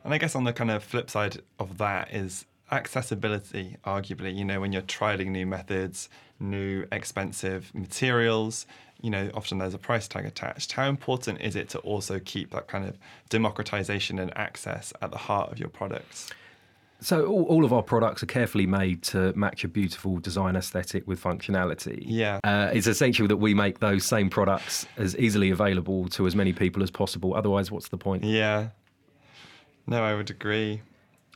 And 0.04 0.14
I 0.14 0.18
guess 0.18 0.36
on 0.36 0.44
the 0.44 0.54
kind 0.54 0.72
of 0.72 0.84
flip 0.84 1.10
side 1.10 1.42
of 1.60 1.78
that 1.78 2.14
is 2.14 2.46
accessibility, 2.72 3.78
arguably. 3.86 4.36
You 4.36 4.44
know, 4.46 4.60
when 4.60 4.74
you're 4.74 4.82
trialing 4.82 5.28
new 5.28 5.46
methods, 5.46 6.10
new 6.40 6.86
expensive 6.92 7.72
materials, 7.74 8.66
you 9.04 9.10
know, 9.10 9.30
often 9.34 9.58
there's 9.58 9.74
a 9.74 9.78
price 9.78 10.08
tag 10.08 10.26
attached. 10.26 10.72
How 10.72 10.88
important 10.88 11.42
is 11.42 11.58
it 11.58 11.68
to 11.70 11.80
also 11.80 12.20
keep 12.20 12.52
that 12.52 12.68
kind 12.68 12.88
of 12.88 12.98
democratization 13.30 14.18
and 14.18 14.36
access 14.38 14.94
at 15.02 15.12
the 15.12 15.18
heart 15.18 15.52
of 15.52 15.60
your 15.60 15.68
products? 15.68 16.32
So 17.02 17.26
all, 17.26 17.44
all, 17.44 17.66
of 17.66 17.74
our 17.74 17.84
products 17.84 18.24
are 18.24 18.28
carefully 18.28 18.66
made 18.66 19.04
to 19.04 19.34
match 19.34 19.66
a 19.66 19.68
beautiful 19.68 20.20
design 20.20 20.56
aesthetic 20.56 21.06
with 21.06 21.22
functionality. 21.22 22.02
Yeah, 22.08 22.40
uh, 22.46 22.72
it's 22.74 22.88
essential 22.88 23.28
that 23.28 23.38
we 23.38 23.54
make 23.54 23.80
those 23.80 24.06
same 24.06 24.30
products 24.30 24.88
as 24.96 25.18
easily 25.18 25.50
available 25.50 26.08
to 26.10 26.26
as 26.26 26.34
many 26.34 26.54
people 26.54 26.82
as 26.82 26.90
possible. 26.90 27.36
Otherwise, 27.36 27.70
what's 27.70 27.90
the 27.90 27.98
point? 27.98 28.24
Yeah, 28.24 28.70
no, 29.86 30.02
I 30.02 30.16
would 30.16 30.30
agree. 30.30 30.82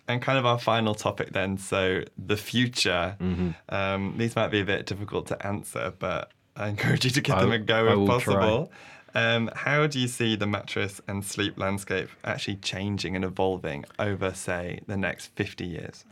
And 0.08 0.22
kind 0.22 0.38
of 0.38 0.46
our 0.46 0.58
final 0.58 0.96
topic 0.96 1.34
then. 1.34 1.58
So 1.58 2.04
the 2.18 2.38
future. 2.38 3.18
Mm-hmm. 3.20 3.50
Um, 3.68 4.14
these 4.18 4.38
might 4.38 4.48
be 4.52 4.62
a 4.62 4.66
bit 4.66 4.86
difficult 4.86 5.28
to 5.28 5.46
answer, 5.46 5.94
but 6.00 6.32
I 6.58 6.70
encourage 6.70 7.06
you 7.06 7.12
to 7.12 7.22
give 7.22 7.36
I, 7.36 7.42
them 7.42 7.52
a 7.52 7.60
go 7.60 8.04
if 8.04 8.08
possible. 8.08 8.72
Um, 9.16 9.50
how 9.56 9.88
do 9.88 10.00
you 10.00 10.08
see 10.08 10.36
the 10.36 10.46
mattress 10.46 11.02
and 11.08 11.24
sleep 11.26 11.58
landscape 11.58 12.10
actually 12.24 12.58
changing 12.58 13.16
and 13.16 13.24
evolving 13.24 13.86
over, 13.98 14.34
say, 14.34 14.82
the 14.88 14.98
next 14.98 15.28
50 15.36 15.66
years? 15.66 16.06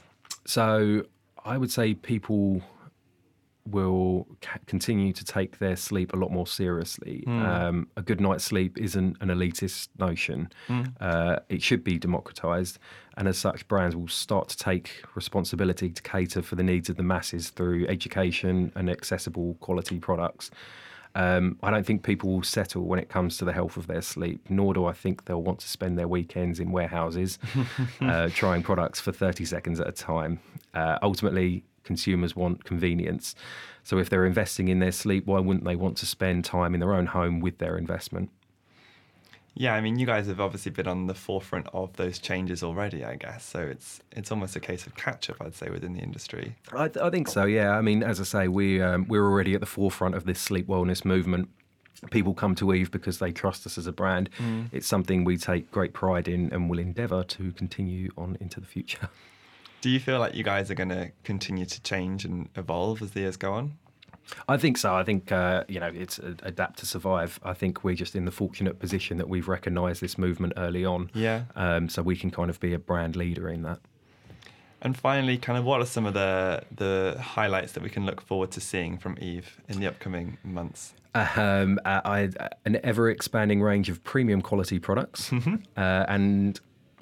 So 0.45 1.03
I 1.43 1.57
would 1.57 1.71
say 1.71 1.93
people 1.93 2.61
will 3.67 4.27
ca- 4.41 4.59
continue 4.67 5.11
to 5.11 5.25
take 5.25 5.57
their 5.57 5.75
sleep 5.75 6.13
a 6.13 6.15
lot 6.15 6.31
more 6.31 6.47
seriously. 6.47 7.23
Mm. 7.27 7.45
Um, 7.45 7.87
a 7.97 8.01
good 8.01 8.21
night's 8.21 8.43
sleep 8.43 8.77
isn't 8.77 9.17
an 9.21 9.29
elitist 9.29 9.89
notion. 9.97 10.49
Mm. 10.67 10.93
Uh, 10.99 11.39
it 11.49 11.61
should 11.61 11.83
be 11.83 11.97
democratized. 11.97 12.79
And 13.17 13.27
as 13.27 13.37
such, 13.37 13.67
brands 13.67 13.95
will 13.95 14.07
start 14.07 14.49
to 14.49 14.57
take 14.57 15.03
responsibility 15.15 15.89
to 15.89 16.01
cater 16.01 16.41
for 16.41 16.55
the 16.55 16.63
needs 16.63 16.89
of 16.89 16.97
the 16.97 17.03
masses 17.03 17.49
through 17.49 17.87
education 17.87 18.71
and 18.75 18.89
accessible 18.89 19.55
quality 19.61 19.99
products. 19.99 20.51
Um, 21.15 21.57
I 21.63 21.71
don't 21.71 21.85
think 21.85 22.03
people 22.03 22.29
will 22.29 22.43
settle 22.43 22.83
when 22.83 22.99
it 22.99 23.07
comes 23.07 23.37
to 23.37 23.45
the 23.45 23.53
health 23.53 23.77
of 23.77 23.87
their 23.87 24.01
sleep, 24.01 24.41
nor 24.49 24.73
do 24.73 24.85
I 24.85 24.91
think 24.91 25.25
they'll 25.25 25.41
want 25.41 25.59
to 25.59 25.67
spend 25.67 25.97
their 25.97 26.09
weekends 26.09 26.59
in 26.59 26.73
warehouses 26.73 27.39
uh, 28.01 28.29
trying 28.33 28.63
products 28.63 28.99
for 28.99 29.13
30 29.13 29.45
seconds 29.45 29.79
at 29.79 29.87
a 29.87 29.93
time. 29.93 30.39
Uh, 30.73 30.99
ultimately, 31.01 31.63
consumers 31.85 32.35
want 32.35 32.65
convenience. 32.65 33.33
So 33.83 33.97
if 33.97 34.09
they're 34.09 34.25
investing 34.25 34.67
in 34.67 34.79
their 34.79 34.91
sleep, 34.91 35.25
why 35.25 35.39
wouldn't 35.39 35.63
they 35.63 35.77
want 35.77 35.95
to 35.97 36.05
spend 36.05 36.43
time 36.43 36.73
in 36.73 36.81
their 36.81 36.93
own 36.93 37.05
home 37.05 37.39
with 37.39 37.59
their 37.59 37.77
investment? 37.77 38.29
Yeah, 39.57 39.73
I 39.73 39.79
mean, 39.79 39.97
you 39.97 40.05
guys 40.05 40.27
have 40.27 40.41
obviously 40.41 40.71
been 40.71 40.87
on 40.87 41.07
the 41.07 41.13
forefront 41.13 41.67
of 41.73 41.93
those 41.93 42.19
changes 42.19 42.61
already, 42.61 43.05
I 43.05 43.15
guess. 43.15 43.45
So 43.45 43.61
it's 43.61 44.01
it's 44.11 44.29
almost 44.29 44.55
a 44.57 44.59
case 44.59 44.85
of 44.85 44.95
catch 44.95 45.29
up, 45.29 45.37
I'd 45.39 45.55
say, 45.55 45.69
within 45.69 45.93
the 45.93 46.01
industry. 46.01 46.55
I, 46.73 46.89
I 47.01 47.09
think 47.09 47.29
so. 47.29 47.45
Yeah, 47.45 47.71
I 47.71 47.81
mean, 47.81 48.03
as 48.03 48.19
I 48.19 48.25
say, 48.25 48.47
we 48.49 48.81
um, 48.81 49.07
we're 49.07 49.25
already 49.25 49.53
at 49.53 49.61
the 49.61 49.65
forefront 49.65 50.15
of 50.15 50.25
this 50.25 50.39
sleep 50.39 50.67
wellness 50.67 51.05
movement. 51.05 51.49
People 52.11 52.33
come 52.33 52.53
to 52.55 52.73
Eve 52.73 52.91
because 52.91 53.19
they 53.19 53.31
trust 53.31 53.65
us 53.65 53.77
as 53.77 53.87
a 53.87 53.93
brand. 53.93 54.29
Mm. 54.37 54.67
It's 54.73 54.85
something 54.85 55.23
we 55.23 55.37
take 55.37 55.71
great 55.71 55.93
pride 55.93 56.27
in 56.27 56.51
and 56.53 56.69
will 56.69 56.77
endeavour 56.77 57.23
to 57.23 57.51
continue 57.53 58.11
on 58.17 58.37
into 58.41 58.59
the 58.59 58.67
future. 58.67 59.09
Do 59.79 59.89
you 59.89 60.01
feel 60.01 60.19
like 60.19 60.35
you 60.35 60.43
guys 60.43 60.69
are 60.69 60.75
going 60.75 60.89
to 60.89 61.11
continue 61.23 61.65
to 61.65 61.81
change 61.81 62.25
and 62.25 62.49
evolve 62.55 63.01
as 63.01 63.11
the 63.11 63.21
years 63.21 63.37
go 63.37 63.53
on? 63.53 63.77
I 64.47 64.57
think 64.57 64.77
so. 64.77 64.95
I 64.95 65.03
think 65.03 65.31
uh, 65.31 65.63
you 65.67 65.79
know 65.79 65.91
it's 65.93 66.19
adapt 66.19 66.79
to 66.79 66.85
survive. 66.85 67.39
I 67.43 67.53
think 67.53 67.83
we're 67.83 67.95
just 67.95 68.15
in 68.15 68.25
the 68.25 68.31
fortunate 68.31 68.79
position 68.79 69.17
that 69.17 69.29
we've 69.29 69.47
recognised 69.47 70.01
this 70.01 70.17
movement 70.17 70.53
early 70.57 70.85
on. 70.85 71.11
Yeah. 71.13 71.43
Um, 71.55 71.89
so 71.89 72.01
we 72.01 72.15
can 72.15 72.31
kind 72.31 72.49
of 72.49 72.59
be 72.59 72.73
a 72.73 72.79
brand 72.79 73.15
leader 73.15 73.49
in 73.49 73.63
that. 73.63 73.79
And 74.81 74.95
finally, 74.95 75.37
kind 75.37 75.57
of 75.57 75.65
what 75.65 75.81
are 75.81 75.85
some 75.85 76.05
of 76.05 76.13
the 76.13 76.63
the 76.75 77.17
highlights 77.19 77.73
that 77.73 77.83
we 77.83 77.89
can 77.89 78.05
look 78.05 78.21
forward 78.21 78.51
to 78.51 78.61
seeing 78.61 78.97
from 78.97 79.17
Eve 79.19 79.57
in 79.67 79.79
the 79.79 79.87
upcoming 79.87 80.37
months? 80.43 80.93
Um, 81.15 81.79
uh, 81.85 82.01
I, 82.03 82.29
an 82.65 82.77
ever 82.83 83.09
expanding 83.09 83.61
range 83.61 83.89
of 83.89 84.03
premium 84.03 84.41
quality 84.41 84.79
products, 84.79 85.29
mm-hmm. 85.31 85.55
uh, 85.77 86.05
and 86.07 86.59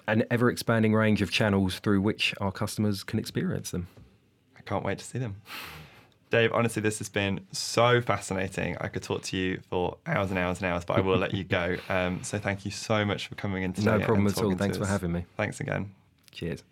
an 0.07 0.23
ever 0.29 0.49
expanding 0.49 0.93
range 0.93 1.21
of 1.21 1.31
channels 1.31 1.79
through 1.79 2.01
which 2.01 2.33
our 2.39 2.51
customers 2.51 3.03
can 3.03 3.17
experience 3.17 3.71
them. 3.71 3.87
I 4.55 4.61
can't 4.61 4.85
wait 4.85 4.99
to 4.99 5.05
see 5.05 5.19
them. 5.19 5.41
Dave, 6.33 6.51
honestly, 6.51 6.81
this 6.81 6.97
has 6.97 7.09
been 7.09 7.41
so 7.51 8.01
fascinating. 8.01 8.75
I 8.81 8.87
could 8.87 9.03
talk 9.03 9.21
to 9.21 9.37
you 9.37 9.61
for 9.69 9.97
hours 10.07 10.31
and 10.31 10.39
hours 10.39 10.57
and 10.57 10.65
hours, 10.65 10.83
but 10.83 10.97
I 10.97 11.01
will 11.01 11.17
let 11.17 11.31
you 11.35 11.43
go. 11.43 11.77
Um, 11.89 12.23
so 12.23 12.39
thank 12.39 12.65
you 12.65 12.71
so 12.71 13.05
much 13.05 13.27
for 13.27 13.35
coming 13.35 13.61
in 13.61 13.73
today. 13.73 13.99
No 13.99 13.99
problem 13.99 14.25
at 14.25 14.37
all. 14.41 14.55
Thanks 14.55 14.77
for 14.77 14.87
having 14.87 15.11
me. 15.11 15.25
Thanks 15.37 15.59
again. 15.59 15.91
Cheers. 16.31 16.63